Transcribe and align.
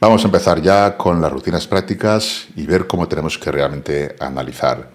Vamos 0.00 0.24
a 0.24 0.28
empezar 0.28 0.62
ya 0.62 0.96
con 0.96 1.20
las 1.20 1.30
rutinas 1.30 1.66
prácticas 1.66 2.46
y 2.56 2.64
ver 2.64 2.86
cómo 2.86 3.06
tenemos 3.06 3.36
que 3.36 3.52
realmente 3.52 4.16
analizar. 4.18 4.88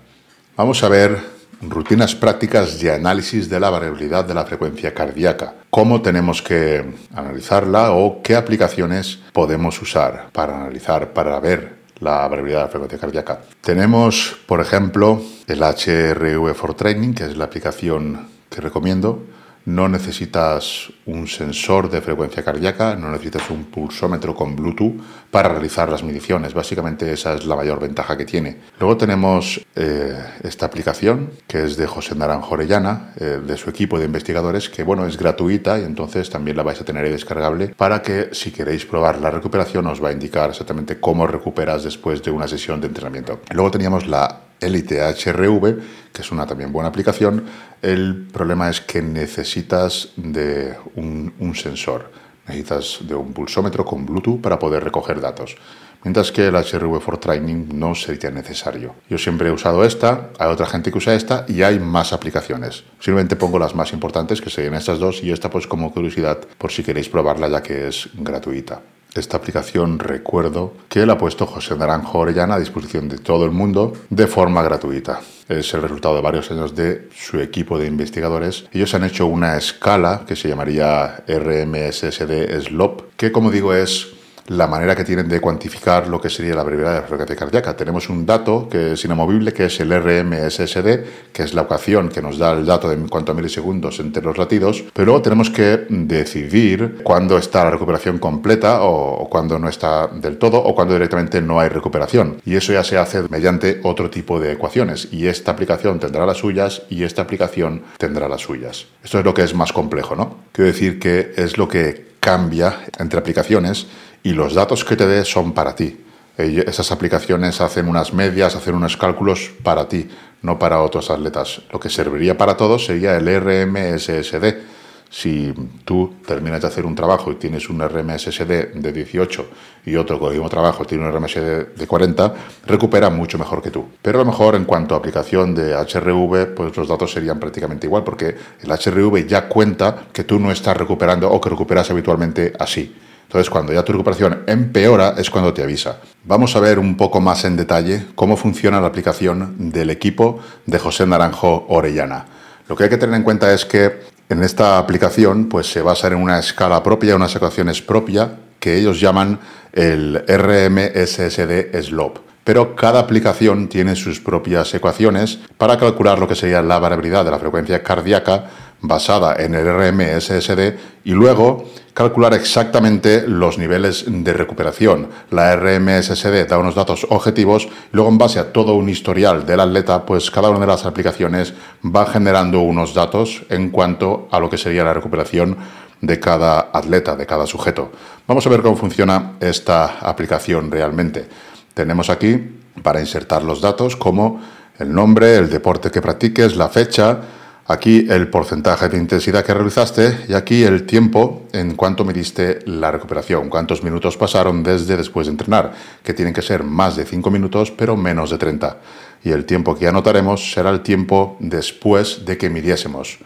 Vamos 0.57 0.81
a 0.83 0.89
ver 0.89 1.19
rutinas 1.61 2.15
prácticas 2.15 2.79
de 2.79 2.91
análisis 2.91 3.47
de 3.47 3.59
la 3.59 3.69
variabilidad 3.69 4.25
de 4.25 4.33
la 4.33 4.45
frecuencia 4.45 4.95
cardíaca. 4.95 5.53
Cómo 5.69 6.01
tenemos 6.01 6.41
que 6.41 6.83
analizarla 7.13 7.91
o 7.91 8.23
qué 8.23 8.35
aplicaciones 8.35 9.19
podemos 9.31 9.79
usar 9.79 10.29
para 10.33 10.55
analizar, 10.55 11.13
para 11.13 11.39
ver 11.39 11.75
la 11.99 12.27
variabilidad 12.27 12.61
de 12.61 12.65
la 12.65 12.71
frecuencia 12.71 12.97
cardíaca. 12.97 13.41
Tenemos, 13.61 14.35
por 14.47 14.59
ejemplo, 14.59 15.21
el 15.45 15.61
HRV 15.61 16.55
for 16.55 16.73
Training, 16.73 17.13
que 17.13 17.25
es 17.25 17.37
la 17.37 17.45
aplicación 17.45 18.27
que 18.49 18.59
recomiendo 18.59 19.21
no 19.65 19.89
necesitas 19.89 20.91
un 21.05 21.27
sensor 21.27 21.89
de 21.89 22.01
frecuencia 22.01 22.43
cardíaca, 22.43 22.95
no 22.95 23.11
necesitas 23.11 23.49
un 23.49 23.65
pulsómetro 23.65 24.35
con 24.35 24.55
Bluetooth 24.55 25.01
para 25.31 25.49
realizar 25.49 25.89
las 25.89 26.03
mediciones. 26.03 26.53
Básicamente 26.53 27.11
esa 27.11 27.33
es 27.33 27.45
la 27.45 27.55
mayor 27.55 27.79
ventaja 27.79 28.15
que 28.15 28.25
tiene. 28.25 28.57
Luego 28.79 28.97
tenemos 28.97 29.61
eh, 29.75 30.23
esta 30.43 30.67
aplicación 30.67 31.31
que 31.47 31.63
es 31.63 31.77
de 31.77 31.87
José 31.87 32.15
Naranjo 32.15 32.53
Orellana, 32.53 33.13
eh, 33.19 33.41
de 33.45 33.57
su 33.57 33.69
equipo 33.69 33.99
de 33.99 34.05
investigadores, 34.05 34.69
que 34.69 34.83
bueno, 34.83 35.07
es 35.07 35.17
gratuita 35.17 35.79
y 35.79 35.83
entonces 35.83 36.29
también 36.29 36.57
la 36.57 36.63
vais 36.63 36.79
a 36.79 36.85
tener 36.85 37.03
ahí 37.03 37.11
descargable 37.11 37.69
para 37.69 38.01
que 38.01 38.29
si 38.33 38.51
queréis 38.51 38.85
probar 38.85 39.19
la 39.19 39.31
recuperación 39.31 39.87
os 39.87 40.03
va 40.03 40.09
a 40.09 40.13
indicar 40.13 40.51
exactamente 40.51 40.99
cómo 40.99 41.27
recuperas 41.27 41.83
después 41.83 42.21
de 42.23 42.31
una 42.31 42.47
sesión 42.47 42.81
de 42.81 42.87
entrenamiento. 42.87 43.41
Luego 43.51 43.71
teníamos 43.71 44.07
la 44.07 44.41
Elite 44.59 45.01
HRV, 45.01 45.79
que 46.13 46.21
es 46.21 46.31
una 46.31 46.45
también 46.45 46.71
buena 46.71 46.89
aplicación. 46.89 47.43
El 47.81 48.27
problema 48.31 48.69
es 48.69 48.81
que 48.81 49.01
necesitas 49.01 50.09
de 50.15 50.75
un, 50.95 51.53
sensor, 51.55 52.11
necesitas 52.47 52.99
de 53.01 53.15
un 53.15 53.33
pulsómetro 53.33 53.85
con 53.85 54.05
Bluetooth 54.05 54.41
para 54.41 54.59
poder 54.59 54.83
recoger 54.83 55.21
datos. 55.21 55.55
Mientras 56.03 56.31
que 56.31 56.47
el 56.47 56.55
HRV 56.55 57.01
for 57.01 57.17
Training 57.17 57.69
no 57.73 57.95
sería 57.95 58.29
necesario. 58.29 58.93
Yo 59.09 59.17
siempre 59.17 59.49
he 59.49 59.51
usado 59.51 59.83
esta, 59.83 60.29
hay 60.37 60.51
otra 60.51 60.67
gente 60.67 60.91
que 60.91 60.99
usa 60.99 61.15
esta 61.15 61.45
y 61.47 61.63
hay 61.63 61.79
más 61.79 62.13
aplicaciones. 62.13 62.83
Simplemente 62.99 63.35
pongo 63.35 63.57
las 63.57 63.73
más 63.73 63.91
importantes, 63.91 64.39
que 64.39 64.51
serían 64.51 64.75
estas 64.75 64.99
dos, 64.99 65.23
y 65.23 65.31
esta 65.31 65.49
pues 65.49 65.65
como 65.65 65.91
curiosidad 65.91 66.39
por 66.59 66.71
si 66.71 66.83
queréis 66.83 67.09
probarla 67.09 67.49
ya 67.49 67.63
que 67.63 67.87
es 67.87 68.09
gratuita. 68.13 68.81
Esta 69.15 69.37
aplicación 69.37 69.97
recuerdo 69.97 70.73
que 70.89 71.05
la 71.05 71.13
ha 71.13 71.17
puesto 71.17 71.45
José 71.45 71.77
Naranjo 71.77 72.19
Orellana 72.19 72.55
a 72.55 72.59
disposición 72.59 73.07
de 73.07 73.17
todo 73.17 73.45
el 73.45 73.51
mundo 73.51 73.93
de 74.09 74.27
forma 74.27 74.61
gratuita. 74.61 75.21
Es 75.47 75.73
el 75.73 75.83
resultado 75.83 76.15
de 76.15 76.21
varios 76.21 76.51
años 76.51 76.75
de 76.75 77.07
su 77.15 77.39
equipo 77.39 77.79
de 77.79 77.87
investigadores. 77.87 78.65
Ellos 78.73 78.93
han 78.93 79.05
hecho 79.05 79.25
una 79.25 79.55
escala 79.55 80.25
que 80.27 80.35
se 80.35 80.49
llamaría 80.49 81.23
RMSSD 81.29 82.59
SLOP, 82.59 83.15
que 83.15 83.31
como 83.31 83.51
digo 83.51 83.73
es 83.73 84.14
la 84.47 84.67
manera 84.67 84.95
que 84.95 85.03
tienen 85.03 85.27
de 85.27 85.39
cuantificar 85.39 86.07
lo 86.07 86.21
que 86.21 86.29
sería 86.29 86.55
la 86.55 86.63
brevedad 86.63 86.93
de 86.93 87.01
la 87.01 87.07
frecuencia 87.07 87.35
cardíaca. 87.35 87.75
Tenemos 87.75 88.09
un 88.09 88.25
dato 88.25 88.67
que 88.69 88.93
es 88.93 89.05
inamovible, 89.05 89.53
que 89.53 89.65
es 89.65 89.79
el 89.79 89.91
RMSSD, 89.91 91.31
que 91.33 91.43
es 91.43 91.53
la 91.53 91.63
ocasión 91.63 92.09
que 92.09 92.21
nos 92.21 92.37
da 92.37 92.53
el 92.53 92.65
dato 92.65 92.89
de 92.89 92.95
en 92.95 93.07
cuanto 93.07 93.31
a 93.31 93.35
milisegundos 93.35 93.99
entre 93.99 94.23
los 94.23 94.37
latidos, 94.37 94.83
pero 94.93 95.21
tenemos 95.21 95.49
que 95.49 95.85
decidir 95.89 97.01
cuándo 97.03 97.37
está 97.37 97.63
la 97.63 97.71
recuperación 97.71 98.19
completa 98.19 98.83
o, 98.83 99.27
cuándo 99.29 99.59
no 99.59 99.67
está 99.67 100.07
del 100.07 100.37
todo 100.37 100.57
o 100.57 100.73
cuándo 100.75 100.93
directamente 100.93 101.41
no 101.41 101.59
hay 101.59 101.69
recuperación. 101.69 102.37
Y 102.45 102.55
eso 102.55 102.71
ya 102.71 102.83
se 102.83 102.97
hace 102.97 103.23
mediante 103.29 103.81
otro 103.83 104.09
tipo 104.09 104.39
de 104.39 104.53
ecuaciones 104.53 105.09
y 105.11 105.27
esta 105.27 105.51
aplicación 105.51 105.99
tendrá 105.99 106.25
las 106.25 106.37
suyas 106.37 106.83
y 106.89 107.03
esta 107.03 107.23
aplicación 107.23 107.83
tendrá 107.97 108.27
las 108.27 108.41
suyas. 108.41 108.87
Esto 109.03 109.19
es 109.19 109.25
lo 109.25 109.33
que 109.33 109.43
es 109.43 109.53
más 109.53 109.73
complejo, 109.73 110.15
¿no? 110.15 110.37
Quiero 110.51 110.71
decir 110.71 110.99
que 110.99 111.33
es 111.35 111.57
lo 111.57 111.67
que 111.67 112.15
cambia 112.19 112.85
entre 112.97 113.19
aplicaciones 113.19 113.87
y 114.25 114.33
los 114.33 114.55
datos 114.55 114.83
que 114.83 114.95
te 114.95 115.05
dé 115.05 115.23
son 115.23 115.53
para 115.53 115.75
ti. 115.75 116.03
Esas 116.35 116.91
aplicaciones 116.91 117.61
hacen 117.61 117.87
unas 117.87 118.11
medias, 118.11 118.55
hacen 118.55 118.73
unos 118.73 118.97
cálculos 118.97 119.51
para 119.61 119.87
ti, 119.87 120.09
no 120.41 120.57
para 120.57 120.81
otros 120.81 121.11
atletas. 121.11 121.61
Lo 121.71 121.79
que 121.79 121.91
serviría 121.91 122.35
para 122.35 122.57
todos 122.57 122.85
sería 122.85 123.15
el 123.17 123.27
RMSSD. 123.27 124.73
Si 125.11 125.53
tú 125.85 126.15
terminas 126.25 126.59
de 126.59 126.67
hacer 126.67 126.87
un 126.87 126.95
trabajo 126.95 127.31
y 127.31 127.35
tienes 127.35 127.69
un 127.69 127.87
RMSSD 127.87 128.73
de 128.73 128.91
18 128.91 129.47
y 129.85 129.95
otro 129.95 130.19
con 130.19 130.29
el 130.29 130.33
mismo 130.33 130.49
trabajo 130.49 130.85
tiene 130.85 131.07
un 131.07 131.13
RMSD 131.13 131.75
de 131.77 131.87
40, 131.87 132.33
recupera 132.65 133.11
mucho 133.11 133.37
mejor 133.37 133.61
que 133.61 133.69
tú. 133.69 133.85
Pero 134.01 134.19
a 134.19 134.23
lo 134.23 134.31
mejor 134.31 134.55
en 134.55 134.65
cuanto 134.65 134.95
a 134.95 134.97
aplicación 134.97 135.53
de 135.53 135.75
HRV, 135.75 136.55
pues 136.55 136.75
los 136.75 136.87
datos 136.87 137.11
serían 137.11 137.39
prácticamente 137.39 137.85
igual 137.85 138.03
porque 138.03 138.35
el 138.59 138.71
HRV 138.71 139.27
ya 139.27 139.47
cuenta 139.47 140.07
que 140.11 140.23
tú 140.23 140.39
no 140.39 140.51
estás 140.51 140.75
recuperando 140.75 141.31
o 141.31 141.39
que 141.39 141.49
recuperas 141.51 141.91
habitualmente 141.91 142.53
así. 142.57 142.91
Entonces, 143.35 143.51
cuando 143.51 143.73
ya 143.73 143.83
tu 143.83 143.91
recuperación 143.91 144.43
empeora, 144.47 145.15
es 145.17 145.29
cuando 145.29 145.53
te 145.53 145.61
avisa. 145.61 145.97
Vamos 146.23 146.55
a 146.55 146.61
ver 146.61 146.79
un 146.79 146.95
poco 146.95 147.19
más 147.19 147.43
en 147.43 147.57
detalle 147.57 148.05
cómo 148.15 148.37
funciona 148.37 148.79
la 148.79 148.87
aplicación 148.87 149.55
del 149.57 149.89
equipo 149.89 150.39
de 150.65 150.79
José 150.79 151.05
Naranjo 151.05 151.65
Orellana. 151.67 152.27
Lo 152.69 152.77
que 152.77 152.85
hay 152.85 152.89
que 152.89 152.95
tener 152.95 153.13
en 153.13 153.23
cuenta 153.23 153.53
es 153.53 153.65
que 153.65 153.99
en 154.29 154.41
esta 154.41 154.77
aplicación 154.77 155.49
pues, 155.49 155.67
se 155.67 155.81
basa 155.81 156.07
en 156.07 156.15
una 156.15 156.39
escala 156.39 156.81
propia, 156.81 157.17
unas 157.17 157.35
ecuaciones 157.35 157.81
propias 157.81 158.29
que 158.57 158.77
ellos 158.77 159.01
llaman 159.01 159.41
el 159.73 160.23
RMSSD 160.25 161.77
SLOP. 161.81 162.19
Pero 162.45 162.73
cada 162.73 163.01
aplicación 163.01 163.67
tiene 163.67 163.97
sus 163.97 164.21
propias 164.21 164.73
ecuaciones 164.73 165.39
para 165.57 165.77
calcular 165.77 166.19
lo 166.19 166.27
que 166.29 166.35
sería 166.35 166.61
la 166.61 166.79
variabilidad 166.79 167.25
de 167.25 167.31
la 167.31 167.39
frecuencia 167.39 167.83
cardíaca 167.83 168.49
basada 168.81 169.35
en 169.37 169.55
el 169.55 169.65
RMSSD 169.65 170.75
y 171.03 171.11
luego 171.11 171.65
calcular 171.93 172.33
exactamente 172.33 173.25
los 173.27 173.57
niveles 173.57 174.05
de 174.07 174.33
recuperación. 174.33 175.07
La 175.31 175.55
RMSSD 175.55 176.47
da 176.47 176.57
unos 176.57 176.75
datos 176.75 177.07
objetivos, 177.09 177.69
luego 177.91 178.09
en 178.09 178.17
base 178.17 178.39
a 178.39 178.51
todo 178.51 178.75
un 178.75 178.89
historial 178.89 179.45
del 179.45 179.61
atleta, 179.61 180.05
pues 180.05 180.29
cada 180.29 180.49
una 180.49 180.59
de 180.59 180.67
las 180.67 180.85
aplicaciones 180.85 181.53
va 181.83 182.05
generando 182.05 182.59
unos 182.59 182.93
datos 182.93 183.43
en 183.49 183.69
cuanto 183.69 184.27
a 184.31 184.39
lo 184.39 184.49
que 184.49 184.57
sería 184.57 184.83
la 184.83 184.93
recuperación 184.93 185.57
de 186.01 186.19
cada 186.19 186.69
atleta, 186.73 187.15
de 187.15 187.25
cada 187.25 187.47
sujeto. 187.47 187.91
Vamos 188.27 188.45
a 188.45 188.49
ver 188.49 188.61
cómo 188.61 188.75
funciona 188.75 189.33
esta 189.39 189.99
aplicación 189.99 190.69
realmente. 190.69 191.27
Tenemos 191.73 192.09
aquí 192.09 192.59
para 192.83 192.99
insertar 192.99 193.43
los 193.43 193.61
datos 193.61 193.95
como 193.95 194.41
el 194.77 194.93
nombre, 194.93 195.37
el 195.37 195.49
deporte 195.49 195.89
que 195.89 196.01
practiques, 196.01 196.55
la 196.55 196.69
fecha, 196.69 197.19
Aquí 197.67 198.05
el 198.11 198.27
porcentaje 198.27 198.89
de 198.89 198.97
intensidad 198.97 199.43
que 199.43 199.51
realizaste 199.51 200.25
y 200.29 200.33
aquí 200.33 200.63
el 200.63 200.85
tiempo 200.85 201.47
en 201.51 201.75
cuanto 201.75 202.05
mediste 202.05 202.59
la 202.67 202.91
recuperación, 202.91 203.49
cuántos 203.49 203.83
minutos 203.83 204.17
pasaron 204.17 204.61
desde 204.61 204.95
después 204.95 205.25
de 205.25 205.31
entrenar, 205.31 205.73
que 206.03 206.13
tienen 206.13 206.31
que 206.31 206.43
ser 206.43 206.63
más 206.63 206.95
de 206.95 207.05
5 207.05 207.31
minutos 207.31 207.71
pero 207.71 207.97
menos 207.97 208.29
de 208.29 208.37
30. 208.37 208.77
Y 209.23 209.31
el 209.31 209.45
tiempo 209.45 209.75
que 209.75 209.87
anotaremos 209.87 210.51
será 210.51 210.69
el 210.69 210.81
tiempo 210.81 211.37
después 211.39 212.23
de 212.23 212.37
que 212.37 212.51
midiésemos. 212.51 213.17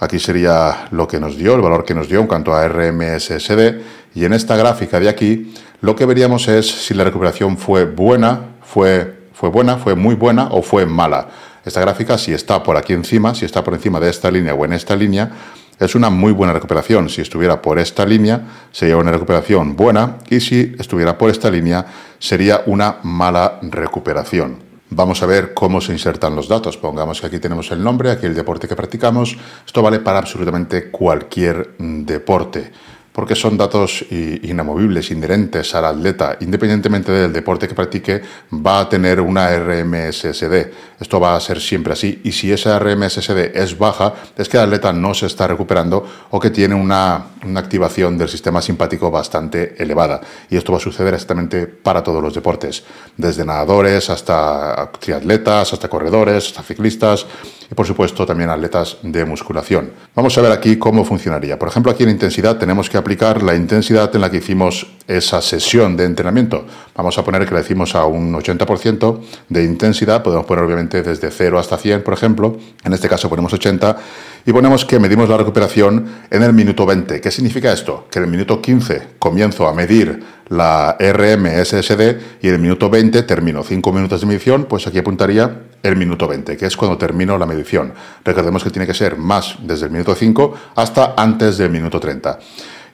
Aquí 0.00 0.18
sería 0.18 0.88
lo 0.90 1.06
que 1.06 1.20
nos 1.20 1.36
dio, 1.36 1.54
el 1.54 1.60
valor 1.60 1.84
que 1.84 1.94
nos 1.94 2.08
dio 2.08 2.18
en 2.18 2.26
cuanto 2.26 2.52
a 2.52 2.66
RMSSD 2.66 3.80
y 4.12 4.24
en 4.24 4.32
esta 4.32 4.56
gráfica 4.56 4.98
de 4.98 5.08
aquí 5.08 5.54
lo 5.82 5.94
que 5.94 6.04
veríamos 6.04 6.48
es 6.48 6.68
si 6.68 6.94
la 6.94 7.04
recuperación 7.04 7.56
fue 7.56 7.84
buena, 7.84 8.40
fue, 8.60 9.18
fue 9.32 9.50
buena, 9.50 9.76
fue 9.76 9.94
muy 9.94 10.16
buena 10.16 10.48
o 10.50 10.62
fue 10.62 10.84
mala. 10.84 11.28
Esta 11.64 11.80
gráfica, 11.80 12.18
si 12.18 12.32
está 12.32 12.62
por 12.62 12.76
aquí 12.76 12.92
encima, 12.92 13.34
si 13.34 13.44
está 13.44 13.62
por 13.62 13.74
encima 13.74 14.00
de 14.00 14.10
esta 14.10 14.30
línea 14.30 14.54
o 14.54 14.64
en 14.64 14.72
esta 14.72 14.96
línea, 14.96 15.30
Es 15.78 15.94
una 15.94 16.10
muy 16.10 16.32
buena 16.32 16.52
recuperación. 16.52 17.08
Si 17.08 17.20
estuviera 17.20 17.62
por 17.62 17.78
esta 17.78 18.04
línea, 18.04 18.40
sería 18.72 18.96
una 18.96 19.12
recuperación 19.12 19.76
buena 19.76 20.18
y 20.28 20.40
si 20.40 20.74
estuviera 20.78 21.16
por 21.16 21.30
esta 21.30 21.50
línea, 21.50 21.86
sería 22.18 22.62
una 22.66 22.96
mala 23.04 23.60
recuperación. 23.62 24.58
Vamos 24.90 25.22
a 25.22 25.26
ver 25.26 25.54
cómo 25.54 25.80
se 25.80 25.92
insertan 25.92 26.34
los 26.34 26.48
datos. 26.48 26.76
Pongamos 26.76 27.20
que 27.20 27.28
aquí 27.28 27.38
tenemos 27.38 27.70
el 27.70 27.84
nombre, 27.84 28.10
aquí 28.10 28.26
el 28.26 28.34
deporte 28.34 28.66
que 28.66 28.74
practicamos. 28.74 29.36
Esto 29.64 29.82
vale 29.82 30.00
para 30.00 30.18
absolutamente 30.18 30.90
cualquier 30.90 31.76
deporte 31.78 32.72
porque 33.18 33.34
son 33.34 33.56
datos 33.56 34.04
inamovibles, 34.12 35.10
inherentes 35.10 35.74
al 35.74 35.86
atleta, 35.86 36.36
independientemente 36.38 37.10
del 37.10 37.32
deporte 37.32 37.66
que 37.66 37.74
practique, 37.74 38.22
va 38.64 38.78
a 38.78 38.88
tener 38.88 39.20
una 39.20 39.50
RMSSD. 39.58 41.00
Esto 41.00 41.18
va 41.18 41.34
a 41.34 41.40
ser 41.40 41.60
siempre 41.60 41.94
así. 41.94 42.20
Y 42.22 42.30
si 42.30 42.52
esa 42.52 42.78
RMSSD 42.78 43.56
es 43.56 43.76
baja, 43.76 44.14
es 44.36 44.48
que 44.48 44.56
el 44.56 44.62
atleta 44.62 44.92
no 44.92 45.14
se 45.14 45.26
está 45.26 45.48
recuperando 45.48 46.06
o 46.30 46.38
que 46.38 46.50
tiene 46.50 46.76
una, 46.76 47.24
una 47.44 47.58
activación 47.58 48.16
del 48.16 48.28
sistema 48.28 48.62
simpático 48.62 49.10
bastante 49.10 49.74
elevada. 49.82 50.20
Y 50.48 50.56
esto 50.56 50.70
va 50.70 50.78
a 50.78 50.80
suceder 50.80 51.12
exactamente 51.14 51.66
para 51.66 52.04
todos 52.04 52.22
los 52.22 52.34
deportes, 52.34 52.84
desde 53.16 53.44
nadadores 53.44 54.10
hasta 54.10 54.92
triatletas, 55.00 55.72
hasta 55.72 55.88
corredores, 55.88 56.46
hasta 56.46 56.62
ciclistas 56.62 57.26
y 57.70 57.74
por 57.74 57.86
supuesto 57.86 58.24
también 58.24 58.48
atletas 58.50 58.98
de 59.02 59.24
musculación. 59.24 59.90
Vamos 60.14 60.38
a 60.38 60.40
ver 60.40 60.52
aquí 60.52 60.76
cómo 60.78 61.04
funcionaría. 61.04 61.58
Por 61.58 61.68
ejemplo, 61.68 61.92
aquí 61.92 62.04
en 62.04 62.10
intensidad 62.10 62.56
tenemos 62.56 62.88
que 62.88 62.96
aplicar 62.96 63.07
la 63.42 63.54
intensidad 63.54 64.14
en 64.14 64.20
la 64.20 64.30
que 64.30 64.38
hicimos 64.38 64.86
esa 65.06 65.40
sesión 65.40 65.96
de 65.96 66.04
entrenamiento. 66.04 66.66
Vamos 66.94 67.16
a 67.16 67.24
poner 67.24 67.46
que 67.46 67.54
le 67.54 67.60
decimos 67.60 67.94
a 67.94 68.04
un 68.04 68.34
80% 68.34 69.20
de 69.48 69.64
intensidad, 69.64 70.22
podemos 70.22 70.44
poner 70.44 70.64
obviamente 70.64 71.02
desde 71.02 71.30
0 71.30 71.58
hasta 71.58 71.78
100, 71.78 72.02
por 72.02 72.12
ejemplo. 72.14 72.58
En 72.84 72.92
este 72.92 73.08
caso 73.08 73.28
ponemos 73.30 73.52
80 73.52 73.96
y 74.44 74.52
ponemos 74.52 74.84
que 74.84 74.98
medimos 74.98 75.28
la 75.28 75.38
recuperación 75.38 76.06
en 76.30 76.42
el 76.42 76.52
minuto 76.52 76.84
20. 76.84 77.20
¿Qué 77.20 77.30
significa 77.30 77.72
esto? 77.72 78.06
Que 78.10 78.18
en 78.18 78.26
el 78.26 78.30
minuto 78.30 78.60
15 78.60 79.02
comienzo 79.18 79.66
a 79.66 79.72
medir 79.72 80.22
la 80.48 80.96
RMSSD 80.98 82.40
y 82.42 82.48
en 82.48 82.54
el 82.54 82.60
minuto 82.60 82.90
20 82.90 83.22
termino 83.22 83.62
5 83.62 83.92
minutos 83.92 84.20
de 84.20 84.26
medición, 84.26 84.64
pues 84.64 84.86
aquí 84.86 84.98
apuntaría 84.98 85.62
el 85.82 85.96
minuto 85.96 86.26
20, 86.26 86.56
que 86.56 86.66
es 86.66 86.76
cuando 86.76 86.98
termino 86.98 87.38
la 87.38 87.46
medición. 87.46 87.92
Recordemos 88.24 88.64
que 88.64 88.70
tiene 88.70 88.86
que 88.86 88.94
ser 88.94 89.16
más 89.16 89.56
desde 89.62 89.86
el 89.86 89.92
minuto 89.92 90.14
5 90.14 90.54
hasta 90.74 91.14
antes 91.16 91.58
del 91.58 91.70
minuto 91.70 92.00
30. 92.00 92.38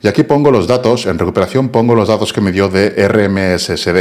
Y 0.05 0.09
aquí 0.09 0.23
pongo 0.23 0.51
los 0.51 0.67
datos, 0.67 1.07
en 1.07 1.19
recuperación 1.19 1.71
pongo 1.71 1.95
los 1.95 2.09
datos 2.09 2.35
que 2.35 2.43
me 2.43 2.53
dio 2.53 2.69
de 2.69 2.91
RMSSD. 3.09 3.97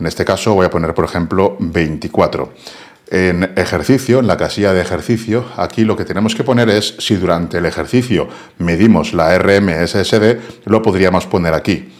En 0.00 0.06
este 0.06 0.24
caso 0.24 0.54
voy 0.54 0.64
a 0.64 0.70
poner, 0.70 0.94
por 0.94 1.04
ejemplo, 1.04 1.58
24. 1.60 2.50
En 3.10 3.52
ejercicio, 3.54 4.20
en 4.20 4.26
la 4.26 4.38
casilla 4.38 4.72
de 4.72 4.80
ejercicio, 4.80 5.44
aquí 5.58 5.84
lo 5.84 5.98
que 5.98 6.06
tenemos 6.06 6.34
que 6.34 6.44
poner 6.44 6.70
es 6.70 6.94
si 6.98 7.16
durante 7.16 7.58
el 7.58 7.66
ejercicio 7.66 8.26
medimos 8.56 9.12
la 9.12 9.38
RMSSD, 9.38 10.64
lo 10.64 10.80
podríamos 10.80 11.26
poner 11.26 11.52
aquí 11.52 11.92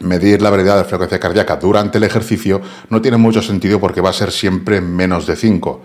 medir 0.00 0.40
la 0.42 0.50
variedad 0.50 0.78
de 0.78 0.84
frecuencia 0.84 1.20
cardíaca 1.20 1.56
durante 1.56 1.98
el 1.98 2.04
ejercicio 2.04 2.60
no 2.88 3.00
tiene 3.00 3.16
mucho 3.16 3.42
sentido 3.42 3.78
porque 3.78 4.00
va 4.00 4.10
a 4.10 4.14
ser 4.14 4.32
siempre 4.32 4.80
menos 4.80 5.26
de 5.26 5.36
5. 5.36 5.82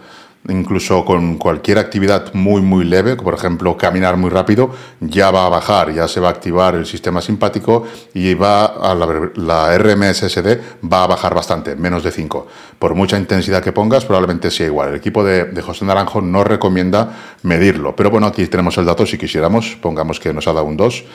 Incluso 0.47 1.03
con 1.05 1.37
cualquier 1.37 1.79
actividad 1.79 2.33
muy 2.33 2.61
muy 2.61 2.85
leve, 2.85 3.15
por 3.15 3.33
ejemplo 3.33 3.75
caminar 3.77 4.15
muy 4.15 4.29
rápido, 4.29 4.69
ya 4.99 5.31
va 5.31 5.45
a 5.45 5.49
bajar, 5.49 5.93
ya 5.93 6.07
se 6.07 6.19
va 6.19 6.27
a 6.27 6.31
activar 6.31 6.75
el 6.75 6.85
sistema 6.85 7.21
simpático 7.21 7.85
y 8.13 8.33
va 8.35 8.65
a 8.65 8.93
la, 8.93 9.31
la 9.35 9.77
RMSSD 9.77 10.59
va 10.91 11.03
a 11.03 11.07
bajar 11.07 11.33
bastante, 11.33 11.75
menos 11.75 12.03
de 12.03 12.11
5. 12.11 12.47
Por 12.77 12.93
mucha 12.93 13.17
intensidad 13.17 13.63
que 13.63 13.71
pongas, 13.71 14.05
probablemente 14.05 14.51
sea 14.51 14.67
igual. 14.67 14.89
El 14.89 14.95
equipo 14.95 15.23
de, 15.23 15.45
de 15.45 15.61
José 15.61 15.83
Naranjo 15.85 16.21
no 16.21 16.43
recomienda 16.43 17.17
medirlo, 17.41 17.95
pero 17.95 18.11
bueno, 18.11 18.27
aquí 18.27 18.45
tenemos 18.47 18.77
el 18.77 18.85
dato 18.85 19.05
si 19.05 19.17
quisiéramos, 19.17 19.77
pongamos 19.81 20.19
que 20.19 20.33
nos 20.33 20.47
ha 20.47 20.53
dado 20.53 20.65
un 20.65 20.77
2 20.77 21.05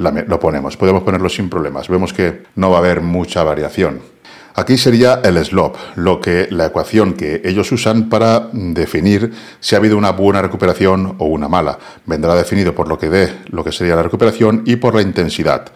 lo 0.00 0.40
ponemos. 0.40 0.76
Podemos 0.76 1.02
ponerlo 1.02 1.28
sin 1.28 1.50
problemas. 1.50 1.88
Vemos 1.88 2.12
que 2.12 2.44
no 2.56 2.70
va 2.70 2.76
a 2.76 2.78
haber 2.80 3.00
mucha 3.02 3.44
variación. 3.44 4.00
Aquí 4.54 4.76
sería 4.76 5.20
el 5.22 5.42
slope, 5.44 5.78
lo 5.96 6.20
que 6.20 6.48
la 6.50 6.66
ecuación 6.66 7.14
que 7.14 7.40
ellos 7.44 7.70
usan 7.72 8.08
para 8.08 8.48
definir 8.52 9.32
si 9.60 9.74
ha 9.74 9.78
habido 9.78 9.96
una 9.96 10.10
buena 10.10 10.42
recuperación 10.42 11.14
o 11.18 11.26
una 11.26 11.48
mala. 11.48 11.78
Vendrá 12.06 12.34
definido 12.34 12.74
por 12.74 12.88
lo 12.88 12.98
que 12.98 13.08
dé 13.08 13.32
lo 13.50 13.62
que 13.64 13.72
sería 13.72 13.96
la 13.96 14.02
recuperación 14.02 14.62
y 14.66 14.76
por 14.76 14.94
la 14.94 15.02
intensidad. 15.02 15.66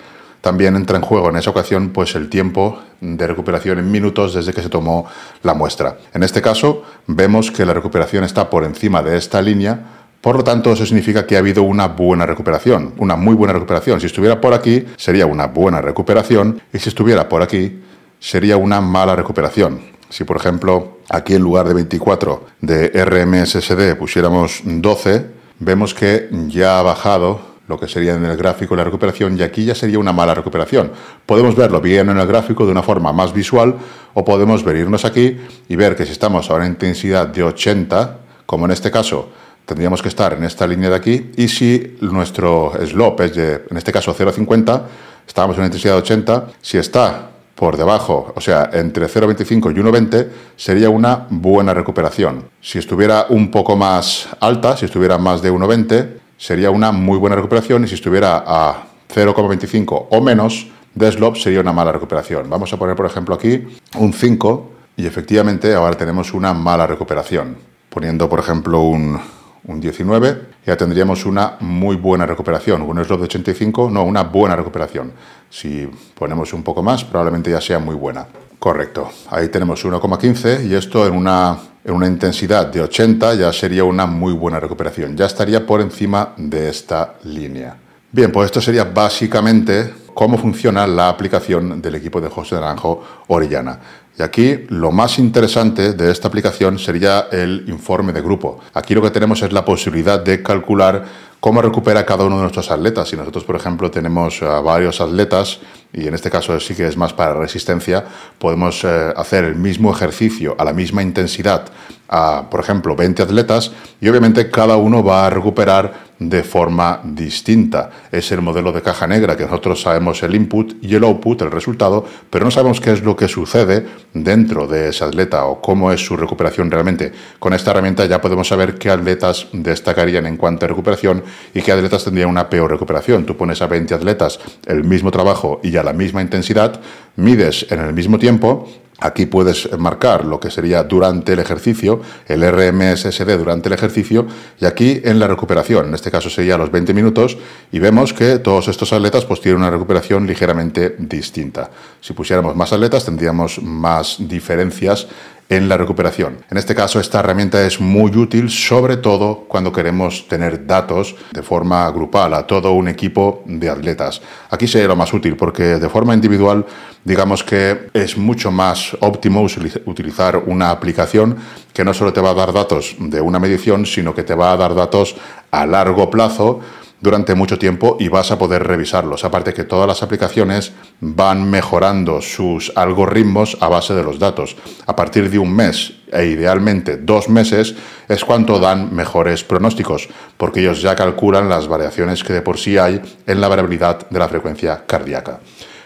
También 0.40 0.76
entra 0.76 0.98
en 0.98 1.02
juego 1.02 1.30
en 1.30 1.36
esa 1.36 1.50
ocasión 1.50 1.90
pues 1.90 2.14
el 2.16 2.28
tiempo 2.28 2.78
de 3.00 3.26
recuperación 3.26 3.78
en 3.78 3.90
minutos 3.90 4.34
desde 4.34 4.52
que 4.52 4.62
se 4.62 4.68
tomó 4.68 5.06
la 5.42 5.54
muestra. 5.54 5.96
En 6.12 6.22
este 6.22 6.42
caso 6.42 6.82
vemos 7.06 7.50
que 7.50 7.64
la 7.64 7.72
recuperación 7.72 8.24
está 8.24 8.50
por 8.50 8.64
encima 8.64 9.02
de 9.02 9.16
esta 9.16 9.40
línea 9.40 9.94
por 10.24 10.36
lo 10.36 10.42
tanto, 10.42 10.72
eso 10.72 10.86
significa 10.86 11.26
que 11.26 11.36
ha 11.36 11.40
habido 11.40 11.64
una 11.64 11.86
buena 11.86 12.24
recuperación, 12.24 12.94
una 12.96 13.14
muy 13.14 13.34
buena 13.34 13.52
recuperación. 13.52 14.00
Si 14.00 14.06
estuviera 14.06 14.40
por 14.40 14.54
aquí, 14.54 14.86
sería 14.96 15.26
una 15.26 15.48
buena 15.48 15.82
recuperación, 15.82 16.62
y 16.72 16.78
si 16.78 16.88
estuviera 16.88 17.28
por 17.28 17.42
aquí, 17.42 17.78
sería 18.24 18.56
una 18.56 18.80
mala 18.80 19.14
recuperación. 19.14 19.82
Si, 20.08 20.24
por 20.24 20.38
ejemplo, 20.38 20.98
aquí 21.10 21.34
en 21.34 21.42
lugar 21.42 21.68
de 21.68 21.74
24 21.74 22.46
de 22.62 22.88
RMSSD 23.04 23.96
pusiéramos 23.98 24.62
12, 24.64 25.26
vemos 25.58 25.92
que 25.92 26.30
ya 26.48 26.78
ha 26.78 26.82
bajado 26.82 27.54
lo 27.68 27.78
que 27.78 27.86
sería 27.86 28.14
en 28.14 28.24
el 28.24 28.36
gráfico 28.38 28.76
la 28.76 28.84
recuperación 28.84 29.38
y 29.38 29.42
aquí 29.42 29.66
ya 29.66 29.74
sería 29.74 29.98
una 29.98 30.14
mala 30.14 30.34
recuperación. 30.34 30.92
Podemos 31.26 31.54
verlo 31.54 31.82
bien 31.82 32.08
en 32.08 32.18
el 32.18 32.26
gráfico 32.26 32.64
de 32.64 32.72
una 32.72 32.82
forma 32.82 33.12
más 33.12 33.34
visual 33.34 33.76
o 34.14 34.24
podemos 34.24 34.64
venirnos 34.64 35.04
aquí 35.04 35.36
y 35.68 35.76
ver 35.76 35.94
que 35.94 36.06
si 36.06 36.12
estamos 36.12 36.50
a 36.50 36.54
una 36.54 36.66
intensidad 36.66 37.28
de 37.28 37.42
80, 37.42 38.20
como 38.46 38.64
en 38.64 38.70
este 38.70 38.90
caso, 38.90 39.28
tendríamos 39.66 40.00
que 40.00 40.08
estar 40.08 40.32
en 40.32 40.44
esta 40.44 40.66
línea 40.66 40.88
de 40.88 40.96
aquí 40.96 41.30
y 41.36 41.48
si 41.48 41.98
nuestro 42.00 42.72
slope 42.86 43.26
es 43.26 43.34
de, 43.34 43.64
en 43.70 43.76
este 43.76 43.92
caso 43.92 44.14
0,50, 44.14 44.82
estábamos 45.26 45.56
en 45.56 45.60
una 45.60 45.66
intensidad 45.66 45.94
de 45.94 46.00
80, 46.00 46.46
si 46.62 46.78
está 46.78 47.30
por 47.64 47.78
debajo, 47.78 48.30
o 48.36 48.42
sea, 48.42 48.68
entre 48.74 49.06
0,25 49.06 49.74
y 49.74 49.80
1,20, 49.80 50.28
sería 50.54 50.90
una 50.90 51.26
buena 51.30 51.72
recuperación. 51.72 52.44
Si 52.60 52.78
estuviera 52.78 53.24
un 53.30 53.50
poco 53.50 53.74
más 53.74 54.28
alta, 54.38 54.76
si 54.76 54.84
estuviera 54.84 55.16
más 55.16 55.40
de 55.40 55.50
1,20, 55.50 56.08
sería 56.36 56.70
una 56.70 56.92
muy 56.92 57.16
buena 57.16 57.36
recuperación 57.36 57.82
y 57.82 57.88
si 57.88 57.94
estuviera 57.94 58.44
a 58.46 58.84
0,25 59.08 60.08
o 60.10 60.20
menos 60.20 60.66
de 60.94 61.10
slope 61.10 61.40
sería 61.40 61.60
una 61.60 61.72
mala 61.72 61.90
recuperación. 61.90 62.50
Vamos 62.50 62.70
a 62.70 62.76
poner, 62.76 62.96
por 62.96 63.06
ejemplo, 63.06 63.34
aquí 63.34 63.66
un 63.96 64.12
5 64.12 64.70
y 64.98 65.06
efectivamente 65.06 65.72
ahora 65.72 65.96
tenemos 65.96 66.34
una 66.34 66.52
mala 66.52 66.86
recuperación. 66.86 67.56
Poniendo, 67.88 68.28
por 68.28 68.40
ejemplo, 68.40 68.80
un, 68.80 69.18
un 69.66 69.80
19, 69.80 70.42
ya 70.66 70.76
tendríamos 70.76 71.24
una 71.24 71.56
muy 71.60 71.96
buena 71.96 72.26
recuperación. 72.26 72.82
Un 72.82 73.02
slot 73.04 73.20
de 73.20 73.24
85, 73.24 73.90
no, 73.90 74.04
una 74.04 74.22
buena 74.24 74.56
recuperación. 74.56 75.12
Si 75.48 75.88
ponemos 76.14 76.52
un 76.52 76.62
poco 76.62 76.82
más, 76.82 77.04
probablemente 77.04 77.50
ya 77.50 77.60
sea 77.60 77.78
muy 77.78 77.94
buena. 77.94 78.26
Correcto. 78.58 79.10
Ahí 79.30 79.48
tenemos 79.48 79.84
1,15 79.84 80.66
y 80.66 80.74
esto 80.74 81.06
en 81.06 81.14
una, 81.14 81.58
en 81.84 81.94
una 81.94 82.06
intensidad 82.06 82.66
de 82.66 82.80
80 82.80 83.34
ya 83.34 83.52
sería 83.52 83.84
una 83.84 84.06
muy 84.06 84.32
buena 84.32 84.60
recuperación. 84.60 85.16
Ya 85.16 85.26
estaría 85.26 85.66
por 85.66 85.80
encima 85.80 86.34
de 86.36 86.68
esta 86.68 87.14
línea. 87.24 87.76
Bien, 88.10 88.30
pues 88.30 88.46
esto 88.46 88.60
sería 88.60 88.84
básicamente 88.84 89.92
cómo 90.14 90.38
funciona 90.38 90.86
la 90.86 91.08
aplicación 91.08 91.82
del 91.82 91.96
equipo 91.96 92.20
de 92.20 92.28
José 92.28 92.54
Naranjo 92.54 93.02
Orellana. 93.26 93.78
Y 94.16 94.22
aquí 94.22 94.64
lo 94.68 94.92
más 94.92 95.18
interesante 95.18 95.92
de 95.92 96.12
esta 96.12 96.28
aplicación 96.28 96.78
sería 96.78 97.26
el 97.32 97.64
informe 97.66 98.12
de 98.12 98.20
grupo. 98.20 98.60
Aquí 98.72 98.94
lo 98.94 99.02
que 99.02 99.10
tenemos 99.10 99.42
es 99.42 99.52
la 99.52 99.64
posibilidad 99.64 100.20
de 100.20 100.40
calcular 100.40 101.04
cómo 101.40 101.60
recupera 101.60 102.06
cada 102.06 102.24
uno 102.24 102.36
de 102.36 102.42
nuestros 102.42 102.70
atletas. 102.70 103.08
Si 103.08 103.16
nosotros, 103.16 103.44
por 103.44 103.56
ejemplo, 103.56 103.90
tenemos 103.90 104.40
a 104.42 104.60
varios 104.60 105.00
atletas, 105.00 105.58
y 105.92 106.06
en 106.06 106.14
este 106.14 106.30
caso 106.30 106.58
sí 106.60 106.74
que 106.74 106.86
es 106.86 106.96
más 106.96 107.12
para 107.12 107.34
resistencia, 107.34 108.04
podemos 108.38 108.84
eh, 108.84 109.12
hacer 109.16 109.44
el 109.44 109.56
mismo 109.56 109.92
ejercicio 109.92 110.54
a 110.58 110.64
la 110.64 110.72
misma 110.72 111.02
intensidad 111.02 111.66
a, 112.08 112.48
por 112.48 112.60
ejemplo, 112.60 112.94
20 112.94 113.24
atletas, 113.24 113.72
y 114.00 114.08
obviamente 114.08 114.48
cada 114.48 114.76
uno 114.76 115.02
va 115.02 115.26
a 115.26 115.30
recuperar 115.30 116.03
de 116.28 116.42
forma 116.42 117.00
distinta. 117.04 117.90
Es 118.10 118.32
el 118.32 118.40
modelo 118.40 118.72
de 118.72 118.82
caja 118.82 119.06
negra 119.06 119.36
que 119.36 119.44
nosotros 119.44 119.82
sabemos 119.82 120.22
el 120.22 120.34
input 120.34 120.74
y 120.82 120.94
el 120.94 121.04
output, 121.04 121.42
el 121.42 121.50
resultado, 121.50 122.04
pero 122.30 122.44
no 122.44 122.50
sabemos 122.50 122.80
qué 122.80 122.92
es 122.92 123.02
lo 123.02 123.16
que 123.16 123.28
sucede 123.28 123.86
dentro 124.12 124.66
de 124.66 124.88
ese 124.88 125.04
atleta 125.04 125.44
o 125.46 125.60
cómo 125.60 125.92
es 125.92 126.04
su 126.04 126.16
recuperación 126.16 126.70
realmente. 126.70 127.12
Con 127.38 127.52
esta 127.52 127.70
herramienta 127.70 128.06
ya 128.06 128.20
podemos 128.20 128.48
saber 128.48 128.76
qué 128.76 128.90
atletas 128.90 129.48
destacarían 129.52 130.26
en 130.26 130.36
cuanto 130.36 130.64
a 130.64 130.68
recuperación 130.68 131.22
y 131.52 131.62
qué 131.62 131.72
atletas 131.72 132.04
tendrían 132.04 132.28
una 132.30 132.48
peor 132.48 132.70
recuperación. 132.70 133.26
Tú 133.26 133.36
pones 133.36 133.60
a 133.62 133.66
20 133.66 133.94
atletas 133.94 134.40
el 134.66 134.84
mismo 134.84 135.10
trabajo 135.10 135.60
y 135.62 135.76
a 135.76 135.82
la 135.82 135.92
misma 135.92 136.22
intensidad, 136.22 136.80
mides 137.16 137.66
en 137.70 137.80
el 137.80 137.92
mismo 137.92 138.18
tiempo 138.18 138.68
Aquí 139.00 139.26
puedes 139.26 139.76
marcar 139.76 140.24
lo 140.24 140.38
que 140.38 140.50
sería 140.50 140.84
durante 140.84 141.32
el 141.32 141.40
ejercicio, 141.40 142.00
el 142.26 142.42
RMSSD 142.42 143.36
durante 143.36 143.68
el 143.68 143.74
ejercicio, 143.74 144.26
y 144.60 144.66
aquí 144.66 145.00
en 145.04 145.18
la 145.18 145.26
recuperación, 145.26 145.88
en 145.88 145.94
este 145.94 146.10
caso 146.10 146.30
sería 146.30 146.56
los 146.56 146.70
20 146.70 146.94
minutos, 146.94 147.36
y 147.72 147.80
vemos 147.80 148.12
que 148.12 148.38
todos 148.38 148.68
estos 148.68 148.92
atletas 148.92 149.24
pues, 149.24 149.40
tienen 149.40 149.60
una 149.60 149.70
recuperación 149.70 150.26
ligeramente 150.26 150.94
distinta. 150.98 151.70
Si 152.00 152.12
pusiéramos 152.12 152.54
más 152.54 152.72
atletas 152.72 153.04
tendríamos 153.04 153.60
más 153.62 154.16
diferencias 154.20 155.08
en 155.48 155.68
la 155.68 155.76
recuperación. 155.76 156.38
En 156.50 156.56
este 156.56 156.74
caso, 156.74 157.00
esta 157.00 157.20
herramienta 157.20 157.64
es 157.66 157.80
muy 157.80 158.16
útil, 158.16 158.50
sobre 158.50 158.96
todo 158.96 159.44
cuando 159.48 159.72
queremos 159.72 160.26
tener 160.28 160.66
datos 160.66 161.14
de 161.32 161.42
forma 161.42 161.90
grupal 161.90 162.34
a 162.34 162.46
todo 162.46 162.72
un 162.72 162.88
equipo 162.88 163.42
de 163.46 163.68
atletas. 163.68 164.22
Aquí 164.50 164.66
sería 164.66 164.88
lo 164.88 164.96
más 164.96 165.12
útil 165.12 165.36
porque 165.36 165.62
de 165.62 165.88
forma 165.88 166.14
individual, 166.14 166.64
digamos 167.04 167.44
que 167.44 167.88
es 167.92 168.16
mucho 168.16 168.50
más 168.50 168.96
óptimo 169.00 169.46
utilizar 169.84 170.42
una 170.46 170.70
aplicación 170.70 171.36
que 171.72 171.84
no 171.84 171.92
solo 171.92 172.12
te 172.12 172.20
va 172.20 172.30
a 172.30 172.34
dar 172.34 172.52
datos 172.52 172.96
de 172.98 173.20
una 173.20 173.38
medición, 173.38 173.86
sino 173.86 174.14
que 174.14 174.22
te 174.22 174.34
va 174.34 174.52
a 174.52 174.56
dar 174.56 174.74
datos 174.74 175.16
a 175.50 175.66
largo 175.66 176.10
plazo 176.10 176.60
durante 177.04 177.34
mucho 177.34 177.58
tiempo 177.58 177.98
y 178.00 178.08
vas 178.08 178.30
a 178.30 178.38
poder 178.38 178.66
revisarlos. 178.66 179.24
Aparte 179.24 179.52
que 179.52 179.64
todas 179.64 179.86
las 179.86 180.02
aplicaciones 180.02 180.72
van 181.00 181.50
mejorando 181.50 182.22
sus 182.22 182.72
algoritmos 182.74 183.58
a 183.60 183.68
base 183.68 183.92
de 183.92 184.02
los 184.02 184.18
datos. 184.18 184.56
A 184.86 184.96
partir 184.96 185.28
de 185.28 185.38
un 185.38 185.54
mes 185.54 185.92
e 186.10 186.24
idealmente 186.24 186.96
dos 186.96 187.28
meses 187.28 187.74
es 188.08 188.24
cuando 188.24 188.58
dan 188.58 188.94
mejores 188.94 189.44
pronósticos, 189.44 190.08
porque 190.38 190.60
ellos 190.60 190.80
ya 190.80 190.96
calculan 190.96 191.50
las 191.50 191.68
variaciones 191.68 192.24
que 192.24 192.32
de 192.32 192.40
por 192.40 192.56
sí 192.56 192.78
hay 192.78 193.02
en 193.26 193.38
la 193.38 193.48
variabilidad 193.48 194.08
de 194.08 194.18
la 194.18 194.28
frecuencia 194.28 194.86
cardíaca. 194.86 195.40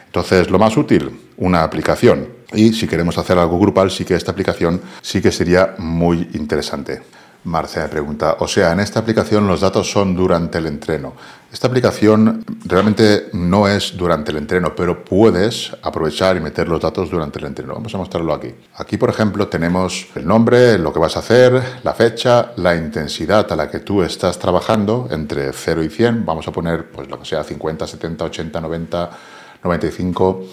Entonces, 0.07 0.49
lo 0.51 0.61
más 0.61 0.77
útil, 0.77 1.11
una 1.37 1.65
aplicación. 1.65 2.29
Y 2.55 2.73
si 2.75 2.87
queremos 2.87 3.19
hacer 3.19 3.39
algo 3.39 3.59
grupal, 3.59 3.91
sí 3.91 4.05
que 4.05 4.15
esta 4.15 4.31
aplicación 4.31 4.81
sí 5.03 5.21
que 5.21 5.33
sería 5.33 5.75
muy 5.79 6.29
interesante. 6.35 7.03
Marcia 7.45 7.83
me 7.83 7.89
pregunta, 7.89 8.37
o 8.41 8.49
sea, 8.49 8.73
en 8.73 8.81
esta 8.81 9.01
aplicación 9.01 9.47
los 9.47 9.61
datos 9.61 9.91
son 9.91 10.15
durante 10.15 10.59
el 10.59 10.67
entreno. 10.67 11.15
Esta 11.51 11.69
aplicación 11.69 12.45
realmente 12.65 13.31
no 13.33 13.69
es 13.69 13.97
durante 13.97 14.33
el 14.33 14.39
entreno, 14.39 14.75
pero 14.75 15.03
puedes 15.03 15.73
aprovechar 15.83 16.37
y 16.37 16.41
meter 16.41 16.69
los 16.69 16.81
datos 16.81 17.11
durante 17.11 17.39
el 17.39 17.47
entreno. 17.47 17.75
Vamos 17.75 17.95
a 17.95 17.99
mostrarlo 17.99 18.35
aquí. 18.35 18.55
Aquí, 18.75 18.99
por 18.99 19.09
ejemplo, 19.09 19.49
tenemos 19.49 20.09
el 20.15 20.27
nombre, 20.27 20.79
lo 20.79 20.93
que 20.93 20.99
vas 20.99 21.17
a 21.17 21.21
hacer, 21.21 21.63
la 21.85 21.95
fecha, 21.95 22.53
la 22.57 22.75
intensidad 22.75 23.51
a 23.51 23.57
la 23.57 23.71
que 23.71 23.79
tú 23.79 24.03
estás 24.03 24.39
trabajando, 24.39 25.09
entre 25.11 25.53
0 25.53 25.83
y 25.85 25.89
100. 25.89 26.27
Vamos 26.27 26.47
a 26.49 26.53
poner, 26.53 26.91
pues 26.91 27.09
lo 27.09 27.19
que 27.19 27.25
sea, 27.25 27.43
50, 27.45 27.87
70, 27.87 28.25
80, 28.25 28.61
90, 28.61 29.11
95. 29.63 30.45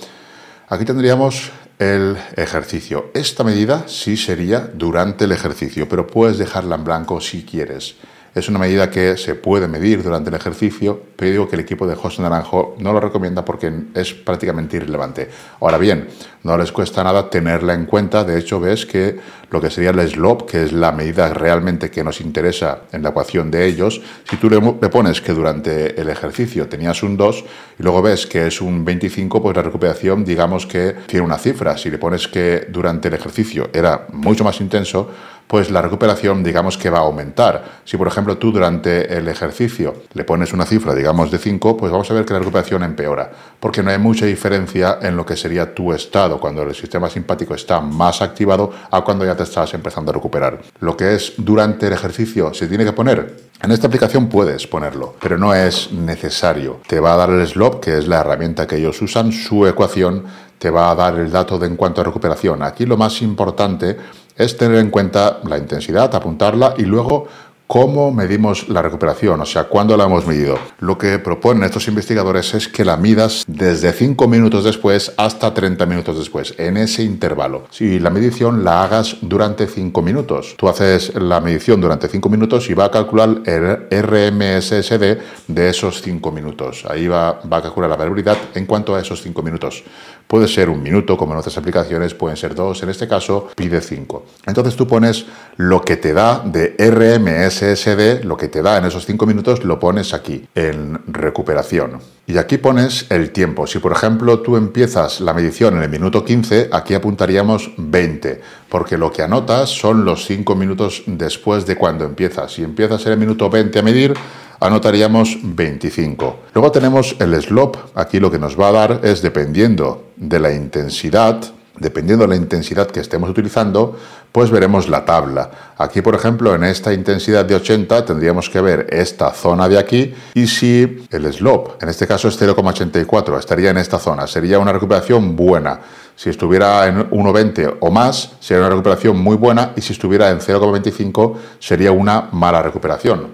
Aquí 0.70 0.86
tendríamos 0.86 1.52
el 1.80 2.18
ejercicio. 2.36 3.12
Esta 3.14 3.44
medida 3.44 3.88
sí 3.88 4.18
sería 4.18 4.60
durante 4.74 5.26
el 5.26 5.32
ejercicio, 5.32 5.90
pero 5.90 6.08
puedes 6.08 6.38
dejarla 6.38 6.76
en 6.76 6.84
blanco 6.84 7.22
si 7.22 7.44
quieres. 7.44 7.96
Es 8.36 8.50
una 8.50 8.60
medida 8.60 8.92
que 8.92 9.16
se 9.16 9.34
puede 9.36 9.70
medir 9.70 10.04
durante 10.04 10.30
el 10.30 10.36
ejercicio, 10.36 11.02
pero 11.16 11.32
digo 11.32 11.48
que 11.48 11.56
el 11.56 11.62
equipo 11.62 11.88
de 11.88 11.96
José 11.96 12.22
Naranjo 12.22 12.76
no 12.80 12.92
lo 12.92 13.00
recomienda 13.00 13.46
porque 13.46 13.72
es 13.94 14.14
prácticamente 14.14 14.76
irrelevante. 14.76 15.30
Ahora 15.62 15.78
bien, 15.78 16.10
no 16.44 16.58
les 16.58 16.74
cuesta 16.74 17.02
nada 17.02 17.30
tenerla 17.30 17.74
en 17.74 17.86
cuenta. 17.86 18.26
De 18.26 18.38
hecho, 18.38 18.60
ves 18.60 18.86
que 18.86 19.18
lo 19.50 19.62
que 19.62 19.70
sería 19.70 19.92
el 19.92 20.10
slope, 20.10 20.46
que 20.52 20.64
es 20.66 20.74
la 20.74 20.92
medida 20.92 21.34
realmente 21.34 21.90
que 21.90 22.04
nos 22.04 22.20
interesa 22.20 22.82
en 22.92 23.04
la 23.04 23.10
ecuación 23.10 23.50
de 23.50 23.66
ellos, 23.68 24.02
si 24.30 24.36
tú 24.36 24.50
le, 24.50 24.60
pones 24.90 25.22
que 25.22 25.32
durante 25.32 26.00
el 26.00 26.10
ejercicio 26.10 26.68
tenías 26.68 27.04
un 27.04 27.16
2 27.16 27.46
y 27.80 27.84
luego 27.84 28.02
ves 28.02 28.28
que 28.28 28.48
es 28.48 28.60
un 28.60 28.84
25, 28.84 29.42
pues 29.42 29.56
la 29.56 29.64
recuperación 29.64 30.26
digamos 30.26 30.66
que 30.66 30.94
tiene 31.08 31.26
una 31.26 31.38
cifra. 31.38 31.78
Si 31.78 31.90
le 31.90 31.98
pones 31.98 32.28
que 32.28 32.68
durante 32.70 33.08
el 33.08 33.14
ejercicio 33.14 33.70
era 33.72 34.08
mucho 34.12 34.44
más 34.44 34.60
intenso, 34.60 35.10
pues 35.48 35.72
la 35.72 35.82
recuperación 35.82 36.44
digamos 36.44 36.78
que 36.78 36.90
va 36.90 37.00
a 37.00 37.02
aumentar. 37.02 37.82
Si 37.86 37.98
por 37.98 38.08
ejemplo 38.08 38.38
tú 38.38 38.52
durante 38.52 39.18
el 39.18 39.28
ejercicio 39.28 39.94
le 40.14 40.24
pones 40.24 40.54
una 40.54 40.66
cifra 40.66 40.94
digamos 40.94 41.32
de 41.32 41.38
5, 41.38 41.78
pues 41.78 41.92
vamos 41.92 42.10
a 42.10 42.14
ver 42.14 42.26
que 42.26 42.34
la 42.34 42.40
recuperación 42.40 42.84
empeora, 42.84 43.32
porque 43.60 43.84
no 43.84 43.92
hay 43.92 44.00
mucha 44.00 44.26
diferencia 44.26 45.00
en 45.02 45.18
lo 45.18 45.26
que 45.26 45.36
sería 45.36 45.74
tu 45.74 45.94
estado 45.94 46.40
cuando 46.40 46.64
el 46.64 46.76
sistema 46.76 47.10
simpático 47.10 47.56
está 47.56 47.82
más 47.82 48.22
activado 48.22 48.72
a 48.92 49.02
cuando 49.02 49.26
ya 49.26 49.36
te 49.36 49.44
estás 49.44 49.74
empezando 49.74 50.12
a 50.12 50.14
recuperar. 50.14 50.62
Lo 50.80 50.96
que 50.98 51.16
es 51.16 51.34
durante 51.38 51.88
el 51.88 51.94
ejercicio 51.94 52.54
se 52.54 52.68
tiene 52.68 52.86
que 52.86 52.94
poner 52.94 53.46
en 53.62 53.72
esta 53.72 53.88
aplicación 53.88 54.28
puedes 54.28 54.68
ponerlo, 54.68 55.16
pero 55.20 55.38
no 55.38 55.54
es 55.54 55.92
necesario. 55.92 56.82
Te 56.88 57.00
va 57.00 57.14
a 57.14 57.18
dar 57.18 57.30
el 57.30 57.48
slope, 57.48 57.80
que 57.80 57.98
es 57.98 58.08
la 58.08 58.20
herramienta 58.20 58.68
que 58.68 58.76
ellos 58.76 59.02
usan, 59.02 59.32
su 59.32 59.66
ecuación 59.66 60.26
te 60.60 60.70
va 60.70 60.92
a 60.92 60.96
dar 60.96 61.18
el 61.18 61.32
dato 61.32 61.58
de 61.58 61.68
en 61.68 61.76
cuanto 61.76 62.02
a 62.02 62.04
recuperación. 62.04 62.62
Aquí 62.64 62.86
lo 62.86 62.98
más 62.98 63.22
importante 63.22 63.98
es 64.36 64.58
tener 64.58 64.80
en 64.80 64.90
cuenta 64.90 65.40
la 65.46 65.58
intensidad, 65.58 66.14
apuntarla 66.14 66.74
y 66.78 66.84
luego 66.84 67.28
¿Cómo 67.68 68.12
medimos 68.12 68.70
la 68.70 68.84
recuperación? 68.84 69.42
O 69.42 69.46
sea, 69.46 69.64
¿cuándo 69.64 69.98
la 69.98 70.04
hemos 70.04 70.28
medido? 70.28 70.60
Lo 70.80 71.00
que 71.00 71.18
proponen 71.18 71.64
estos 71.64 71.88
investigadores 71.88 72.54
es 72.54 72.68
que 72.68 72.86
la 72.86 72.96
midas 72.96 73.44
desde 73.48 73.92
5 73.92 74.28
minutos 74.28 74.64
después 74.64 75.12
hasta 75.18 75.52
30 75.52 75.84
minutos 75.88 76.20
después, 76.20 76.54
en 76.60 76.78
ese 76.78 77.02
intervalo. 77.02 77.64
Si 77.72 77.98
la 77.98 78.12
medición 78.12 78.64
la 78.64 78.84
hagas 78.84 79.18
durante 79.22 79.66
5 79.66 80.00
minutos, 80.04 80.54
tú 80.58 80.70
haces 80.70 81.16
la 81.16 81.42
medición 81.42 81.82
durante 81.82 82.08
5 82.08 82.30
minutos 82.30 82.70
y 82.70 82.76
va 82.76 82.86
a 82.86 82.92
calcular 82.92 83.42
el 83.46 83.88
RMSSD 83.90 85.18
de 85.48 85.70
esos 85.70 86.04
5 86.04 86.32
minutos. 86.32 86.86
Ahí 86.88 87.08
va, 87.08 87.30
a 87.30 87.62
calcular 87.64 87.90
la 87.90 87.96
variabilidad 87.96 88.38
en 88.54 88.68
cuanto 88.68 88.96
a 88.96 89.02
esos 89.02 89.24
5 89.24 89.42
minutos. 89.42 89.84
Puede 90.28 90.48
ser 90.48 90.70
un 90.70 90.82
minuto, 90.82 91.18
como 91.18 91.34
en 91.34 91.40
otras 91.40 91.58
aplicaciones, 91.58 92.14
pueden 92.14 92.38
ser 92.38 92.56
dos, 92.56 92.82
en 92.82 92.90
este 92.90 93.08
caso 93.08 93.50
pide 93.56 93.82
5. 93.82 94.26
Entonces 94.48 94.76
tú 94.76 94.88
pones 94.88 95.26
lo 95.58 95.82
que 95.82 95.98
te 95.98 96.14
da 96.14 96.42
de 96.44 96.76
RMS 96.80 97.55
SSD, 97.58 98.24
lo 98.24 98.38
que 98.38 98.48
te 98.48 98.62
da 98.62 98.78
en 98.78 98.86
esos 98.86 99.06
5 99.06 99.26
minutos, 99.26 99.64
lo 99.64 99.80
pones 99.80 100.14
aquí, 100.14 100.48
en 100.56 101.00
recuperación. 101.08 102.00
Y 102.28 102.38
aquí 102.38 102.58
pones 102.58 103.06
el 103.10 103.32
tiempo. 103.32 103.68
Si 103.68 103.80
por 103.80 103.92
ejemplo 103.92 104.40
tú 104.40 104.58
empiezas 104.58 105.22
la 105.22 105.34
medición 105.34 105.78
en 105.78 105.84
el 105.84 105.90
minuto 105.90 106.26
15, 106.26 106.70
aquí 106.72 106.94
apuntaríamos 106.94 107.72
20, 107.78 108.42
porque 108.70 108.98
lo 108.98 109.12
que 109.12 109.22
anotas 109.22 109.70
son 109.70 110.06
los 110.06 110.26
5 110.26 110.56
minutos 110.56 111.04
después 111.06 111.66
de 111.66 111.76
cuando 111.76 112.06
empiezas. 112.06 112.54
Si 112.54 112.64
empiezas 112.64 113.06
en 113.06 113.14
el 113.14 113.20
minuto 113.20 113.50
20 113.50 113.78
a 113.78 113.82
medir, 113.84 114.14
anotaríamos 114.60 115.38
25. 115.42 116.40
Luego 116.54 116.72
tenemos 116.72 117.16
el 117.20 117.40
slope. 117.42 117.80
Aquí 117.96 118.20
lo 118.20 118.32
que 118.32 118.40
nos 118.40 118.60
va 118.60 118.70
a 118.70 118.72
dar 118.72 119.00
es, 119.04 119.22
dependiendo 119.22 120.12
de 120.16 120.40
la 120.40 120.52
intensidad, 120.52 121.42
Dependiendo 121.78 122.24
de 122.24 122.30
la 122.30 122.36
intensidad 122.36 122.88
que 122.88 123.02
estemos 123.02 123.30
utilizando, 123.30 123.98
pues 124.32 124.50
veremos 124.50 124.88
la 124.88 125.04
tabla. 125.04 125.52
Aquí, 125.78 126.02
por 126.02 126.16
ejemplo, 126.16 126.56
en 126.56 126.64
esta 126.64 126.94
intensidad 126.94 127.44
de 127.44 127.56
80 127.56 128.06
tendríamos 128.06 128.50
que 128.50 128.62
ver 128.62 128.88
esta 128.90 129.32
zona 129.32 129.68
de 129.68 129.78
aquí 129.78 130.14
y 130.34 130.48
si 130.48 131.06
el 131.10 131.34
slope, 131.34 131.72
en 131.82 131.90
este 131.90 132.08
caso 132.08 132.30
es 132.30 132.42
0,84, 132.42 133.40
estaría 133.40 133.72
en 133.72 133.78
esta 133.78 134.00
zona, 134.00 134.26
sería 134.26 134.60
una 134.60 134.72
recuperación 134.72 135.36
buena. 135.36 135.80
Si 136.16 136.30
estuviera 136.30 136.88
en 136.88 137.10
1,20 137.10 137.78
o 137.82 137.92
más, 137.92 138.32
sería 138.40 138.62
una 138.62 138.70
recuperación 138.70 139.18
muy 139.18 139.36
buena 139.36 139.74
y 139.76 139.82
si 139.82 139.92
estuviera 139.92 140.30
en 140.30 140.40
0,25 140.40 141.36
sería 141.60 141.92
una 141.92 142.30
mala 142.32 142.62
recuperación. 142.62 143.32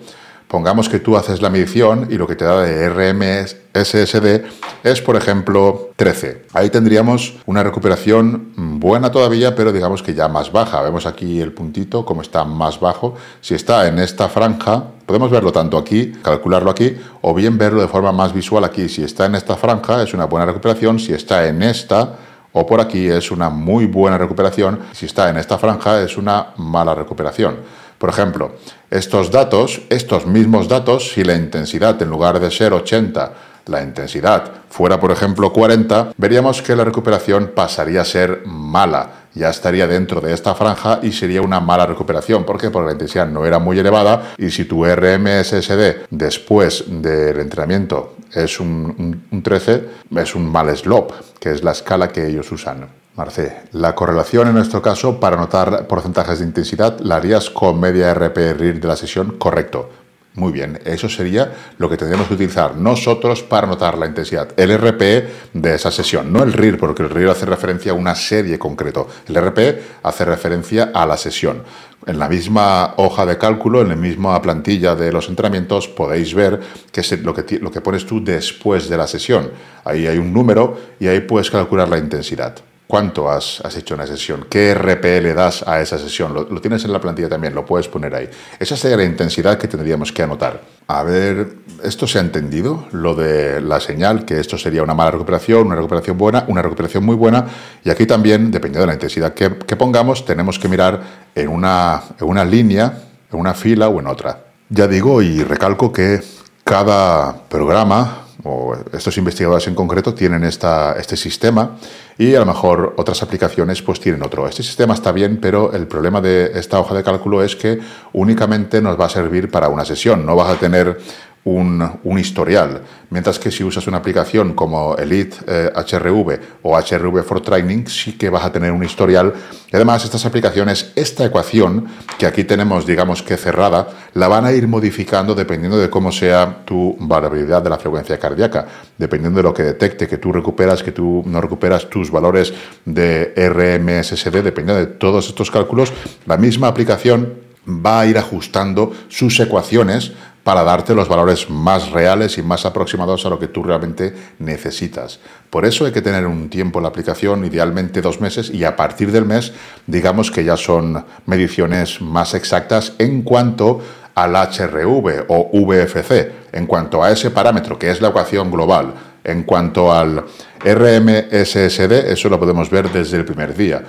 Pongamos 0.51 0.89
que 0.89 0.99
tú 0.99 1.15
haces 1.15 1.41
la 1.41 1.49
medición 1.49 2.07
y 2.09 2.15
lo 2.15 2.27
que 2.27 2.35
te 2.35 2.43
da 2.43 2.61
de 2.61 2.89
RMSSD 2.89 4.43
es, 4.83 5.01
por 5.01 5.15
ejemplo, 5.15 5.91
13. 5.95 6.47
Ahí 6.51 6.69
tendríamos 6.69 7.35
una 7.45 7.63
recuperación 7.63 8.51
buena 8.57 9.11
todavía, 9.11 9.55
pero 9.55 9.71
digamos 9.71 10.03
que 10.03 10.13
ya 10.13 10.27
más 10.27 10.51
baja. 10.51 10.81
Vemos 10.81 11.05
aquí 11.05 11.39
el 11.39 11.53
puntito, 11.53 12.03
como 12.03 12.21
está 12.21 12.43
más 12.43 12.81
bajo. 12.81 13.15
Si 13.39 13.55
está 13.55 13.87
en 13.87 13.97
esta 13.99 14.27
franja, 14.27 14.83
podemos 15.05 15.31
verlo 15.31 15.53
tanto 15.53 15.77
aquí, 15.77 16.11
calcularlo 16.21 16.69
aquí, 16.69 16.97
o 17.21 17.33
bien 17.33 17.57
verlo 17.57 17.79
de 17.79 17.87
forma 17.87 18.11
más 18.11 18.33
visual 18.33 18.65
aquí. 18.65 18.89
Si 18.89 19.05
está 19.05 19.27
en 19.27 19.35
esta 19.35 19.55
franja, 19.55 20.03
es 20.03 20.13
una 20.13 20.25
buena 20.25 20.45
recuperación. 20.45 20.99
Si 20.99 21.13
está 21.13 21.47
en 21.47 21.63
esta, 21.63 22.17
o 22.51 22.65
por 22.65 22.81
aquí 22.81 23.07
es 23.07 23.31
una 23.31 23.49
muy 23.49 23.85
buena 23.85 24.17
recuperación, 24.17 24.79
si 24.91 25.05
está 25.05 25.29
en 25.29 25.37
esta 25.37 25.57
franja 25.57 26.01
es 26.01 26.17
una 26.17 26.47
mala 26.57 26.93
recuperación. 26.93 27.80
Por 28.01 28.09
ejemplo, 28.09 28.53
estos 28.89 29.29
datos, 29.29 29.83
estos 29.91 30.25
mismos 30.25 30.67
datos, 30.67 31.11
si 31.11 31.23
la 31.23 31.35
intensidad 31.35 32.01
en 32.01 32.09
lugar 32.09 32.39
de 32.39 32.49
ser 32.49 32.73
80, 32.73 33.33
la 33.67 33.83
intensidad 33.83 34.43
fuera 34.71 34.99
por 34.99 35.11
ejemplo 35.11 35.53
40, 35.53 36.13
veríamos 36.17 36.63
que 36.63 36.75
la 36.75 36.83
recuperación 36.83 37.51
pasaría 37.53 38.01
a 38.01 38.05
ser 38.05 38.41
mala. 38.47 39.27
Ya 39.35 39.51
estaría 39.51 39.85
dentro 39.85 40.19
de 40.19 40.33
esta 40.33 40.55
franja 40.55 40.99
y 41.03 41.11
sería 41.11 41.43
una 41.43 41.59
mala 41.59 41.85
recuperación. 41.85 42.43
¿Por 42.43 42.59
qué? 42.59 42.71
Porque 42.71 42.87
la 42.87 42.93
intensidad 42.93 43.27
no 43.27 43.45
era 43.45 43.59
muy 43.59 43.77
elevada 43.77 44.33
y 44.35 44.49
si 44.49 44.65
tu 44.65 44.83
RMSSD 44.83 46.07
después 46.09 46.85
del 46.87 47.39
entrenamiento 47.39 48.15
es 48.33 48.59
un, 48.59 49.27
un 49.29 49.43
13, 49.43 49.83
es 50.15 50.33
un 50.33 50.51
mal 50.51 50.75
slope, 50.75 51.13
que 51.39 51.51
es 51.51 51.63
la 51.63 51.73
escala 51.73 52.07
que 52.07 52.25
ellos 52.25 52.51
usan. 52.51 53.00
Marce, 53.15 53.63
la 53.73 53.93
correlación 53.93 54.47
en 54.47 54.53
nuestro 54.53 54.81
caso 54.81 55.19
para 55.19 55.35
notar 55.35 55.85
porcentajes 55.85 56.39
de 56.39 56.45
intensidad 56.45 56.97
la 57.01 57.17
harías 57.17 57.49
con 57.49 57.77
media 57.77 58.13
RPR 58.13 58.79
de 58.79 58.87
la 58.87 58.95
sesión, 58.95 59.37
correcto. 59.37 59.89
Muy 60.33 60.53
bien, 60.53 60.79
eso 60.85 61.09
sería 61.09 61.51
lo 61.77 61.89
que 61.89 61.97
tendríamos 61.97 62.29
que 62.29 62.35
utilizar 62.35 62.77
nosotros 62.77 63.43
para 63.43 63.67
notar 63.67 63.97
la 63.97 64.05
intensidad. 64.05 64.47
El 64.55 64.77
RPE 64.77 65.27
de 65.53 65.75
esa 65.75 65.91
sesión, 65.91 66.31
no 66.31 66.41
el 66.41 66.53
RIR, 66.53 66.77
porque 66.77 67.03
el 67.03 67.09
RIR 67.09 67.27
hace 67.27 67.45
referencia 67.45 67.91
a 67.91 67.95
una 67.95 68.15
serie 68.15 68.57
concreto. 68.57 69.09
El 69.27 69.35
RPE 69.35 69.81
hace 70.03 70.23
referencia 70.23 70.91
a 70.93 71.05
la 71.05 71.17
sesión. 71.17 71.63
En 72.07 72.17
la 72.17 72.29
misma 72.29 72.93
hoja 72.95 73.25
de 73.25 73.37
cálculo, 73.37 73.81
en 73.81 73.89
la 73.89 73.95
misma 73.97 74.41
plantilla 74.41 74.95
de 74.95 75.11
los 75.11 75.27
entrenamientos, 75.27 75.89
podéis 75.89 76.33
ver 76.33 76.61
que 76.93 77.01
es 77.01 77.21
lo 77.23 77.33
que, 77.33 77.59
lo 77.59 77.69
que 77.69 77.81
pones 77.81 78.05
tú 78.05 78.23
después 78.23 78.87
de 78.87 78.95
la 78.95 79.07
sesión. 79.07 79.51
Ahí 79.83 80.07
hay 80.07 80.17
un 80.17 80.33
número 80.33 80.77
y 80.97 81.07
ahí 81.07 81.19
puedes 81.19 81.51
calcular 81.51 81.89
la 81.89 81.97
intensidad. 81.97 82.55
Cuánto 82.91 83.31
has, 83.31 83.61
hecho 83.77 83.95
una 83.95 84.05
sesión, 84.05 84.47
qué 84.49 84.73
RP 84.75 85.21
le 85.21 85.33
das 85.33 85.65
a 85.65 85.79
esa 85.79 85.97
sesión. 85.97 86.33
Lo, 86.33 86.59
tienes 86.59 86.83
en 86.83 86.91
la 86.91 86.99
plantilla 86.99 87.29
también, 87.29 87.55
lo 87.55 87.65
puedes 87.65 87.87
poner 87.87 88.13
ahí. 88.13 88.29
Esa 88.59 88.75
sería 88.75 88.97
la 88.97 89.05
intensidad 89.05 89.57
que 89.57 89.69
tendríamos 89.69 90.11
que 90.11 90.23
anotar. 90.23 90.59
A 90.87 91.01
ver, 91.01 91.53
¿esto 91.85 92.05
se 92.05 92.17
ha 92.17 92.21
entendido? 92.21 92.89
Lo 92.91 93.15
de 93.15 93.61
la 93.61 93.79
señal, 93.79 94.25
que 94.25 94.41
esto 94.41 94.57
sería 94.57 94.83
una 94.83 94.93
mala 94.93 95.11
recuperación, 95.11 95.67
una 95.67 95.77
recuperación 95.77 96.17
buena, 96.17 96.43
una 96.49 96.61
recuperación 96.61 97.05
muy 97.05 97.15
buena. 97.15 97.45
Y 97.81 97.89
aquí 97.89 98.05
también, 98.05 98.51
dependiendo 98.51 98.81
de 98.81 98.87
la 98.87 98.93
intensidad 98.95 99.33
que, 99.33 99.49
pongamos, 99.77 100.25
tenemos 100.25 100.59
que 100.59 100.67
mirar 100.67 101.01
en 101.33 101.47
una 101.47 102.43
línea, 102.43 103.03
en 103.31 103.39
una 103.39 103.53
fila 103.53 103.87
o 103.87 104.01
en 104.01 104.07
otra. 104.07 104.47
Ya 104.67 104.89
digo 104.89 105.21
y 105.21 105.45
recalco 105.45 105.93
que 105.93 106.19
cada 106.65 107.47
programa 107.47 108.25
o 108.43 108.75
estos 108.93 109.17
investigadores 109.17 109.67
en 109.67 109.75
concreto 109.75 110.13
tienen 110.13 110.43
esta, 110.43 110.93
este 110.93 111.15
sistema 111.15 111.77
y 112.17 112.35
a 112.35 112.39
lo 112.39 112.45
mejor 112.45 112.93
otras 112.97 113.21
aplicaciones 113.23 113.81
pues 113.81 113.99
tienen 113.99 114.23
otro. 114.23 114.47
Este 114.47 114.63
sistema 114.63 114.93
está 114.93 115.11
bien, 115.11 115.39
pero 115.41 115.73
el 115.73 115.87
problema 115.87 116.21
de 116.21 116.51
esta 116.55 116.79
hoja 116.79 116.95
de 116.95 117.03
cálculo 117.03 117.43
es 117.43 117.55
que 117.55 117.79
únicamente 118.13 118.81
nos 118.81 118.99
va 118.99 119.05
a 119.05 119.09
servir 119.09 119.49
para 119.49 119.69
una 119.69 119.85
sesión, 119.85 120.25
no 120.25 120.35
vas 120.35 120.49
a 120.49 120.59
tener 120.59 120.99
un, 121.43 122.19
historial. 122.19 122.81
Mientras 123.09 123.39
que 123.39 123.49
si 123.49 123.63
usas 123.63 123.87
una 123.87 123.97
aplicación 123.97 124.53
como 124.53 124.95
Elite 124.95 125.37
HRV 125.73 126.31
eh, 126.31 126.39
o 126.61 126.77
HRV 126.77 127.23
for 127.23 127.41
Training, 127.41 127.85
sí 127.87 128.13
que 128.17 128.29
vas 128.29 128.45
a 128.45 128.51
tener 128.51 128.71
un 128.71 128.83
historial. 128.83 129.33
Y 129.71 129.75
además, 129.75 130.03
estas 130.03 130.25
aplicaciones, 130.25 130.91
esta 130.95 131.25
ecuación 131.25 131.87
que 132.19 132.25
aquí 132.25 132.43
tenemos, 132.43 132.85
digamos 132.85 133.23
que 133.23 133.37
cerrada, 133.37 133.87
la 134.13 134.27
van 134.27 134.45
a 134.45 134.51
ir 134.51 134.67
modificando 134.67 135.33
dependiendo 135.33 135.79
de 135.79 135.89
cómo 135.89 136.11
sea 136.11 136.63
tu 136.63 136.95
variabilidad 136.99 137.61
de 137.61 137.69
la 137.69 137.77
frecuencia 137.77 138.19
cardíaca, 138.19 138.67
dependiendo 138.97 139.37
de 139.37 139.43
lo 139.43 139.53
que 139.53 139.63
detecte, 139.63 140.07
que 140.07 140.17
tú 140.17 140.31
recuperas, 140.31 140.83
que 140.83 140.91
tú 140.91 141.23
no 141.25 141.41
recuperas 141.41 141.89
tus 141.89 142.11
valores 142.11 142.53
de 142.85 143.33
RMSSD, 143.35 144.43
dependiendo 144.43 144.75
de 144.75 144.87
todos 144.87 145.27
estos 145.27 145.49
cálculos, 145.49 145.91
la 146.27 146.37
misma 146.37 146.67
aplicación 146.67 147.51
va 147.67 148.01
a 148.01 148.05
ir 148.07 148.17
ajustando 148.17 148.91
sus 149.07 149.39
ecuaciones 149.39 150.13
para 150.43 150.63
darte 150.63 150.95
los 150.95 151.07
valores 151.07 151.49
más 151.49 151.91
reales 151.91 152.37
y 152.37 152.41
más 152.41 152.65
aproximados 152.65 153.25
a 153.25 153.29
lo 153.29 153.39
que 153.39 153.47
tú 153.47 153.63
realmente 153.63 154.13
necesitas. 154.39 155.19
Por 155.49 155.65
eso 155.65 155.85
hay 155.85 155.91
que 155.91 156.01
tener 156.01 156.25
un 156.25 156.49
tiempo 156.49 156.79
en 156.79 156.83
la 156.83 156.89
aplicación, 156.89 157.45
idealmente 157.45 158.01
dos 158.01 158.21
meses, 158.21 158.49
y 158.49 158.63
a 158.63 158.75
partir 158.75 159.11
del 159.11 159.25
mes, 159.25 159.53
digamos 159.85 160.31
que 160.31 160.43
ya 160.43 160.57
son 160.57 161.05
mediciones 161.25 162.01
más 162.01 162.33
exactas 162.33 162.93
en 162.97 163.21
cuanto 163.21 163.81
al 164.15 164.35
HRV 164.35 165.25
o 165.27 165.49
VFC, 165.53 166.31
en 166.51 166.65
cuanto 166.65 167.03
a 167.03 167.11
ese 167.11 167.31
parámetro 167.31 167.79
que 167.79 167.91
es 167.91 168.01
la 168.01 168.09
ecuación 168.09 168.51
global 168.51 168.93
en 169.23 169.43
cuanto 169.43 169.93
al 169.93 170.25
RMSSD, 170.59 171.91
eso 172.11 172.29
lo 172.29 172.39
podemos 172.39 172.69
ver 172.69 172.91
desde 172.91 173.17
el 173.17 173.25
primer 173.25 173.55
día. 173.55 173.83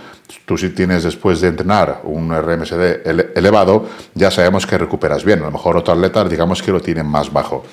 Tú 0.45 0.57
si 0.59 0.71
tienes 0.71 1.05
después 1.05 1.41
de 1.41 1.49
entrenar 1.49 2.01
un 2.05 2.35
RMSD 2.35 3.37
elevado, 3.37 3.87
ya 4.15 4.31
sabemos 4.31 4.67
que 4.67 4.79
recuperas 4.79 5.25
bien. 5.25 5.41
A 5.41 5.47
lo 5.47 5.51
mejor 5.51 5.77
otro 5.77 5.95
atleta, 5.95 6.25
digamos 6.25 6.63
que 6.63 6.73
lo 6.73 6.81
tienen 6.81 7.07
más 7.07 7.33
bajo. 7.33 7.65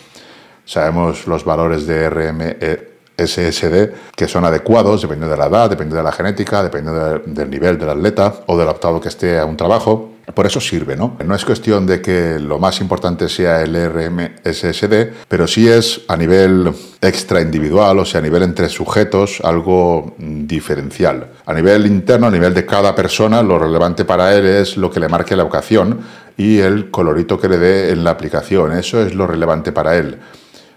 Sabemos 0.66 1.28
los 1.28 1.44
valores 1.44 1.88
de 1.88 2.10
RMSSD 2.10 3.90
que 4.16 4.28
son 4.28 4.46
adecuados 4.46 5.02
dependiendo 5.02 5.34
de 5.34 5.40
la 5.40 5.48
edad, 5.48 5.70
dependiendo 5.70 5.98
de 5.98 6.04
la 6.04 6.12
genética, 6.12 6.62
dependiendo 6.62 7.20
del 7.26 7.50
nivel 7.50 7.78
del 7.78 7.90
atleta 7.90 8.42
o 8.46 8.58
del 8.58 8.68
adaptado 8.68 9.02
que 9.02 9.08
esté 9.10 9.40
a 9.40 9.46
un 9.46 9.58
trabajo. 9.58 10.12
Por 10.34 10.46
eso 10.46 10.60
sirve, 10.60 10.96
¿no? 10.96 11.18
No 11.26 11.36
es 11.36 11.46
cuestión 11.46 11.86
de 11.86 12.02
que 12.02 12.40
lo 12.40 12.60
más 12.60 12.82
importante 12.82 13.30
sea 13.30 13.62
el 13.62 13.76
RMSSD, 13.76 15.26
pero 15.28 15.48
sí 15.48 15.68
es 15.68 16.02
a 16.08 16.16
nivel 16.16 16.72
extra 17.02 17.42
individual, 17.42 18.00
o 18.00 18.06
sea, 18.06 18.20
a 18.20 18.24
nivel 18.24 18.44
entre 18.44 18.70
sujetos, 18.70 19.42
algo 19.44 20.16
diferencial. 20.18 21.32
A 21.46 21.54
nivel 21.54 21.86
interno, 21.86 22.28
a 22.28 22.32
nivel 22.32 22.54
de 22.54 22.66
cada 22.66 22.96
persona, 22.96 23.42
lo 23.42 23.58
relevante 23.58 24.06
para 24.06 24.36
él 24.36 24.46
es 24.46 24.78
lo 24.78 24.92
que 24.92 25.00
le 25.00 25.08
marque 25.08 25.36
la 25.36 25.44
ocasión 25.44 26.00
y 26.38 26.60
el 26.60 26.90
colorito 26.92 27.40
que 27.40 27.50
le 27.50 27.58
dé 27.58 27.92
en 27.92 28.04
la 28.04 28.12
aplicación. 28.12 28.72
Eso 28.74 29.02
es 29.02 29.16
lo 29.16 29.28
relevante 29.28 29.72
para 29.72 29.98
él 29.98 30.18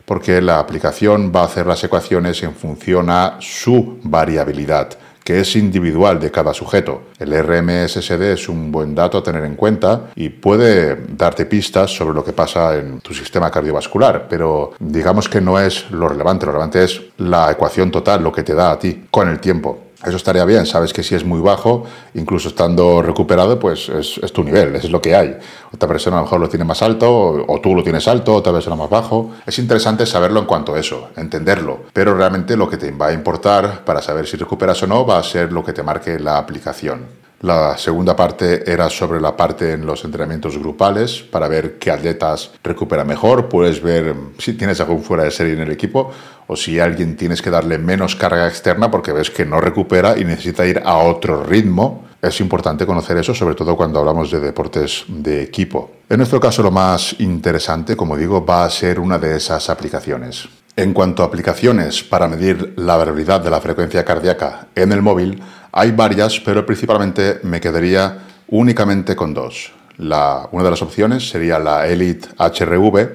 porque 0.04 0.42
la 0.42 0.59
aplicación 0.59 1.32
va 1.35 1.42
a 1.42 1.44
hacer 1.44 1.66
las 1.66 1.82
ecuaciones 1.85 2.42
en 2.42 2.54
función 2.54 3.09
a 3.09 3.37
su 3.40 3.99
variabilidad 4.02 4.90
que 5.25 5.41
es 5.41 5.57
individual 5.57 6.21
de 6.21 6.31
cada 6.31 6.55
sujeto. 6.55 7.02
El 7.19 7.33
RMSSD 7.33 8.23
es 8.33 8.49
un 8.49 8.73
buen 8.73 8.95
dato 8.95 9.19
a 9.19 9.23
tener 9.23 9.45
en 9.45 9.57
cuenta 9.57 10.11
y 10.14 10.29
puede 10.29 10.99
darte 11.17 11.47
pistas 11.47 11.95
sobre 11.95 12.15
lo 12.15 12.25
que 12.25 12.32
pasa 12.32 12.76
en 12.76 13.00
tu 13.00 13.15
sistema 13.15 13.50
cardiovascular, 13.50 14.26
pero 14.28 14.73
digamos 14.78 15.28
que 15.28 15.41
no 15.41 15.58
es 15.58 15.91
lo 15.91 16.08
relevante, 16.08 16.47
lo 16.47 16.52
relevante 16.52 16.85
es 16.85 17.00
la 17.19 17.50
ecuación 17.50 17.91
total, 17.91 18.23
lo 18.23 18.32
que 18.32 18.43
te 18.43 18.54
da 18.54 18.73
a 18.73 18.78
ti 18.78 19.04
con 19.11 19.28
el 19.28 19.39
tiempo. 19.41 19.81
Eso 20.04 20.17
estaría 20.17 20.45
bien, 20.45 20.67
sabes 20.67 20.93
que 20.93 21.02
si 21.02 21.15
es 21.15 21.25
muy 21.25 21.41
bajo, 21.41 21.84
incluso 22.15 22.49
estando 22.49 23.02
recuperado, 23.02 23.58
pues 23.58 23.88
es, 23.88 24.32
tu 24.32 24.43
nivel, 24.43 24.75
eso 24.75 24.86
es 24.86 24.93
lo 24.93 25.00
que 25.00 25.15
hay. 25.15 25.36
Otra 25.73 25.88
persona 25.88 26.17
a 26.17 26.21
lo 26.21 26.25
mejor 26.25 26.41
lo 26.41 26.49
tiene 26.49 26.65
más 26.65 26.82
alto, 26.82 27.45
o, 27.47 27.60
tú 27.60 27.75
lo 27.75 27.82
tienes 27.82 28.08
alto, 28.08 28.34
otra 28.34 28.52
persona 28.52 28.75
más 28.75 28.91
bajo. 28.91 29.30
Es 29.47 29.58
interesante 29.58 30.04
saberlo 30.04 30.41
en 30.41 30.47
cuanto 30.47 30.75
a 30.75 30.80
eso, 30.80 31.10
entenderlo. 31.17 31.84
Pero 31.93 32.15
realmente 32.15 32.56
lo 32.56 32.69
que 32.69 32.76
te 32.76 32.91
va 32.91 33.08
a 33.08 33.12
importar 33.12 33.84
para 33.84 34.02
saber 34.02 34.26
si 34.26 34.36
recuperas 34.36 34.82
o 34.82 34.86
no 34.86 35.06
va 35.06 35.19
a 35.19 35.23
ser 35.23 35.52
lo 35.52 35.65
que 35.65 35.73
te 35.73 35.82
marque 35.82 36.19
la 36.19 36.38
aplicación. 36.38 37.22
La 37.43 37.76
segunda 37.76 38.15
parte 38.15 38.71
era 38.71 38.89
sobre 38.89 39.21
la 39.21 39.37
parte 39.37 39.73
en 39.73 39.85
los 39.85 40.05
entrenamientos 40.05 40.57
grupales 40.57 41.23
para 41.23 41.49
ver 41.49 41.76
qué 41.76 41.91
atletas 41.91 42.52
recupera 42.63 43.05
mejor. 43.05 43.49
Puedes 43.49 43.83
ver 43.83 44.15
si 44.39 44.52
tienes 44.52 44.81
algún 44.81 45.02
fuera 45.02 45.25
de 45.25 45.33
serie 45.33 45.55
en 45.55 45.63
el 45.63 45.73
equipo 45.73 46.13
o 46.47 46.55
si 46.55 46.78
alguien 46.78 47.17
tienes 47.17 47.43
que 47.43 47.50
darle 47.50 47.78
menos 47.78 48.15
carga 48.15 48.47
externa 48.47 48.93
porque 48.93 49.11
ves 49.11 49.28
que 49.31 49.45
no 49.45 49.61
recupera 49.61 50.17
y 50.17 50.25
necesita 50.25 50.65
ir 50.65 50.83
a 50.85 50.99
otro 50.99 51.43
ritmo. 51.43 52.05
Es 52.23 52.41
importante 52.41 52.87
conocer 52.87 53.17
eso, 53.17 53.35
sobre 53.35 53.57
todo 53.57 53.76
cuando 53.76 53.99
hablamos 53.99 54.31
de 54.31 54.39
deportes 54.39 55.05
de 55.09 55.43
equipo. 55.43 55.91
En 56.09 56.19
nuestro 56.19 56.39
caso, 56.39 56.63
lo 56.63 56.71
más 56.71 57.17
interesante, 57.19 57.97
como 57.97 58.17
digo, 58.17 58.47
va 58.47 58.65
a 58.65 58.71
ser 58.71 59.00
una 59.00 59.19
de 59.19 59.37
esas 59.37 59.69
aplicaciones. 59.69 60.49
En 60.75 60.95
cuanto 60.95 61.23
a 61.23 61.26
aplicaciones 61.26 62.02
para 62.02 62.28
medir 62.28 62.73
la 62.76 62.97
variabilidad 62.97 63.43
de 63.43 63.50
la 63.50 63.61
frecuencia 63.61 64.06
cardíaca 64.06 64.69
en 64.75 64.93
el 64.93 65.02
móvil, 65.02 65.43
hay 65.71 65.91
varias, 65.91 66.41
pero 66.41 66.65
principalmente 66.65 67.41
me 67.43 67.61
quedaría 67.61 68.21
únicamente 68.49 69.15
con 69.15 69.35
dos. 69.35 69.71
Una 69.99 70.65
de 70.65 70.71
las 70.71 70.80
opciones 70.80 71.28
sería 71.28 71.58
la 71.58 71.87
Elite 71.87 72.26
HRV, 72.39 73.11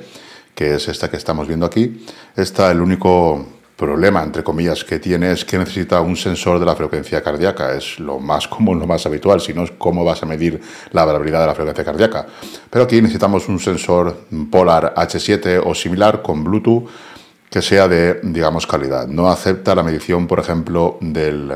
que 0.53 0.75
es 0.75 0.87
esta 0.87 1.09
que 1.09 1.17
estamos 1.17 1.47
viendo 1.47 1.65
aquí. 1.65 2.05
Esta, 2.35 2.69
el 2.69 2.79
único 2.79 3.47
problema, 3.75 4.21
entre 4.21 4.43
comillas, 4.43 4.83
que 4.83 4.99
tiene 4.99 5.31
es 5.31 5.43
que 5.43 5.57
necesita 5.57 5.99
un 6.01 6.15
sensor 6.15 6.59
de 6.59 6.65
la 6.65 6.75
frecuencia 6.75 7.23
cardíaca. 7.23 7.73
Es 7.75 7.99
lo 7.99 8.19
más 8.19 8.47
común, 8.55 8.77
lo 8.77 8.85
más 8.85 9.03
habitual, 9.07 9.41
si 9.41 9.55
no 9.55 9.63
es 9.63 9.71
cómo 9.79 10.05
vas 10.05 10.21
a 10.21 10.27
medir 10.27 10.61
la 10.91 11.05
variabilidad 11.05 11.41
de 11.41 11.47
la 11.47 11.55
frecuencia 11.55 11.83
cardíaca. 11.83 12.27
Pero 12.69 12.85
aquí 12.85 13.01
necesitamos 13.01 13.49
un 13.49 13.59
sensor 13.59 14.25
Polar 14.51 14.93
H7 14.95 15.63
o 15.65 15.73
similar 15.73 16.21
con 16.21 16.43
Bluetooth 16.43 16.87
que 17.49 17.61
sea 17.61 17.87
de, 17.87 18.19
digamos, 18.23 18.67
calidad. 18.67 19.07
No 19.07 19.29
acepta 19.29 19.75
la 19.75 19.83
medición, 19.83 20.27
por 20.27 20.39
ejemplo, 20.39 20.97
del, 21.01 21.51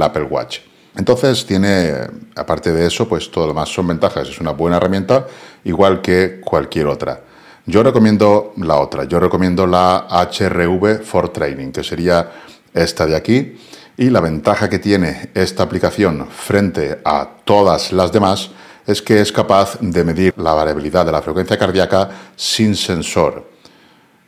Apple 0.00 0.24
Watch. 0.24 0.58
Entonces 0.96 1.44
tiene, 1.46 1.92
aparte 2.34 2.72
de 2.72 2.86
eso, 2.86 3.08
pues 3.08 3.30
todo 3.30 3.46
lo 3.46 3.54
más 3.54 3.68
son 3.68 3.86
ventajas. 3.86 4.28
Es 4.28 4.40
una 4.40 4.52
buena 4.52 4.78
herramienta, 4.78 5.26
igual 5.64 6.00
que 6.00 6.40
cualquier 6.40 6.86
otra. 6.86 7.20
Yo 7.66 7.82
recomiendo 7.82 8.54
la 8.56 8.76
otra. 8.76 9.04
Yo 9.04 9.20
recomiendo 9.20 9.66
la 9.66 10.06
HRV 10.10 11.02
for 11.02 11.28
Training, 11.28 11.70
que 11.70 11.84
sería 11.84 12.30
esta 12.72 13.06
de 13.06 13.16
aquí. 13.16 13.56
Y 13.98 14.10
la 14.10 14.20
ventaja 14.20 14.68
que 14.68 14.78
tiene 14.78 15.30
esta 15.34 15.62
aplicación 15.62 16.28
frente 16.28 17.00
a 17.04 17.28
todas 17.44 17.92
las 17.92 18.12
demás 18.12 18.50
es 18.86 19.02
que 19.02 19.20
es 19.20 19.32
capaz 19.32 19.78
de 19.80 20.04
medir 20.04 20.34
la 20.36 20.52
variabilidad 20.52 21.04
de 21.04 21.12
la 21.12 21.22
frecuencia 21.22 21.58
cardíaca 21.58 22.10
sin 22.36 22.76
sensor 22.76 23.55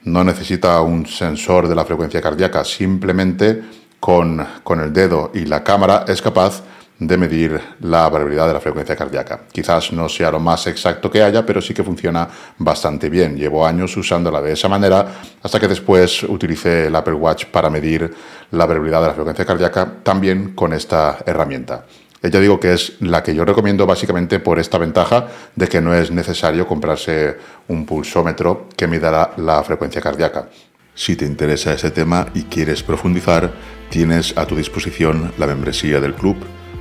no 0.05 0.25
necesita 0.25 0.81
un 0.81 1.07
sensor 1.07 1.69
de 1.69 1.75
la 1.75 1.85
frecuencia 1.85 2.21
cardíaca, 2.21 2.65
simplemente 2.65 3.63
con, 4.01 4.47
el 4.81 4.93
dedo 4.93 5.31
y 5.35 5.45
la 5.45 5.63
cámara 5.63 6.05
es 6.07 6.23
capaz 6.23 6.63
de 6.99 7.17
medir 7.17 7.61
la 7.81 8.09
variabilidad 8.09 8.49
de 8.49 8.55
la 8.55 8.61
frecuencia 8.61 8.97
cardíaca. 8.97 9.43
Quizás 9.53 9.93
no 9.93 10.09
sea 10.09 10.33
lo 10.33 10.41
más 10.41 10.67
exacto 10.67 11.11
que 11.11 11.23
haya, 11.23 11.47
pero 11.47 11.61
sí 11.61 11.73
que 11.73 11.85
funciona 11.85 12.29
bastante 12.59 13.09
bien. 13.09 13.37
Llevo 13.37 13.65
años 13.65 13.97
usándola 13.97 14.43
de 14.43 14.53
esa 14.53 14.69
manera 14.69 15.07
hasta 15.41 15.61
que 15.61 15.69
después 15.69 16.25
utilicé 16.25 16.87
el 16.87 16.97
Apple 16.97 17.15
Watch 17.15 17.47
para 17.47 17.71
medir 17.71 18.13
la 18.51 18.67
variabilidad 18.67 19.03
de 19.03 19.07
la 19.09 19.15
frecuencia 19.15 19.45
cardíaca 19.45 19.95
también 20.03 20.55
con 20.55 20.73
esta 20.73 21.19
herramienta. 21.25 21.85
Ya 22.22 22.40
digo 22.40 22.59
que 22.59 22.72
es 22.72 22.94
la 23.00 23.22
que 23.22 23.35
yo 23.35 23.44
recomiendo 23.44 23.87
básicamente 23.87 24.40
por 24.40 24.59
esta 24.59 24.78
ventaja 24.78 25.28
de 25.54 25.68
que 25.68 25.81
no 25.81 25.94
es 25.94 26.11
necesario 26.11 26.66
comprarse 26.66 27.37
un 27.68 27.87
pulsómetro 27.87 28.68
que 28.76 28.87
mida 28.87 29.33
la, 29.37 29.62
frecuencia 29.62 30.00
cardíaca. 30.00 30.48
Si 30.94 31.14
te 31.14 31.24
interesa 31.24 31.72
ese 31.72 31.92
tema 31.92 32.26
y 32.35 32.42
quieres 32.44 32.83
profundizar, 32.83 33.52
tienes 33.88 34.37
a 34.37 34.46
tu 34.46 34.57
disposición 34.57 35.33
la 35.38 35.46
membresía 35.46 36.00
del 36.00 36.14
club 36.14 36.37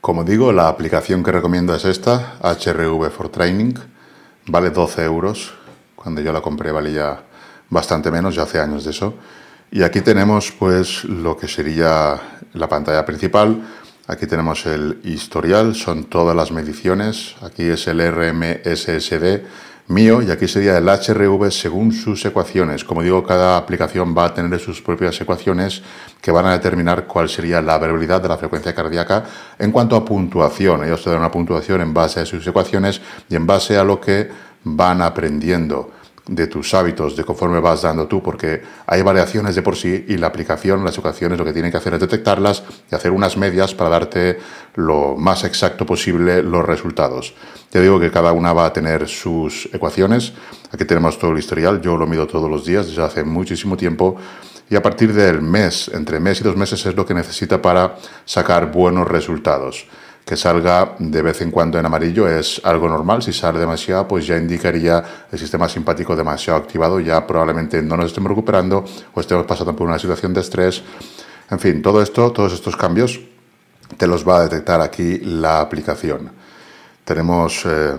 Como 0.00 0.22
digo, 0.22 0.52
la 0.52 0.68
aplicación 0.68 1.24
que 1.24 1.32
recomiendo 1.32 1.74
es 1.74 1.84
esta, 1.84 2.38
HRV 2.40 3.10
for 3.10 3.28
Training. 3.30 3.74
Vale 4.46 4.70
12 4.70 5.04
euros. 5.04 5.54
Cuando 5.96 6.20
yo 6.20 6.32
la 6.32 6.40
compré 6.40 6.70
valía 6.70 7.20
bastante 7.68 8.10
menos, 8.10 8.36
ya 8.36 8.44
hace 8.44 8.60
años 8.60 8.84
de 8.84 8.92
eso. 8.92 9.14
Y 9.72 9.82
aquí 9.82 10.00
tenemos 10.00 10.52
pues 10.52 11.04
lo 11.04 11.36
que 11.36 11.48
sería 11.48 12.18
la 12.54 12.68
pantalla 12.68 13.04
principal. 13.04 13.60
Aquí 14.06 14.26
tenemos 14.26 14.64
el 14.66 15.00
historial, 15.02 15.74
son 15.74 16.04
todas 16.04 16.34
las 16.34 16.52
mediciones. 16.52 17.34
Aquí 17.42 17.64
es 17.64 17.88
el 17.88 18.00
RMSSD 18.00 19.42
mío 19.88 20.22
y 20.22 20.30
aquí 20.30 20.46
sería 20.46 20.78
el 20.78 20.86
HRV 20.86 21.50
según 21.50 21.92
sus 21.92 22.24
ecuaciones. 22.24 22.84
Como 22.84 23.02
digo, 23.02 23.24
cada 23.24 23.56
aplicación 23.56 24.14
va 24.16 24.26
a 24.26 24.34
tener 24.34 24.58
sus 24.60 24.82
propias 24.82 25.20
ecuaciones 25.20 25.82
que 26.20 26.30
van 26.30 26.46
a 26.46 26.52
determinar 26.52 27.06
cuál 27.06 27.28
sería 27.28 27.60
la 27.62 27.78
variabilidad 27.78 28.22
de 28.22 28.28
la 28.28 28.38
frecuencia 28.38 28.74
cardíaca 28.74 29.24
en 29.58 29.72
cuanto 29.72 29.96
a 29.96 30.04
puntuación. 30.04 30.84
Ellos 30.84 31.02
te 31.02 31.10
dan 31.10 31.20
una 31.20 31.30
puntuación 31.30 31.80
en 31.80 31.94
base 31.94 32.20
a 32.20 32.26
sus 32.26 32.46
ecuaciones 32.46 33.00
y 33.28 33.36
en 33.36 33.46
base 33.46 33.76
a 33.76 33.84
lo 33.84 34.00
que 34.00 34.28
van 34.64 35.02
aprendiendo 35.02 35.97
de 36.28 36.46
tus 36.46 36.72
hábitos, 36.74 37.16
de 37.16 37.24
conforme 37.24 37.58
vas 37.58 37.82
dando 37.82 38.06
tú, 38.06 38.22
porque 38.22 38.62
hay 38.86 39.02
variaciones 39.02 39.54
de 39.54 39.62
por 39.62 39.76
sí 39.76 40.04
y 40.08 40.16
la 40.16 40.28
aplicación, 40.28 40.84
las 40.84 40.96
ecuaciones, 40.96 41.38
lo 41.38 41.44
que 41.44 41.52
tienen 41.52 41.70
que 41.70 41.78
hacer 41.78 41.94
es 41.94 42.00
detectarlas 42.00 42.62
y 42.90 42.94
hacer 42.94 43.10
unas 43.10 43.36
medias 43.36 43.74
para 43.74 43.90
darte 43.90 44.38
lo 44.76 45.16
más 45.16 45.44
exacto 45.44 45.84
posible 45.86 46.42
los 46.42 46.64
resultados. 46.64 47.34
Ya 47.72 47.80
digo 47.80 47.98
que 47.98 48.10
cada 48.10 48.32
una 48.32 48.52
va 48.52 48.66
a 48.66 48.72
tener 48.72 49.08
sus 49.08 49.68
ecuaciones. 49.72 50.34
Aquí 50.72 50.84
tenemos 50.84 51.18
todo 51.18 51.32
el 51.32 51.38
historial, 51.38 51.80
yo 51.80 51.96
lo 51.96 52.06
mido 52.06 52.26
todos 52.26 52.50
los 52.50 52.64
días 52.64 52.86
desde 52.86 53.02
hace 53.02 53.24
muchísimo 53.24 53.76
tiempo 53.76 54.16
y 54.70 54.76
a 54.76 54.82
partir 54.82 55.14
del 55.14 55.40
mes, 55.40 55.90
entre 55.94 56.20
mes 56.20 56.40
y 56.40 56.44
dos 56.44 56.56
meses 56.56 56.84
es 56.84 56.94
lo 56.94 57.06
que 57.06 57.14
necesita 57.14 57.60
para 57.60 57.96
sacar 58.26 58.70
buenos 58.70 59.08
resultados 59.08 59.86
que 60.28 60.36
salga 60.36 60.94
de 60.98 61.22
vez 61.22 61.40
en 61.40 61.50
cuando 61.50 61.78
en 61.78 61.86
amarillo 61.86 62.28
es 62.28 62.60
algo 62.62 62.86
normal. 62.86 63.22
Si 63.22 63.32
sale 63.32 63.58
demasiado, 63.58 64.06
pues 64.06 64.26
ya 64.26 64.36
indicaría 64.36 65.02
el 65.32 65.38
sistema 65.38 65.66
simpático 65.70 66.14
demasiado 66.14 66.58
activado. 66.58 67.00
Ya 67.00 67.26
probablemente 67.26 67.80
no 67.80 67.96
nos 67.96 68.06
estemos 68.06 68.28
recuperando 68.28 68.84
o 69.14 69.20
estemos 69.20 69.46
pasando 69.46 69.74
por 69.74 69.88
una 69.88 69.98
situación 69.98 70.34
de 70.34 70.42
estrés. 70.42 70.82
En 71.50 71.58
fin, 71.58 71.80
todo 71.80 72.02
esto, 72.02 72.30
todos 72.30 72.52
estos 72.52 72.76
cambios, 72.76 73.18
te 73.96 74.06
los 74.06 74.28
va 74.28 74.40
a 74.40 74.42
detectar 74.42 74.82
aquí 74.82 75.16
la 75.20 75.62
aplicación. 75.62 76.30
Tenemos 77.06 77.64
eh, 77.64 77.96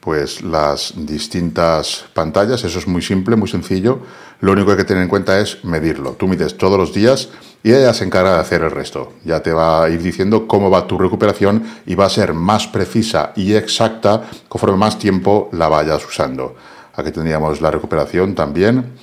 pues 0.00 0.42
las 0.42 0.94
distintas 0.96 2.06
pantallas. 2.14 2.64
Eso 2.64 2.78
es 2.78 2.88
muy 2.88 3.02
simple, 3.02 3.36
muy 3.36 3.48
sencillo. 3.48 4.00
Lo 4.40 4.52
único 4.52 4.66
que 4.66 4.72
hay 4.72 4.78
que 4.78 4.84
tener 4.84 5.02
en 5.02 5.08
cuenta 5.08 5.38
es 5.38 5.64
medirlo. 5.64 6.12
Tú 6.12 6.26
mides 6.26 6.56
todos 6.56 6.78
los 6.78 6.94
días 6.94 7.28
y 7.62 7.72
ella 7.72 7.92
se 7.92 8.04
encarga 8.04 8.34
de 8.34 8.40
hacer 8.40 8.62
el 8.62 8.70
resto. 8.70 9.12
Ya 9.24 9.40
te 9.40 9.52
va 9.52 9.84
a 9.84 9.90
ir 9.90 10.02
diciendo 10.02 10.48
cómo 10.48 10.70
va 10.70 10.86
tu 10.86 10.98
recuperación 10.98 11.62
y 11.84 11.94
va 11.94 12.06
a 12.06 12.10
ser 12.10 12.32
más 12.32 12.66
precisa 12.66 13.32
y 13.36 13.54
exacta 13.54 14.22
conforme 14.48 14.78
más 14.78 14.98
tiempo 14.98 15.50
la 15.52 15.68
vayas 15.68 16.06
usando. 16.06 16.56
Aquí 16.94 17.10
tendríamos 17.10 17.60
la 17.60 17.70
recuperación 17.70 18.34
también. 18.34 18.94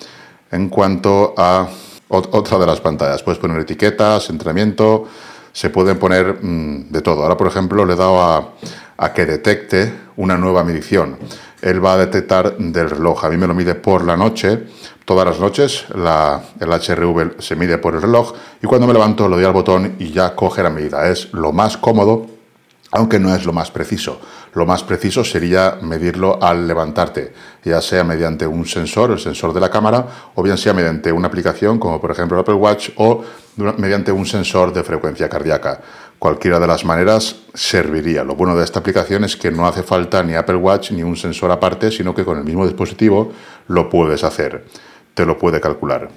En 0.51 0.69
cuanto 0.69 1.35
a 1.37 1.67
otra 2.09 2.57
de 2.57 2.65
las 2.65 2.79
pantallas, 2.79 3.21
puedes 3.21 3.39
poner 3.39 3.59
etiquetas, 3.59 4.29
entrenamiento, 4.29 5.07
se 5.51 5.69
pueden 5.69 5.97
poner 5.97 6.37
mm, 6.41 6.91
de 6.91 7.01
todo. 7.01 7.23
Ahora, 7.23 7.35
por 7.35 7.47
ejemplo, 7.47 7.85
le 7.85 7.93
he 7.93 7.95
dado 7.95 8.21
a, 8.21 8.53
a 8.97 9.13
que 9.13 9.25
detecte 9.25 9.93
una 10.17 10.37
nueva 10.37 10.63
medición. 10.63 11.17
Él 11.61 11.83
va 11.83 11.93
a 11.93 11.97
detectar 11.97 12.57
del 12.57 12.89
reloj. 12.89 13.25
A 13.25 13.29
mí 13.29 13.37
me 13.37 13.47
lo 13.47 13.53
mide 13.53 13.75
por 13.75 14.03
la 14.03 14.15
noche. 14.15 14.65
Todas 15.05 15.25
las 15.25 15.39
noches 15.39 15.85
el 15.89 16.69
HRV 16.69 17.41
se 17.41 17.55
mide 17.55 17.77
por 17.77 17.95
el 17.95 18.01
reloj 18.01 18.33
y 18.61 18.67
cuando 18.67 18.87
me 18.87 18.93
levanto 18.93 19.27
le 19.27 19.37
doy 19.37 19.45
al 19.45 19.53
botón 19.53 19.95
y 19.99 20.11
ya 20.11 20.35
coge 20.35 20.61
la 20.61 20.69
medida. 20.69 21.09
Es 21.09 21.33
lo 21.33 21.51
más 21.51 21.77
cómodo, 21.77 22.27
aunque 22.91 23.19
no 23.19 23.33
es 23.33 23.45
lo 23.45 23.53
más 23.53 23.71
preciso. 23.71 24.19
Lo 24.53 24.65
más 24.65 24.83
preciso 24.83 25.23
sería 25.23 25.77
medirlo 25.81 26.41
al 26.41 26.67
levantarte, 26.67 27.33
ya 27.63 27.81
sea 27.81 28.03
mediante 28.03 28.47
un 28.47 28.65
sensor, 28.65 29.11
el 29.11 29.19
sensor 29.19 29.53
de 29.53 29.59
la 29.59 29.69
cámara, 29.69 30.05
o 30.35 30.41
bien 30.41 30.57
sea 30.57 30.73
mediante 30.73 31.11
una 31.11 31.27
aplicación 31.27 31.79
como 31.79 32.01
por 32.01 32.11
ejemplo 32.11 32.37
el 32.37 32.41
Apple 32.41 32.55
Watch 32.55 32.89
o 32.95 33.23
mediante 33.77 34.11
un 34.11 34.25
sensor 34.25 34.73
de 34.73 34.83
frecuencia 34.83 35.29
cardíaca. 35.29 35.79
Cualquiera 36.19 36.59
de 36.59 36.65
las 36.65 36.83
maneras 36.83 37.35
serviría. 37.53 38.23
Lo 38.23 38.35
bueno 38.35 38.57
de 38.57 38.63
esta 38.63 38.79
aplicación 38.79 39.23
es 39.23 39.37
que 39.37 39.51
no 39.51 39.67
hace 39.67 39.83
falta 39.83 40.23
ni 40.23 40.33
Apple 40.33 40.55
Watch 40.55 40.91
ni 40.91 41.03
un 41.03 41.15
sensor 41.15 41.51
aparte, 41.51 41.91
sino 41.91 42.15
que 42.15 42.25
con 42.25 42.39
el 42.39 42.43
mismo 42.43 42.65
dispositivo 42.65 43.31
lo 43.67 43.87
puedes 43.87 44.23
hacer. 44.23 44.65
Te 45.13 45.25
lo 45.25 45.37
puede 45.37 45.61
calcular. 45.61 46.09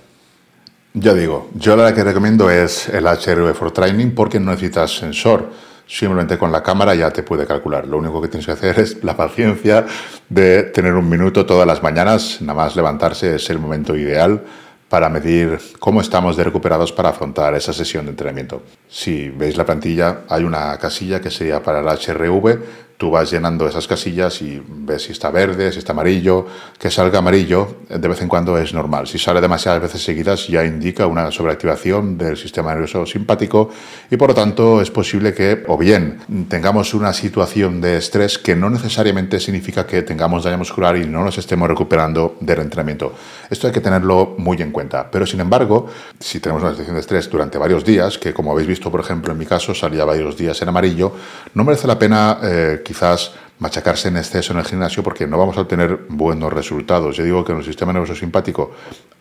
Ya 0.94 1.12
digo, 1.12 1.50
yo 1.54 1.76
la 1.76 1.94
que 1.94 2.02
recomiendo 2.02 2.50
es 2.50 2.88
el 2.88 3.06
HRV 3.06 3.54
for 3.54 3.72
Training 3.72 4.12
porque 4.14 4.40
no 4.40 4.52
necesitas 4.52 4.96
sensor. 4.96 5.50
Simplemente 5.86 6.38
con 6.38 6.50
la 6.50 6.62
cámara 6.62 6.94
ya 6.94 7.10
te 7.10 7.22
puede 7.22 7.46
calcular. 7.46 7.86
Lo 7.86 7.98
único 7.98 8.22
que 8.22 8.28
tienes 8.28 8.46
que 8.46 8.52
hacer 8.52 8.78
es 8.80 9.04
la 9.04 9.16
paciencia 9.16 9.84
de 10.30 10.62
tener 10.62 10.94
un 10.94 11.08
minuto 11.08 11.44
todas 11.44 11.66
las 11.66 11.82
mañanas. 11.82 12.40
Nada 12.40 12.54
más 12.54 12.74
levantarse 12.74 13.34
es 13.34 13.50
el 13.50 13.58
momento 13.58 13.94
ideal 13.94 14.42
para 14.90 15.08
medir 15.08 15.60
cómo 15.78 16.00
estamos 16.00 16.36
de 16.36 16.42
recuperados 16.42 16.92
para 16.92 17.10
afrontar 17.10 17.54
esa 17.54 17.72
sesión 17.72 18.06
de 18.06 18.10
entrenamiento. 18.10 18.64
Si 18.88 19.30
veis 19.30 19.56
la 19.56 19.64
plantilla, 19.64 20.22
hay 20.28 20.42
una 20.42 20.76
casilla 20.78 21.20
que 21.20 21.30
sería 21.30 21.62
para 21.62 21.78
el 21.78 21.86
HRV, 21.86 22.58
tú 23.00 23.10
vas 23.10 23.30
llenando 23.30 23.66
esas 23.66 23.88
casillas 23.88 24.42
y 24.42 24.62
ves 24.62 25.04
si 25.04 25.12
está 25.12 25.30
verde, 25.30 25.72
si 25.72 25.78
está 25.78 25.92
amarillo. 25.92 26.46
Que 26.78 26.90
salga 26.90 27.20
amarillo 27.20 27.78
de 27.88 28.08
vez 28.08 28.20
en 28.20 28.28
cuando 28.28 28.58
es 28.58 28.74
normal. 28.74 29.06
Si 29.06 29.18
sale 29.18 29.40
demasiadas 29.40 29.80
veces 29.80 30.02
seguidas 30.02 30.46
ya 30.48 30.66
indica 30.66 31.06
una 31.06 31.30
sobreactivación 31.30 32.18
del 32.18 32.36
sistema 32.36 32.72
nervioso 32.72 33.06
simpático 33.06 33.70
y 34.10 34.18
por 34.18 34.28
lo 34.28 34.34
tanto 34.34 34.82
es 34.82 34.90
posible 34.90 35.32
que 35.32 35.64
o 35.66 35.78
bien 35.78 36.46
tengamos 36.50 36.92
una 36.92 37.14
situación 37.14 37.80
de 37.80 37.96
estrés 37.96 38.36
que 38.36 38.54
no 38.54 38.68
necesariamente 38.68 39.40
significa 39.40 39.86
que 39.86 40.02
tengamos 40.02 40.44
daño 40.44 40.58
muscular 40.58 40.98
y 40.98 41.06
no 41.06 41.24
nos 41.24 41.38
estemos 41.38 41.68
recuperando 41.68 42.36
del 42.40 42.60
entrenamiento. 42.60 43.14
Esto 43.48 43.66
hay 43.66 43.72
que 43.72 43.80
tenerlo 43.80 44.34
muy 44.36 44.60
en 44.60 44.72
cuenta. 44.72 45.10
Pero 45.10 45.24
sin 45.24 45.40
embargo, 45.40 45.88
si 46.18 46.38
tenemos 46.38 46.62
una 46.62 46.72
situación 46.72 46.96
de 46.96 47.00
estrés 47.00 47.30
durante 47.30 47.56
varios 47.56 47.82
días, 47.82 48.18
que 48.18 48.34
como 48.34 48.52
habéis 48.52 48.68
visto 48.68 48.90
por 48.90 49.00
ejemplo 49.00 49.32
en 49.32 49.38
mi 49.38 49.46
caso 49.46 49.74
salía 49.74 50.04
varios 50.04 50.36
días 50.36 50.60
en 50.60 50.68
amarillo, 50.68 51.14
no 51.54 51.64
merece 51.64 51.86
la 51.86 51.98
pena 51.98 52.38
eh, 52.42 52.82
quizás 52.90 53.30
machacarse 53.60 54.08
en 54.08 54.16
exceso 54.16 54.52
en 54.52 54.58
el 54.58 54.64
gimnasio 54.64 55.04
porque 55.04 55.24
no 55.24 55.38
vamos 55.38 55.56
a 55.56 55.60
obtener 55.60 56.06
buenos 56.08 56.52
resultados. 56.52 57.16
Yo 57.16 57.22
digo 57.22 57.44
que 57.44 57.52
en 57.52 57.58
el 57.58 57.64
sistema 57.64 57.92
nervioso 57.92 58.16
simpático 58.16 58.72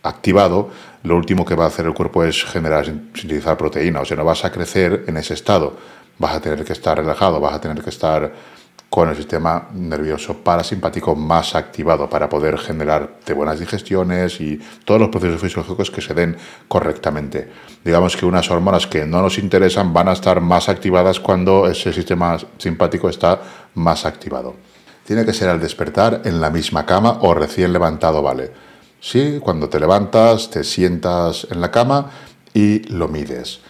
activado, 0.01 0.71
lo 1.03 1.15
último 1.15 1.45
que 1.45 1.53
va 1.53 1.65
a 1.65 1.67
hacer 1.67 1.85
el 1.85 1.93
cuerpo 1.93 2.23
es 2.23 2.43
generar, 2.45 2.85
sintetizar 2.85 3.57
proteína, 3.57 4.01
o 4.01 4.05
sea, 4.05 4.17
no 4.17 4.25
vas 4.25 4.43
a 4.43 4.51
crecer 4.51 5.03
en 5.05 5.17
ese 5.17 5.35
estado. 5.35 5.77
Vas 6.17 6.33
a 6.33 6.41
tener 6.41 6.65
que 6.65 6.73
estar 6.73 6.97
relajado, 6.97 7.39
vas 7.39 7.53
a 7.53 7.61
tener 7.61 7.83
que 7.83 7.91
estar 7.91 8.33
con 8.89 9.07
el 9.07 9.15
sistema 9.15 9.69
nervioso 9.73 10.37
parasimpático 10.37 11.15
más 11.15 11.55
activado 11.55 12.09
para 12.09 12.27
poder 12.27 12.57
generar 12.57 13.19
buenas 13.35 13.59
digestiones 13.59 14.41
y 14.41 14.59
todos 14.83 14.99
los 14.99 15.09
procesos 15.09 15.39
fisiológicos 15.39 15.91
que 15.91 16.01
se 16.01 16.13
den 16.13 16.35
correctamente. 16.67 17.49
Digamos 17.85 18.17
que 18.17 18.25
unas 18.25 18.49
hormonas 18.49 18.87
que 18.87 19.05
no 19.05 19.21
nos 19.21 19.37
interesan 19.37 19.93
van 19.93 20.07
a 20.07 20.13
estar 20.13 20.41
más 20.41 20.69
activadas 20.69 21.19
cuando 21.19 21.67
ese 21.67 21.93
sistema 21.93 22.37
simpático 22.57 23.09
está 23.09 23.41
más 23.75 24.05
activado. 24.05 24.55
Tiene 25.05 25.25
que 25.25 25.33
ser 25.33 25.49
al 25.49 25.59
despertar 25.59 26.21
en 26.25 26.41
la 26.41 26.49
misma 26.49 26.85
cama 26.85 27.19
o 27.21 27.33
recién 27.33 27.73
levantado, 27.73 28.21
¿vale? 28.21 28.51
Sí, 28.99 29.39
cuando 29.41 29.69
te 29.69 29.79
levantas, 29.79 30.49
te 30.49 30.63
sientas 30.63 31.47
en 31.49 31.61
la 31.61 31.71
cama 31.71 32.11
y 32.53 32.79
lo 32.91 33.07
mides. 33.07 33.61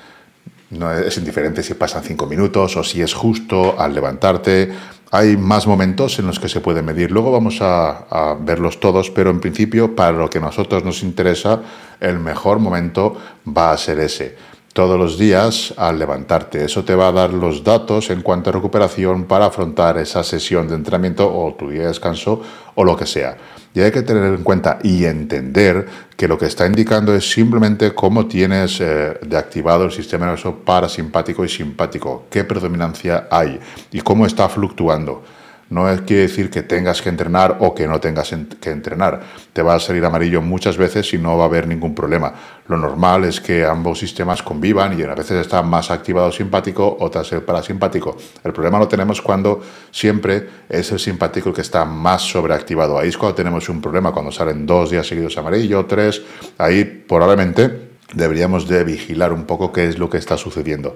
No 0.71 0.91
es 0.91 1.17
indiferente 1.17 1.63
si 1.63 1.73
pasan 1.73 2.03
cinco 2.03 2.27
minutos 2.27 2.77
o 2.77 2.83
si 2.83 3.01
es 3.01 3.13
justo 3.13 3.79
al 3.79 3.93
levantarte 3.93 4.71
hay 5.11 5.37
más 5.37 5.65
momentos 5.65 6.19
en 6.19 6.27
los 6.27 6.39
que 6.39 6.49
se 6.49 6.61
puede 6.61 6.81
medir. 6.81 7.11
Luego 7.11 7.31
vamos 7.31 7.59
a, 7.61 8.35
verlos 8.39 8.79
todos, 8.79 9.09
pero 9.09 9.31
en 9.31 9.39
principio, 9.39 9.95
para 9.95 10.11
lo 10.11 10.29
que 10.29 10.37
a 10.37 10.41
nosotros 10.41 10.83
nos 10.83 11.03
interesa, 11.03 11.61
el 11.99 12.19
mejor 12.19 12.59
momento 12.59 13.17
va 13.45 13.71
a 13.71 13.77
ser 13.77 13.99
ese. 13.99 14.37
Todos 14.73 14.99
los 14.99 15.17
días 15.17 15.73
al 15.77 15.97
levantarte. 15.97 16.63
Eso 16.63 16.83
te 16.83 16.95
va 16.95 17.07
a 17.07 17.11
dar 17.11 17.33
los 17.33 17.63
datos 17.63 18.09
en 18.11 18.21
cuanto 18.21 18.49
a 18.49 18.53
recuperación 18.53 19.25
para 19.25 19.47
afrontar 19.47 19.97
esa 19.97 20.23
sesión 20.23 20.67
de 20.67 20.75
entrenamiento 20.75 21.27
o 21.27 21.53
tu 21.55 21.69
día 21.69 21.81
de 21.81 21.87
descanso 21.87 22.41
o 22.75 22.83
lo 22.83 22.95
que 22.95 23.05
sea. 23.07 23.35
Y 23.73 23.81
hay 23.81 23.91
que 23.91 24.01
tener 24.01 24.23
en 24.25 24.43
cuenta 24.43 24.79
y 24.83 25.05
entender 25.05 25.87
que 26.15 26.27
lo 26.27 26.37
que 26.37 26.45
está 26.45 26.65
indicando 26.65 27.15
es 27.15 27.31
simplemente 27.31 27.93
cómo 27.93 28.27
tienes 28.27 28.79
eh, 28.81 29.17
de 29.21 29.37
activado 29.37 29.85
el 29.85 29.91
sistema 29.91 30.25
nervioso 30.25 30.55
parasimpático 30.55 31.45
y 31.45 31.49
simpático, 31.49 32.25
qué 32.29 32.43
predominancia 32.43 33.27
hay 33.29 33.59
y 33.91 34.01
cómo 34.01 34.25
está 34.25 34.49
fluctuando. 34.49 35.23
No 35.69 35.85
quiere 36.05 36.23
decir 36.23 36.49
que 36.49 36.63
tengas 36.63 37.01
que 37.01 37.09
entrenar 37.09 37.57
o 37.59 37.75
que 37.75 37.87
no 37.87 37.99
tengas 37.99 38.33
que 38.59 38.71
entrenar. 38.71 39.21
Te 39.53 39.61
va 39.61 39.75
a 39.75 39.79
salir 39.79 40.03
amarillo 40.03 40.41
muchas 40.41 40.77
veces 40.77 41.13
y 41.13 41.19
no 41.19 41.37
va 41.37 41.43
a 41.43 41.47
haber 41.47 41.67
ningún 41.67 41.93
problema. 41.93 42.33
Lo 42.67 42.77
normal 42.77 43.25
es 43.25 43.39
que 43.39 43.65
ambos 43.65 43.99
sistemas 43.99 44.41
convivan 44.41 44.99
y 44.99 45.03
a 45.03 45.13
veces 45.13 45.41
está 45.41 45.61
más 45.61 45.91
activado 45.91 46.31
simpático, 46.31 46.97
otras 46.99 47.31
el 47.33 47.43
parasimpático. 47.43 48.17
El 48.43 48.51
problema 48.51 48.79
lo 48.79 48.87
tenemos 48.87 49.21
cuando 49.21 49.61
siempre 49.91 50.49
es 50.67 50.91
el 50.91 50.99
simpático 50.99 51.49
el 51.49 51.55
que 51.55 51.61
está 51.61 51.85
más 51.85 52.23
sobreactivado. 52.23 52.97
Ahí 52.97 53.09
es 53.09 53.17
cuando 53.17 53.35
tenemos 53.35 53.69
un 53.69 53.79
problema, 53.79 54.11
cuando 54.11 54.31
salen 54.31 54.65
dos 54.65 54.89
días 54.89 55.07
seguidos 55.07 55.37
amarillo, 55.37 55.85
tres, 55.85 56.21
ahí 56.57 56.83
probablemente 56.83 57.89
deberíamos 58.13 58.67
de 58.67 58.83
vigilar 58.83 59.33
un 59.33 59.45
poco 59.45 59.71
qué 59.71 59.87
es 59.87 59.99
lo 59.99 60.09
que 60.09 60.17
está 60.17 60.35
sucediendo. 60.37 60.95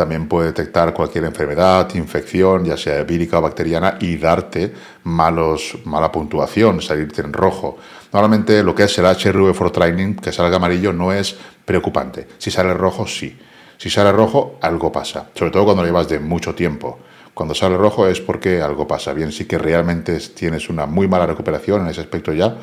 También 0.00 0.28
puede 0.28 0.46
detectar 0.46 0.94
cualquier 0.94 1.24
enfermedad, 1.24 1.94
infección, 1.94 2.64
ya 2.64 2.78
sea 2.78 3.02
vírica 3.02 3.38
o 3.38 3.42
bacteriana, 3.42 3.98
y 4.00 4.16
darte 4.16 4.72
malos, 5.04 5.76
mala 5.84 6.10
puntuación, 6.10 6.80
salirte 6.80 7.20
en 7.20 7.34
rojo. 7.34 7.76
Normalmente 8.10 8.62
lo 8.62 8.74
que 8.74 8.84
es 8.84 8.98
el 8.98 9.04
HRV 9.04 9.52
for 9.52 9.70
Training, 9.70 10.14
que 10.14 10.32
salga 10.32 10.56
amarillo, 10.56 10.94
no 10.94 11.12
es 11.12 11.36
preocupante. 11.66 12.26
Si 12.38 12.50
sale 12.50 12.72
rojo, 12.72 13.06
sí. 13.06 13.38
Si 13.76 13.90
sale 13.90 14.10
rojo, 14.10 14.56
algo 14.62 14.90
pasa. 14.90 15.28
Sobre 15.34 15.50
todo 15.50 15.66
cuando 15.66 15.82
lo 15.82 15.88
llevas 15.88 16.08
de 16.08 16.18
mucho 16.18 16.54
tiempo. 16.54 17.00
Cuando 17.34 17.54
sale 17.54 17.76
rojo 17.76 18.06
es 18.06 18.22
porque 18.22 18.62
algo 18.62 18.88
pasa. 18.88 19.12
Bien, 19.12 19.30
sí 19.32 19.44
que 19.44 19.58
realmente 19.58 20.18
tienes 20.34 20.70
una 20.70 20.86
muy 20.86 21.08
mala 21.08 21.26
recuperación 21.26 21.82
en 21.82 21.88
ese 21.88 22.00
aspecto 22.00 22.32
ya, 22.32 22.56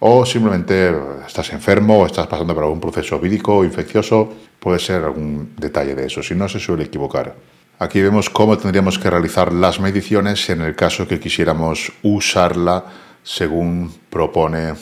o 0.00 0.24
simplemente 0.24 0.94
estás 1.26 1.52
enfermo 1.52 1.98
o 1.98 2.06
estás 2.06 2.26
pasando 2.26 2.54
por 2.54 2.64
algún 2.64 2.80
proceso 2.80 3.18
vírico 3.18 3.56
o 3.56 3.64
infeccioso, 3.64 4.32
puede 4.58 4.78
ser 4.78 5.04
algún 5.04 5.54
detalle 5.56 5.94
de 5.94 6.06
eso, 6.06 6.22
si 6.22 6.34
no 6.34 6.48
se 6.48 6.60
suele 6.60 6.84
equivocar. 6.84 7.34
Aquí 7.78 8.00
vemos 8.00 8.30
cómo 8.30 8.58
tendríamos 8.58 8.98
que 8.98 9.10
realizar 9.10 9.52
las 9.52 9.78
mediciones 9.78 10.50
en 10.50 10.62
el 10.62 10.74
caso 10.74 11.06
que 11.06 11.20
quisiéramos 11.20 11.92
usarla 12.02 12.84
según 13.22 13.92
propone 14.10 14.74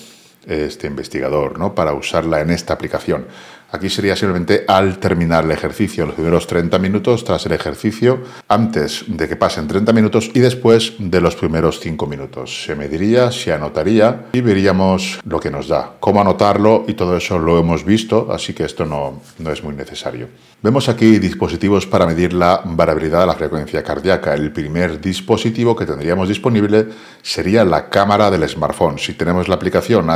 este 0.47 0.87
investigador, 0.87 1.59
¿no? 1.59 1.75
para 1.75 1.93
usarla 1.93 2.41
en 2.41 2.51
esta 2.51 2.75
aplicación. 2.75 3.27
Aquí 3.73 3.91
sería 3.91 4.15
simplemente 4.15 4.65
al 4.69 4.99
terminar 4.99 5.45
el 5.45 5.51
ejercicio, 5.51 6.07
los 6.07 6.15
primeros 6.15 6.47
30 6.47 6.79
minutos 6.79 7.25
tras 7.25 7.47
el 7.47 7.53
ejercicio, 7.53 8.21
antes 8.49 9.05
de 9.09 9.29
que 9.29 9.37
pasen 9.37 9.67
30 9.67 9.93
minutos 9.93 10.31
y 10.35 10.41
después 10.41 10.95
de 10.99 11.21
los 11.21 11.37
primeros 11.37 11.81
5 11.81 12.07
minutos. 12.07 12.65
Se 12.65 12.75
mediría, 12.75 13.33
se 13.33 13.53
anotaría 13.53 14.27
y 14.33 14.41
veríamos 14.41 15.19
lo 15.25 15.41
que 15.41 15.51
nos 15.51 15.69
da. 15.69 15.95
Cómo 16.01 16.21
anotarlo 16.21 16.85
y 16.87 16.95
todo 16.95 17.17
eso 17.17 17.39
lo 17.39 17.59
hemos 17.59 17.85
visto, 17.85 18.29
así 18.33 18.55
que 18.55 18.65
esto 18.65 18.87
no, 18.87 19.21
no 19.39 19.51
es 19.51 19.63
muy 19.63 19.75
necesario. 19.75 20.29
Vemos 20.63 20.89
aquí 20.89 21.19
dispositivos 21.19 21.87
para 21.87 22.07
medir 22.07 22.33
la 22.33 22.63
variabilidad 22.65 23.21
de 23.21 23.27
la 23.27 23.35
frecuencia 23.35 23.83
cardíaca. 23.83 24.35
El 24.35 24.53
primer 24.53 25.01
dispositivo 25.01 25.77
que 25.77 25.87
tendríamos 25.87 26.29
disponible 26.29 26.87
sería 27.23 27.65
la 27.65 27.89
cámara 27.89 28.31
del 28.31 28.49
smartphone. 28.49 28.99
Si 28.99 29.15
tenemos 29.15 29.49
la 29.49 29.57
aplicación 29.57 30.07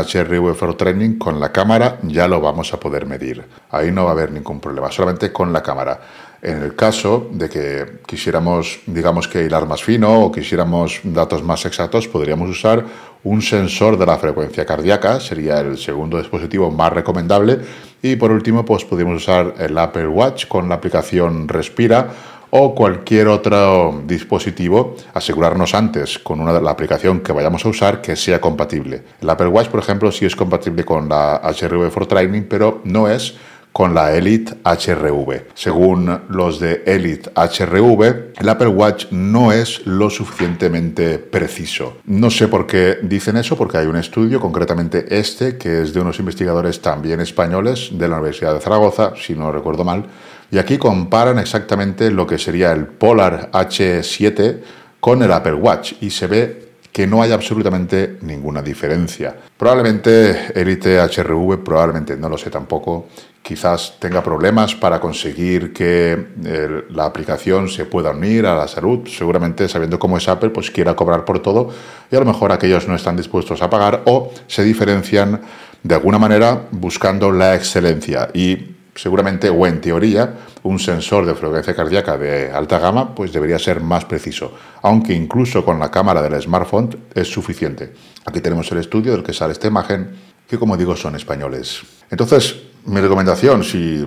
for 0.54 0.76
Training 0.76 1.18
con 1.18 1.40
la 1.40 1.52
cámara 1.52 1.98
ya 2.02 2.26
lo 2.28 2.40
vamos 2.40 2.72
a 2.72 2.80
poder 2.80 3.06
medir. 3.06 3.39
Ahí 3.70 3.90
no 3.90 4.04
va 4.04 4.10
a 4.10 4.12
haber 4.12 4.32
ningún 4.32 4.60
problema, 4.60 4.90
solamente 4.90 5.32
con 5.32 5.52
la 5.52 5.62
cámara. 5.62 6.00
En 6.42 6.62
el 6.62 6.74
caso 6.74 7.28
de 7.32 7.48
que 7.50 8.00
quisiéramos, 8.06 8.80
digamos 8.86 9.28
que 9.28 9.44
hilar 9.44 9.66
más 9.66 9.82
fino 9.82 10.24
o 10.24 10.32
quisiéramos 10.32 11.00
datos 11.04 11.42
más 11.42 11.66
exactos, 11.66 12.08
podríamos 12.08 12.48
usar 12.48 12.82
un 13.24 13.42
sensor 13.42 13.98
de 13.98 14.06
la 14.06 14.16
frecuencia 14.16 14.64
cardíaca, 14.64 15.20
sería 15.20 15.60
el 15.60 15.76
segundo 15.76 16.16
dispositivo 16.16 16.70
más 16.70 16.92
recomendable. 16.92 17.58
Y 18.00 18.16
por 18.16 18.30
último, 18.30 18.64
pues 18.64 18.86
podríamos 18.86 19.22
usar 19.22 19.54
el 19.58 19.76
Apple 19.76 20.08
Watch 20.08 20.46
con 20.46 20.70
la 20.70 20.76
aplicación 20.76 21.46
Respira 21.46 22.08
o 22.50 22.74
cualquier 22.74 23.28
otro 23.28 24.02
dispositivo, 24.06 24.96
asegurarnos 25.14 25.74
antes 25.74 26.18
con 26.18 26.40
una 26.40 26.60
la 26.60 26.70
aplicación 26.70 27.20
que 27.20 27.32
vayamos 27.32 27.64
a 27.64 27.68
usar 27.68 28.00
que 28.00 28.16
sea 28.16 28.40
compatible. 28.40 29.02
El 29.20 29.30
Apple 29.30 29.48
Watch, 29.48 29.68
por 29.68 29.80
ejemplo, 29.80 30.10
sí 30.12 30.26
es 30.26 30.36
compatible 30.36 30.84
con 30.84 31.08
la 31.08 31.40
HRV 31.42 31.90
for 31.90 32.06
Training, 32.06 32.42
pero 32.42 32.80
no 32.84 33.08
es 33.08 33.34
con 33.72 33.94
la 33.94 34.14
Elite 34.16 34.54
HRV. 34.64 35.42
Según 35.54 36.22
los 36.28 36.58
de 36.58 36.82
Elite 36.86 37.30
HRV, 37.34 38.32
el 38.38 38.48
Apple 38.48 38.68
Watch 38.68 39.06
no 39.10 39.52
es 39.52 39.86
lo 39.86 40.10
suficientemente 40.10 41.18
preciso. 41.18 41.98
No 42.06 42.30
sé 42.30 42.48
por 42.48 42.66
qué 42.66 42.98
dicen 43.02 43.36
eso, 43.36 43.56
porque 43.56 43.78
hay 43.78 43.86
un 43.86 43.96
estudio, 43.96 44.40
concretamente 44.40 45.06
este, 45.16 45.56
que 45.56 45.82
es 45.82 45.94
de 45.94 46.00
unos 46.00 46.18
investigadores 46.18 46.82
también 46.82 47.20
españoles 47.20 47.90
de 47.92 48.08
la 48.08 48.16
Universidad 48.16 48.54
de 48.54 48.60
Zaragoza, 48.60 49.12
si 49.16 49.34
no 49.34 49.52
recuerdo 49.52 49.84
mal, 49.84 50.04
y 50.50 50.58
aquí 50.58 50.78
comparan 50.78 51.38
exactamente 51.38 52.10
lo 52.10 52.26
que 52.26 52.38
sería 52.38 52.72
el 52.72 52.86
Polar 52.86 53.50
H7 53.52 54.60
con 54.98 55.22
el 55.22 55.32
Apple 55.32 55.54
Watch 55.54 55.94
y 56.00 56.10
se 56.10 56.26
ve 56.26 56.70
que 56.92 57.06
no 57.06 57.22
hay 57.22 57.30
absolutamente 57.30 58.18
ninguna 58.22 58.62
diferencia. 58.62 59.34
Probablemente 59.56 60.60
Elite 60.60 60.98
HRV, 60.98 61.62
probablemente 61.62 62.16
no 62.16 62.28
lo 62.28 62.36
sé 62.36 62.50
tampoco, 62.50 63.06
quizás 63.42 63.96
tenga 64.00 64.22
problemas 64.22 64.74
para 64.74 65.00
conseguir 65.00 65.72
que 65.72 66.26
eh, 66.44 66.84
la 66.90 67.04
aplicación 67.04 67.68
se 67.68 67.84
pueda 67.84 68.10
unir 68.10 68.44
a 68.46 68.56
la 68.56 68.66
salud. 68.66 69.06
Seguramente 69.06 69.68
sabiendo 69.68 69.98
cómo 69.98 70.16
es 70.16 70.28
Apple, 70.28 70.50
pues 70.50 70.70
quiera 70.70 70.96
cobrar 70.96 71.24
por 71.24 71.40
todo 71.40 71.70
y 72.10 72.16
a 72.16 72.18
lo 72.20 72.26
mejor 72.26 72.50
aquellos 72.50 72.88
no 72.88 72.96
están 72.96 73.16
dispuestos 73.16 73.62
a 73.62 73.70
pagar 73.70 74.02
o 74.06 74.32
se 74.48 74.64
diferencian 74.64 75.40
de 75.82 75.94
alguna 75.94 76.18
manera 76.18 76.66
buscando 76.72 77.30
la 77.30 77.54
excelencia 77.54 78.30
y 78.34 78.79
seguramente 79.00 79.48
o 79.48 79.66
en 79.66 79.80
teoría 79.80 80.34
un 80.62 80.78
sensor 80.78 81.24
de 81.24 81.34
frecuencia 81.34 81.74
cardíaca 81.74 82.18
de 82.18 82.50
alta 82.50 82.78
gama 82.78 83.14
pues 83.14 83.32
debería 83.32 83.58
ser 83.58 83.80
más 83.80 84.04
preciso, 84.04 84.52
aunque 84.82 85.14
incluso 85.14 85.64
con 85.64 85.78
la 85.78 85.90
cámara 85.90 86.20
del 86.20 86.40
smartphone 86.40 86.96
es 87.14 87.28
suficiente. 87.28 87.94
Aquí 88.26 88.40
tenemos 88.40 88.70
el 88.72 88.78
estudio 88.78 89.12
del 89.12 89.22
que 89.22 89.32
sale 89.32 89.52
esta 89.52 89.68
imagen, 89.68 90.10
que 90.46 90.58
como 90.58 90.76
digo 90.76 90.96
son 90.96 91.16
españoles. 91.16 91.80
Entonces, 92.10 92.56
mi 92.84 93.00
recomendación, 93.00 93.64
si 93.64 94.06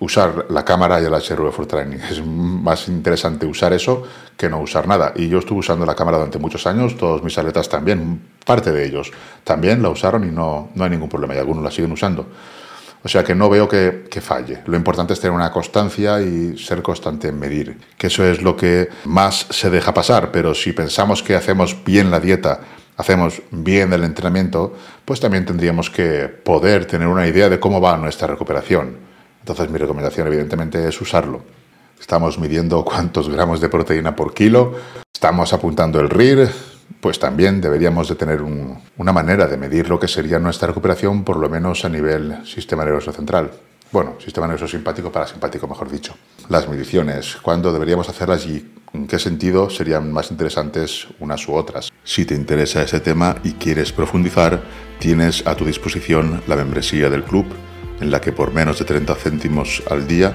usar 0.00 0.46
la 0.50 0.64
cámara 0.64 1.00
y 1.00 1.04
el 1.04 1.12
HRV 1.12 1.66
Training. 1.66 1.98
Es 2.10 2.24
más 2.24 2.88
interesante 2.88 3.46
usar 3.46 3.72
eso 3.72 4.02
que 4.36 4.48
no 4.48 4.60
usar 4.60 4.88
nada. 4.88 5.12
Y 5.16 5.28
yo 5.28 5.38
estuve 5.38 5.60
usando 5.60 5.86
la 5.86 5.94
cámara 5.94 6.18
durante 6.18 6.38
muchos 6.38 6.66
años, 6.66 6.96
todos 6.96 7.22
mis 7.22 7.36
atletas 7.38 7.68
también, 7.68 8.20
parte 8.44 8.72
de 8.72 8.84
ellos 8.84 9.10
también 9.44 9.82
la 9.82 9.90
usaron 9.90 10.24
y 10.24 10.32
no, 10.32 10.70
no 10.74 10.84
hay 10.84 10.90
ningún 10.90 11.08
problema 11.08 11.34
y 11.34 11.38
algunos 11.38 11.62
la 11.62 11.70
siguen 11.70 11.92
usando. 11.92 12.26
O 13.04 13.08
sea 13.08 13.22
que 13.22 13.34
no 13.34 13.50
veo 13.50 13.68
que, 13.68 14.20
falle. 14.22 14.62
Lo 14.64 14.78
importante 14.78 15.12
es 15.12 15.20
tener 15.20 15.36
una 15.36 15.50
constancia 15.50 16.22
y 16.22 16.56
ser 16.56 16.80
constante 16.80 17.28
en 17.28 17.38
medir, 17.38 17.78
que 17.98 18.06
eso 18.06 18.24
es 18.24 18.40
lo 18.40 18.56
que 18.56 18.88
más 19.04 19.46
se 19.50 19.68
deja 19.68 19.92
pasar. 19.92 20.32
Pero 20.32 20.54
si 20.54 20.72
pensamos 20.72 21.22
que 21.22 21.34
hacemos 21.36 21.76
bien 21.84 22.10
la 22.10 22.18
dieta, 22.18 22.60
hacemos 22.96 23.42
bien 23.50 23.92
el 23.92 24.04
entrenamiento, 24.04 24.74
pues 25.04 25.20
también 25.20 25.44
tendríamos 25.44 25.90
que 25.90 26.28
poder 26.28 26.86
tener 26.86 27.06
una 27.06 27.26
idea 27.26 27.50
de 27.50 27.60
cómo 27.60 27.78
va 27.78 27.98
nuestra 27.98 28.26
recuperación. 28.26 28.96
Entonces 29.40 29.68
mi 29.68 29.76
recomendación 29.76 30.26
evidentemente 30.26 30.88
es 30.88 30.98
usarlo. 30.98 31.42
Estamos 32.00 32.38
midiendo 32.38 32.82
cuántos 32.86 33.28
gramos 33.28 33.60
de 33.60 33.68
proteína 33.68 34.16
por 34.16 34.32
kilo, 34.32 34.76
estamos 35.12 35.52
apuntando 35.52 36.00
el 36.00 36.08
RIR, 36.08 36.48
pues 37.00 37.18
también 37.18 37.60
deberíamos 37.60 38.08
de 38.08 38.14
tener 38.14 38.42
una 38.42 39.12
manera 39.12 39.46
de 39.46 39.56
medir 39.56 39.88
lo 39.88 40.00
que 40.00 40.08
sería 40.08 40.38
nuestra 40.38 40.68
recuperación, 40.68 41.24
por 41.24 41.36
lo 41.36 41.48
menos 41.48 41.84
a 41.84 41.88
nivel 41.88 42.46
sistema 42.46 42.84
nervioso 42.84 43.12
central. 43.12 43.50
Bueno, 43.92 44.14
sistema 44.18 44.46
nervioso 44.46 44.68
simpático 44.68 45.12
parasimpático, 45.12 45.68
mejor 45.68 45.90
dicho. 45.90 46.14
Las 46.48 46.68
mediciones, 46.68 47.36
¿cuándo 47.36 47.72
deberíamos 47.72 48.08
hacerlas 48.08 48.44
y 48.46 48.68
en 48.92 49.06
qué 49.06 49.18
sentido 49.18 49.70
serían 49.70 50.12
más 50.12 50.30
interesantes 50.30 51.06
unas 51.20 51.46
u 51.48 51.54
otras? 51.54 51.92
Si 52.02 52.24
te 52.24 52.34
interesa 52.34 52.82
ese 52.82 53.00
tema 53.00 53.36
y 53.44 53.52
quieres 53.52 53.92
profundizar, 53.92 54.62
tienes 54.98 55.46
a 55.46 55.54
tu 55.54 55.64
disposición 55.64 56.42
la 56.46 56.56
membresía 56.56 57.08
del 57.08 57.22
club, 57.22 57.46
en 58.00 58.10
la 58.10 58.20
que 58.20 58.32
por 58.32 58.52
menos 58.52 58.78
de 58.78 58.84
30 58.84 59.14
céntimos 59.14 59.82
al 59.88 60.08
día 60.08 60.34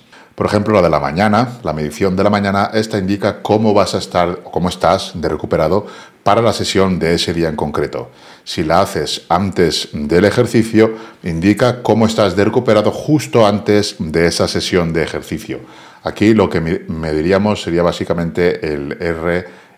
Por 0.35 0.45
ejemplo, 0.45 0.73
la 0.73 0.81
de 0.81 0.89
la 0.89 0.99
mañana, 0.99 1.59
la 1.63 1.73
medición 1.73 2.15
de 2.15 2.23
la 2.23 2.29
mañana, 2.29 2.71
esta 2.73 2.97
indica 2.97 3.41
cómo 3.41 3.73
vas 3.73 3.93
a 3.95 3.97
estar 3.97 4.39
o 4.43 4.51
cómo 4.51 4.69
estás 4.69 5.11
de 5.15 5.27
recuperado 5.29 5.85
para 6.23 6.41
la 6.41 6.53
sesión 6.53 6.99
de 6.99 7.15
ese 7.15 7.33
día 7.33 7.49
en 7.49 7.55
concreto. 7.55 8.09
Si 8.43 8.63
la 8.63 8.81
haces 8.81 9.23
antes 9.29 9.89
del 9.93 10.25
ejercicio, 10.25 10.95
indica 11.23 11.83
cómo 11.83 12.05
estás 12.05 12.35
de 12.35 12.45
recuperado 12.45 12.91
justo 12.91 13.45
antes 13.45 13.95
de 13.99 14.27
esa 14.27 14.47
sesión 14.47 14.93
de 14.93 15.03
ejercicio. 15.03 15.59
Aquí 16.03 16.33
lo 16.33 16.49
que 16.49 16.61
mediríamos 16.61 17.61
sería 17.61 17.83
básicamente 17.83 18.73
el 18.73 18.97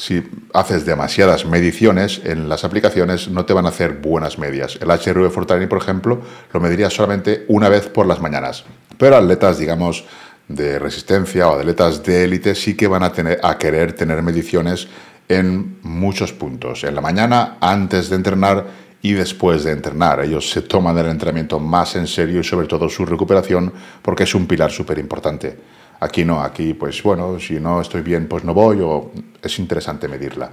si 0.00 0.26
haces 0.54 0.86
demasiadas 0.86 1.44
mediciones 1.44 2.22
en 2.24 2.48
las 2.48 2.64
aplicaciones, 2.64 3.28
no 3.28 3.44
te 3.44 3.52
van 3.52 3.66
a 3.66 3.68
hacer 3.68 3.98
buenas 3.98 4.38
medias. 4.38 4.78
El 4.80 4.88
HRV 4.88 5.30
for 5.30 5.44
Training, 5.44 5.68
por 5.68 5.76
ejemplo, 5.76 6.22
lo 6.54 6.60
mediría 6.60 6.88
solamente 6.88 7.44
una 7.48 7.68
vez 7.68 7.86
por 7.88 8.06
las 8.06 8.18
mañanas. 8.18 8.64
Pero 8.96 9.16
atletas, 9.16 9.58
digamos, 9.58 10.06
de 10.48 10.78
resistencia 10.78 11.48
o 11.48 11.58
atletas 11.58 12.02
de 12.02 12.24
élite 12.24 12.54
sí 12.54 12.78
que 12.78 12.86
van 12.86 13.02
a, 13.02 13.12
a 13.42 13.58
querer 13.58 13.92
tener 13.92 14.22
mediciones 14.22 14.88
en 15.28 15.78
muchos 15.82 16.32
puntos. 16.32 16.82
En 16.84 16.94
la 16.94 17.02
mañana, 17.02 17.58
antes 17.60 18.08
de 18.08 18.16
entrenar 18.16 18.66
y 19.02 19.12
después 19.12 19.64
de 19.64 19.72
entrenar. 19.72 20.20
Ellos 20.20 20.48
se 20.50 20.62
toman 20.62 20.96
el 20.96 21.06
entrenamiento 21.06 21.58
más 21.58 21.96
en 21.96 22.06
serio 22.06 22.40
y 22.40 22.44
sobre 22.44 22.66
todo 22.66 22.88
su 22.88 23.04
recuperación 23.04 23.72
porque 24.02 24.24
es 24.24 24.34
un 24.34 24.46
pilar 24.46 24.70
súper 24.70 24.98
importante. 24.98 25.56
Aquí 26.00 26.24
no, 26.24 26.42
aquí 26.42 26.74
pues 26.74 27.02
bueno, 27.02 27.38
si 27.38 27.60
no 27.60 27.80
estoy 27.80 28.02
bien 28.02 28.26
pues 28.26 28.42
no 28.42 28.54
voy 28.54 28.80
o 28.80 29.10
es 29.42 29.58
interesante 29.58 30.08
medirla. 30.08 30.50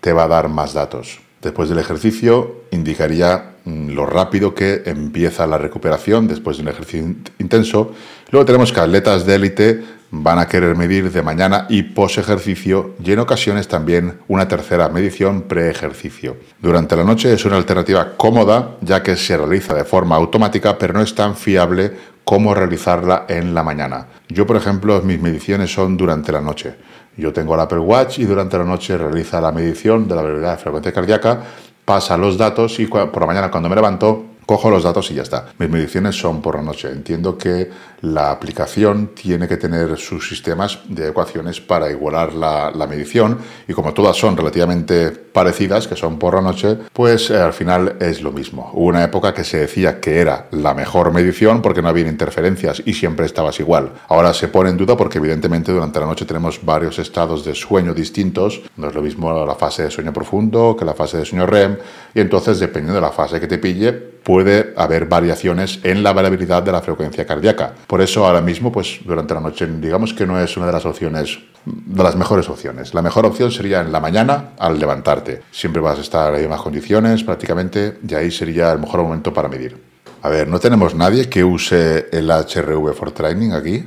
Te 0.00 0.12
va 0.12 0.24
a 0.24 0.28
dar 0.28 0.48
más 0.48 0.74
datos. 0.74 1.20
Después 1.42 1.70
del 1.70 1.78
ejercicio 1.78 2.64
indicaría 2.70 3.54
mm, 3.64 3.90
lo 3.90 4.04
rápido 4.04 4.54
que 4.54 4.82
empieza 4.84 5.46
la 5.46 5.56
recuperación 5.56 6.28
después 6.28 6.58
de 6.58 6.64
un 6.64 6.68
ejercicio 6.68 7.14
intenso. 7.38 7.92
Luego 8.30 8.44
tenemos 8.44 8.72
que 8.72 8.80
atletas 8.80 9.24
de 9.24 9.34
élite 9.34 9.82
van 10.10 10.38
a 10.38 10.48
querer 10.48 10.76
medir 10.76 11.12
de 11.12 11.22
mañana 11.22 11.66
y 11.68 11.82
post 11.82 12.18
ejercicio 12.18 12.94
y 13.02 13.12
en 13.12 13.20
ocasiones 13.20 13.68
también 13.68 14.18
una 14.28 14.48
tercera 14.48 14.88
medición 14.88 15.42
pre-ejercicio. 15.42 16.36
Durante 16.60 16.96
la 16.96 17.04
noche 17.04 17.32
es 17.32 17.44
una 17.44 17.56
alternativa 17.56 18.16
cómoda 18.16 18.76
ya 18.80 19.02
que 19.02 19.16
se 19.16 19.36
realiza 19.36 19.74
de 19.74 19.84
forma 19.84 20.16
automática 20.16 20.76
pero 20.78 20.94
no 20.94 21.02
es 21.02 21.14
tan 21.14 21.36
fiable 21.36 21.92
cómo 22.24 22.54
realizarla 22.54 23.26
en 23.28 23.54
la 23.54 23.62
mañana. 23.62 24.06
Yo, 24.28 24.46
por 24.46 24.56
ejemplo, 24.56 25.00
mis 25.02 25.20
mediciones 25.20 25.72
son 25.72 25.96
durante 25.96 26.32
la 26.32 26.40
noche. 26.40 26.74
Yo 27.16 27.32
tengo 27.32 27.54
el 27.54 27.60
Apple 27.60 27.80
Watch 27.80 28.18
y 28.18 28.24
durante 28.24 28.56
la 28.56 28.64
noche 28.64 28.96
realiza 28.96 29.40
la 29.40 29.52
medición 29.52 30.06
de 30.06 30.14
la 30.14 30.22
velocidad 30.22 30.52
de 30.52 30.62
frecuencia 30.62 30.92
cardíaca, 30.92 31.40
pasa 31.84 32.16
los 32.16 32.38
datos 32.38 32.78
y 32.78 32.86
por 32.86 33.20
la 33.20 33.26
mañana 33.26 33.50
cuando 33.50 33.68
me 33.68 33.74
levanto 33.74 34.29
cojo 34.50 34.68
los 34.68 34.82
datos 34.82 35.08
y 35.12 35.14
ya 35.14 35.22
está. 35.22 35.46
Mis 35.58 35.70
mediciones 35.70 36.18
son 36.18 36.42
por 36.42 36.56
la 36.56 36.62
noche. 36.62 36.90
Entiendo 36.90 37.38
que 37.38 37.70
la 38.00 38.32
aplicación 38.32 39.12
tiene 39.14 39.46
que 39.46 39.56
tener 39.56 39.96
sus 39.96 40.28
sistemas 40.28 40.80
de 40.88 41.10
ecuaciones 41.10 41.60
para 41.60 41.88
igualar 41.88 42.32
la, 42.34 42.86
medición 42.88 43.38
y 43.68 43.74
como 43.74 43.94
todas 43.94 44.16
son 44.16 44.36
relativamente 44.36 45.12
parecidas, 45.12 45.86
que 45.86 45.94
son 45.94 46.18
por 46.18 46.34
la 46.34 46.40
noche, 46.40 46.76
pues 46.92 47.30
eh, 47.30 47.36
al 47.36 47.52
final 47.52 47.94
es 48.00 48.22
lo 48.22 48.32
mismo. 48.32 48.72
Hubo 48.74 48.86
una 48.86 49.04
época 49.04 49.32
que 49.32 49.44
se 49.44 49.58
decía 49.58 50.00
que 50.00 50.18
era 50.18 50.48
la 50.50 50.74
mejor 50.74 51.12
medición 51.12 51.62
porque 51.62 51.80
no 51.80 51.88
había 51.88 52.08
interferencias 52.08 52.82
y 52.84 52.94
siempre 52.94 53.26
estabas 53.26 53.60
igual. 53.60 53.92
Ahora 54.08 54.34
se 54.34 54.48
pone 54.48 54.70
en 54.70 54.76
duda 54.78 54.96
porque 54.96 55.18
evidentemente 55.18 55.70
durante 55.70 56.00
la 56.00 56.06
noche 56.06 56.24
tenemos 56.24 56.58
varios 56.64 56.98
estados 56.98 57.44
de 57.44 57.54
sueño 57.54 57.94
distintos. 57.94 58.62
No 58.76 58.88
es 58.88 58.94
lo 58.96 59.02
mismo 59.02 59.46
la 59.46 59.54
fase 59.54 59.84
de 59.84 59.92
sueño 59.92 60.12
profundo 60.12 60.74
que 60.76 60.84
la 60.84 60.94
fase 60.94 61.18
de 61.18 61.24
sueño 61.24 61.46
REM 61.46 61.76
y 62.14 62.20
entonces 62.20 62.58
dependiendo 62.58 62.96
de 62.96 63.06
la 63.06 63.12
fase 63.12 63.38
que 63.38 63.46
te 63.46 63.58
pille, 63.58 64.09
puede 64.30 64.74
haber 64.76 65.06
variaciones 65.06 65.80
en 65.82 66.04
la 66.04 66.12
variabilidad 66.12 66.62
de 66.62 66.70
la 66.70 66.80
frecuencia 66.80 67.26
cardíaca. 67.26 67.72
Por 67.88 68.00
eso 68.00 68.24
ahora 68.24 68.40
mismo, 68.40 68.70
pues 68.70 69.00
durante 69.04 69.34
la 69.34 69.40
noche, 69.40 69.66
digamos 69.66 70.14
que 70.14 70.24
no 70.24 70.38
es 70.38 70.56
una 70.56 70.66
de 70.66 70.72
las 70.72 70.86
opciones, 70.86 71.40
de 71.64 72.00
las 72.00 72.14
mejores 72.14 72.48
opciones. 72.48 72.94
La 72.94 73.02
mejor 73.02 73.26
opción 73.26 73.50
sería 73.50 73.80
en 73.80 73.90
la 73.90 73.98
mañana 73.98 74.50
al 74.56 74.78
levantarte. 74.78 75.42
Siempre 75.50 75.82
vas 75.82 75.98
a 75.98 76.02
estar 76.02 76.32
en 76.32 76.42
mismas 76.42 76.62
condiciones 76.62 77.24
prácticamente 77.24 77.98
y 78.08 78.14
ahí 78.14 78.30
sería 78.30 78.70
el 78.70 78.78
mejor 78.78 79.02
momento 79.02 79.34
para 79.34 79.48
medir. 79.48 79.76
A 80.22 80.28
ver, 80.28 80.46
¿no 80.46 80.60
tenemos 80.60 80.94
nadie 80.94 81.28
que 81.28 81.42
use 81.42 82.06
el 82.12 82.30
HRV 82.30 82.94
for 82.94 83.10
Training 83.10 83.50
aquí? 83.50 83.84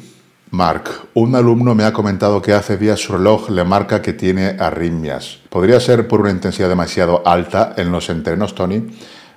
Mark, 0.52 0.90
un 1.14 1.36
alumno 1.36 1.74
me 1.74 1.86
ha 1.86 1.94
comentado 1.94 2.42
que 2.42 2.52
hace 2.52 2.76
días 2.76 3.00
su 3.00 3.14
reloj 3.14 3.50
le 3.50 3.64
marca 3.64 4.02
que 4.02 4.12
tiene 4.12 4.58
arritmias. 4.60 5.40
¿Podría 5.50 5.80
ser 5.80 6.06
por 6.10 6.20
una 6.20 6.32
intensidad 6.32 6.68
demasiado 6.68 7.26
alta 7.26 7.74
en 7.78 7.94
los 7.94 8.10
entrenos, 8.10 8.54
Tony? 8.54 8.84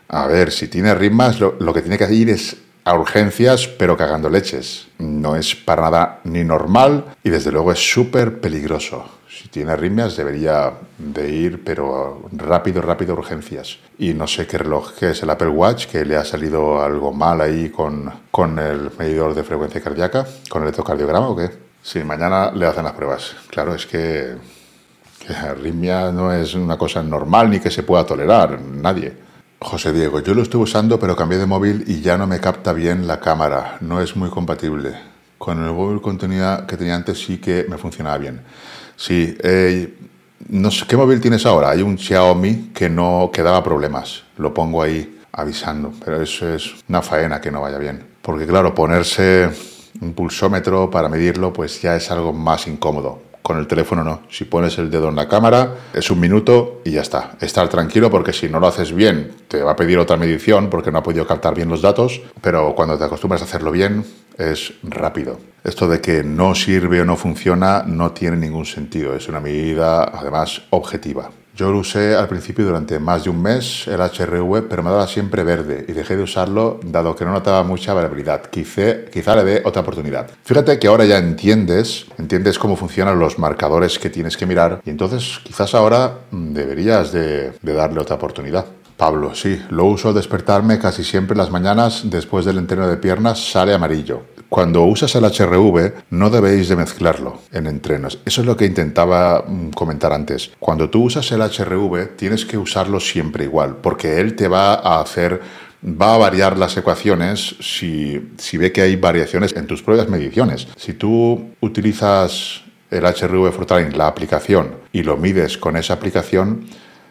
A 0.08 0.26
ver, 0.26 0.52
si 0.52 0.68
tiene 0.68 0.94
ritmas, 0.94 1.40
lo, 1.40 1.74
que 1.74 1.82
tiene 1.82 1.98
que 1.98 2.12
ir 2.12 2.30
es 2.30 2.56
a 2.84 2.94
urgencias, 2.94 3.66
pero 3.66 3.96
cagando 3.96 4.28
leches. 4.28 4.86
No 4.98 5.34
es 5.34 5.56
para 5.56 5.82
nada 5.82 6.20
ni 6.24 6.44
normal 6.44 7.16
y 7.24 7.30
desde 7.30 7.50
luego 7.50 7.72
es 7.72 7.92
súper 7.92 8.40
peligroso. 8.40 9.04
Si 9.28 9.48
tiene 9.48 9.72
arritmias 9.72 10.16
debería 10.16 10.72
de 10.96 11.28
ir, 11.28 11.64
pero 11.64 12.22
rápido, 12.32 12.80
rápido 12.80 13.14
urgencias. 13.14 13.78
Y 13.98 14.14
no 14.14 14.28
sé 14.28 14.46
qué 14.46 14.58
reloj 14.58 14.92
que 14.92 15.10
es 15.10 15.22
el 15.22 15.30
Apple 15.30 15.48
Watch, 15.48 15.86
que 15.86 16.04
le 16.04 16.16
ha 16.16 16.24
salido 16.24 16.80
algo 16.80 17.12
mal 17.12 17.40
ahí 17.40 17.70
con, 17.70 18.10
con 18.30 18.58
el 18.60 18.92
medidor 18.96 19.34
de 19.34 19.42
frecuencia 19.42 19.80
cardíaca, 19.80 20.24
con 20.48 20.62
el 20.62 20.68
electrocardiograma 20.68 21.28
o 21.28 21.36
qué. 21.36 21.50
Sí, 21.82 22.04
mañana 22.04 22.52
le 22.52 22.66
hacen 22.66 22.84
las 22.84 22.94
pruebas. 22.94 23.34
Claro, 23.50 23.74
es 23.74 23.84
que, 23.86 24.36
que 25.26 25.32
arritmia 25.34 26.12
no 26.12 26.32
es 26.32 26.54
una 26.54 26.78
cosa 26.78 27.02
normal 27.02 27.50
ni 27.50 27.58
que 27.58 27.70
se 27.70 27.82
pueda 27.82 28.06
tolerar, 28.06 28.60
nadie. 28.60 29.25
José 29.60 29.92
Diego, 29.92 30.20
yo 30.20 30.34
lo 30.34 30.42
estuve 30.42 30.64
usando 30.64 30.98
pero 30.98 31.16
cambié 31.16 31.38
de 31.38 31.46
móvil 31.46 31.84
y 31.86 32.00
ya 32.00 32.18
no 32.18 32.26
me 32.26 32.40
capta 32.40 32.72
bien 32.72 33.06
la 33.06 33.20
cámara, 33.20 33.78
no 33.80 34.00
es 34.00 34.14
muy 34.14 34.28
compatible. 34.28 34.94
Con 35.38 35.64
el 35.64 35.72
móvil 35.72 36.00
que 36.02 36.76
tenía 36.76 36.94
antes 36.94 37.18
sí 37.18 37.38
que 37.38 37.66
me 37.68 37.78
funcionaba 37.78 38.18
bien. 38.18 38.42
Sí, 38.96 39.36
eh, 39.42 39.94
no 40.48 40.70
sé, 40.70 40.86
¿qué 40.86 40.96
móvil 40.96 41.20
tienes 41.20 41.46
ahora? 41.46 41.70
Hay 41.70 41.82
un 41.82 41.98
Xiaomi 41.98 42.70
que 42.74 42.88
no 42.90 43.30
que 43.32 43.42
daba 43.42 43.64
problemas, 43.64 44.24
lo 44.36 44.52
pongo 44.52 44.82
ahí 44.82 45.20
avisando, 45.32 45.92
pero 46.04 46.20
eso 46.20 46.52
es 46.54 46.74
una 46.88 47.02
faena 47.02 47.40
que 47.40 47.50
no 47.50 47.62
vaya 47.62 47.78
bien. 47.78 48.04
Porque 48.22 48.46
claro, 48.46 48.74
ponerse 48.74 49.50
un 50.00 50.12
pulsómetro 50.12 50.90
para 50.90 51.08
medirlo 51.08 51.52
pues 51.52 51.80
ya 51.80 51.96
es 51.96 52.10
algo 52.10 52.32
más 52.32 52.66
incómodo. 52.66 53.22
Con 53.46 53.58
el 53.58 53.68
teléfono 53.68 54.02
no. 54.02 54.22
Si 54.28 54.44
pones 54.44 54.76
el 54.78 54.90
dedo 54.90 55.08
en 55.08 55.14
la 55.14 55.28
cámara, 55.28 55.76
es 55.94 56.10
un 56.10 56.18
minuto 56.18 56.80
y 56.84 56.90
ya 56.90 57.02
está. 57.02 57.36
Estar 57.40 57.68
tranquilo 57.68 58.10
porque 58.10 58.32
si 58.32 58.48
no 58.48 58.58
lo 58.58 58.66
haces 58.66 58.92
bien, 58.92 59.30
te 59.46 59.62
va 59.62 59.70
a 59.70 59.76
pedir 59.76 59.98
otra 59.98 60.16
medición 60.16 60.68
porque 60.68 60.90
no 60.90 60.98
ha 60.98 61.02
podido 61.04 61.28
captar 61.28 61.54
bien 61.54 61.68
los 61.68 61.80
datos, 61.80 62.20
pero 62.40 62.74
cuando 62.74 62.98
te 62.98 63.04
acostumbras 63.04 63.42
a 63.42 63.44
hacerlo 63.44 63.70
bien, 63.70 64.04
es 64.36 64.72
rápido. 64.82 65.38
Esto 65.62 65.86
de 65.86 66.00
que 66.00 66.24
no 66.24 66.56
sirve 66.56 67.02
o 67.02 67.04
no 67.04 67.16
funciona 67.16 67.84
no 67.86 68.10
tiene 68.10 68.36
ningún 68.36 68.66
sentido. 68.66 69.14
Es 69.14 69.28
una 69.28 69.38
medida, 69.38 70.02
además, 70.02 70.62
objetiva. 70.70 71.30
Yo 71.56 71.72
lo 71.72 71.78
usé 71.78 72.14
al 72.14 72.28
principio 72.28 72.66
durante 72.66 72.98
más 72.98 73.24
de 73.24 73.30
un 73.30 73.40
mes, 73.40 73.88
el 73.88 73.98
HRV, 73.98 74.68
pero 74.68 74.82
me 74.82 74.90
daba 74.90 75.06
siempre 75.06 75.42
verde 75.42 75.86
y 75.88 75.92
dejé 75.92 76.14
de 76.14 76.22
usarlo 76.22 76.78
dado 76.84 77.16
que 77.16 77.24
no 77.24 77.32
notaba 77.32 77.62
mucha 77.62 77.94
variabilidad. 77.94 78.42
Quizá, 78.50 79.06
quizá 79.10 79.34
le 79.36 79.44
dé 79.44 79.62
otra 79.64 79.80
oportunidad. 79.80 80.30
Fíjate 80.44 80.78
que 80.78 80.86
ahora 80.86 81.06
ya 81.06 81.16
entiendes, 81.16 82.08
entiendes 82.18 82.58
cómo 82.58 82.76
funcionan 82.76 83.18
los 83.18 83.38
marcadores 83.38 83.98
que 83.98 84.10
tienes 84.10 84.36
que 84.36 84.44
mirar 84.44 84.82
y 84.84 84.90
entonces 84.90 85.40
quizás 85.44 85.74
ahora 85.74 86.18
mm, 86.30 86.52
deberías 86.52 87.10
de, 87.12 87.52
darle 87.62 88.00
otra 88.00 88.16
oportunidad. 88.16 88.66
Pablo, 88.98 89.34
sí, 89.34 89.58
lo 89.70 89.86
uso 89.86 90.08
al 90.08 90.14
despertarme 90.14 90.78
casi 90.78 91.04
siempre 91.04 91.38
las 91.38 91.50
mañanas 91.50 92.02
después 92.04 92.44
del 92.44 92.58
entreno 92.58 92.86
de 92.86 92.98
piernas 92.98 93.50
sale 93.50 93.72
amarillo. 93.72 94.24
Cuando 94.48 94.84
usas 94.84 95.14
el 95.14 95.24
HRV 95.24 95.92
no 96.10 96.30
debéis 96.30 96.68
de 96.68 96.76
mezclarlo 96.76 97.40
en 97.52 97.66
entrenos. 97.66 98.20
Eso 98.24 98.40
es 98.40 98.46
lo 98.46 98.56
que 98.56 98.66
intentaba 98.66 99.44
mm, 99.46 99.70
comentar 99.70 100.12
antes. 100.12 100.52
Cuando 100.58 100.88
tú 100.88 101.04
usas 101.04 101.30
el 101.32 101.40
HRV 101.40 102.16
tienes 102.16 102.44
que 102.44 102.58
usarlo 102.58 103.00
siempre 103.00 103.44
igual, 103.44 103.76
porque 103.76 104.20
él 104.20 104.36
te 104.36 104.48
va 104.48 104.74
a 104.74 105.00
hacer 105.00 105.40
va 105.84 106.14
a 106.14 106.18
variar 106.18 106.58
las 106.58 106.76
ecuaciones 106.76 107.56
si, 107.60 108.30
si, 108.38 108.56
ve 108.56 108.72
que 108.72 108.80
hay 108.82 108.96
variaciones 108.96 109.54
en 109.54 109.66
tus 109.66 109.82
propias 109.82 110.08
mediciones. 110.08 110.66
Si 110.76 110.94
tú 110.94 111.50
utilizas 111.60 112.62
el 112.90 113.04
HRV 113.04 113.52
Fortran, 113.52 113.96
la 113.96 114.06
aplicación, 114.06 114.76
y 114.92 115.02
lo 115.02 115.16
mides 115.16 115.58
con 115.58 115.76
esa 115.76 115.94
aplicación, 115.94 116.66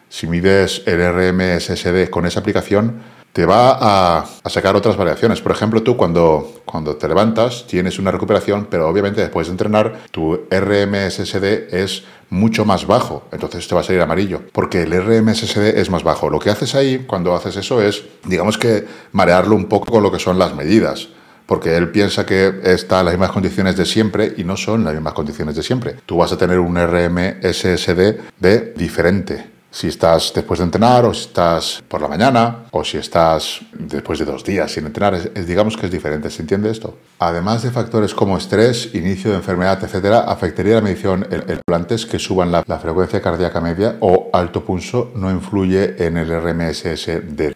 si 0.10 0.28
mides 0.28 0.84
el 0.86 1.00
RMSSD 1.00 2.10
con 2.10 2.26
esa 2.26 2.39
aplicación, 2.39 3.02
te 3.36 3.45
va 3.45 4.21
a, 4.21 4.26
sacar 4.50 4.78
otras 4.78 4.95
variaciones. 4.95 5.41
Por 5.41 5.52
ejemplo, 5.52 5.84
tú 5.84 5.98
cuando, 5.98 6.54
cuando 6.63 6.95
te 6.95 7.06
levantas 7.06 7.67
tienes 7.67 8.00
una 8.00 8.10
recuperación, 8.10 8.65
pero 8.71 8.88
obviamente 8.88 9.19
después 9.19 9.48
de 9.48 9.52
entrenar 9.52 10.04
tu 10.10 10.36
RMSSD 10.50 11.76
es 11.76 12.06
mucho 12.30 12.63
más 12.63 12.88
bajo, 12.88 13.24
entonces 13.34 13.67
te 13.67 13.76
va 13.76 13.82
a 13.82 13.84
salir 13.84 14.02
amarillo, 14.02 14.41
porque 14.54 14.84
el 14.84 14.93
RMSSD 14.93 15.78
es 15.78 15.89
más 15.89 16.04
bajo. 16.04 16.30
Lo 16.30 16.39
que 16.39 16.50
haces 16.50 16.76
ahí 16.76 17.04
cuando 17.06 17.36
haces 17.36 17.58
eso 17.58 17.82
es, 17.82 18.06
digamos 18.24 18.58
que 18.58 18.86
marearlo 19.12 19.58
un 19.58 19.65
poco 19.65 19.91
con 19.91 20.02
lo 20.02 20.13
que 20.13 20.19
son 20.19 20.39
las 20.39 20.56
medidas 20.56 21.10
porque 21.45 21.78
él 21.78 21.91
piensa 21.91 22.26
que 22.26 22.62
está 22.63 23.02
en 23.02 23.06
las 23.06 23.13
mismas 23.15 23.32
condiciones 23.32 23.76
de 23.76 23.86
siempre 23.86 24.34
y 24.36 24.43
no 24.43 24.58
son 24.58 24.84
las 24.84 24.95
mismas 24.95 25.13
condiciones 25.13 25.56
de 25.56 25.62
siempre. 25.62 25.95
Tú 26.06 26.17
vas 26.17 26.32
a 26.32 26.38
tener 26.38 26.58
un 26.58 26.76
RMSSD 26.76 28.15
de 28.39 28.74
diferente 28.76 29.55
si 29.75 29.89
estás 29.89 30.31
después 30.33 30.59
de 30.59 30.65
entrenar 30.65 31.03
o 31.03 31.13
si 31.13 31.27
estás 31.27 31.83
por 31.89 32.01
la 32.01 32.07
mañana 32.07 32.63
o 32.71 32.81
si 32.85 32.97
estás 32.97 33.59
después 33.77 34.17
de 34.19 34.23
dos 34.23 34.41
días 34.41 34.71
sin 34.71 34.85
entrenar. 34.85 35.33
digamos 35.45 35.75
que 35.75 35.88
es 35.88 35.91
diferente, 35.91 36.29
¿se 36.29 36.43
entiende 36.43 36.71
esto? 36.71 36.97
Además 37.19 37.61
de 37.61 37.71
factores 37.71 38.13
como 38.13 38.38
estrés, 38.38 38.95
inicio 38.95 39.32
de 39.32 39.38
enfermedad, 39.38 39.84
etcétera, 39.84 40.21
afectaría 40.21 40.76
la 40.76 40.82
medición 40.82 41.28
el, 41.30 41.43
el 41.49 42.05
que 42.09 42.19
suban 42.19 42.53
la, 42.53 42.63
frecuencia 42.80 43.21
cardíaca 43.21 43.59
media 43.59 43.97
o 43.99 44.30
alto 44.32 44.63
pulso 44.63 45.11
no 45.15 45.30
influye 45.30 45.95
en 46.05 46.15
el 46.15 46.30
RMSS. 46.30 47.07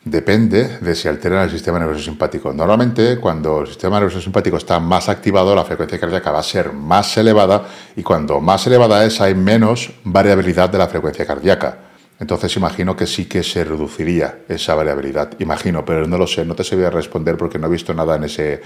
depende 0.04 0.80
de 0.82 0.96
si 0.96 1.08
altera 1.08 1.46
el 1.46 1.50
sistema 1.50 1.80
nervioso 1.80 2.04
simpático. 2.04 2.52
Normalmente, 2.52 3.18
cuando 3.18 3.62
el 3.62 3.68
sistema 3.68 3.98
nervioso 3.98 4.22
simpático 4.22 4.58
está 4.58 4.78
más 4.82 5.08
activado, 5.08 5.56
la 5.56 5.64
frecuencia 5.64 5.98
cardíaca 5.98 6.32
va 6.32 6.40
a 6.40 6.44
ser 6.44 6.74
más 6.74 7.16
elevada 7.16 7.66
y 7.96 8.04
cuando 8.04 8.42
más 8.42 8.68
elevada 8.68 9.06
es, 9.06 9.22
hay 9.22 9.36
menos 9.36 9.94
variabilidad 10.04 10.70
de 10.70 10.78
la 10.80 10.88
frecuencia 10.90 11.26
cardíaca. 11.26 11.89
Entonces 12.20 12.56
imagino 12.58 12.96
que 12.96 13.08
sí 13.08 13.26
que 13.26 13.44
se 13.44 13.64
reduciría 13.64 14.40
esa 14.50 14.76
variabilidad. 14.76 15.32
Imagino, 15.40 15.86
pero 15.86 16.06
no 16.06 16.18
lo 16.18 16.28
sé, 16.28 16.46
no 16.46 16.56
te 16.56 16.64
sé 16.64 16.86
a 16.86 16.90
responder 16.90 17.38
porque 17.38 17.60
no 17.60 17.68
he 17.68 17.72
visto 17.72 17.94
nada 17.94 18.18
en 18.18 18.26
ese, 18.26 18.62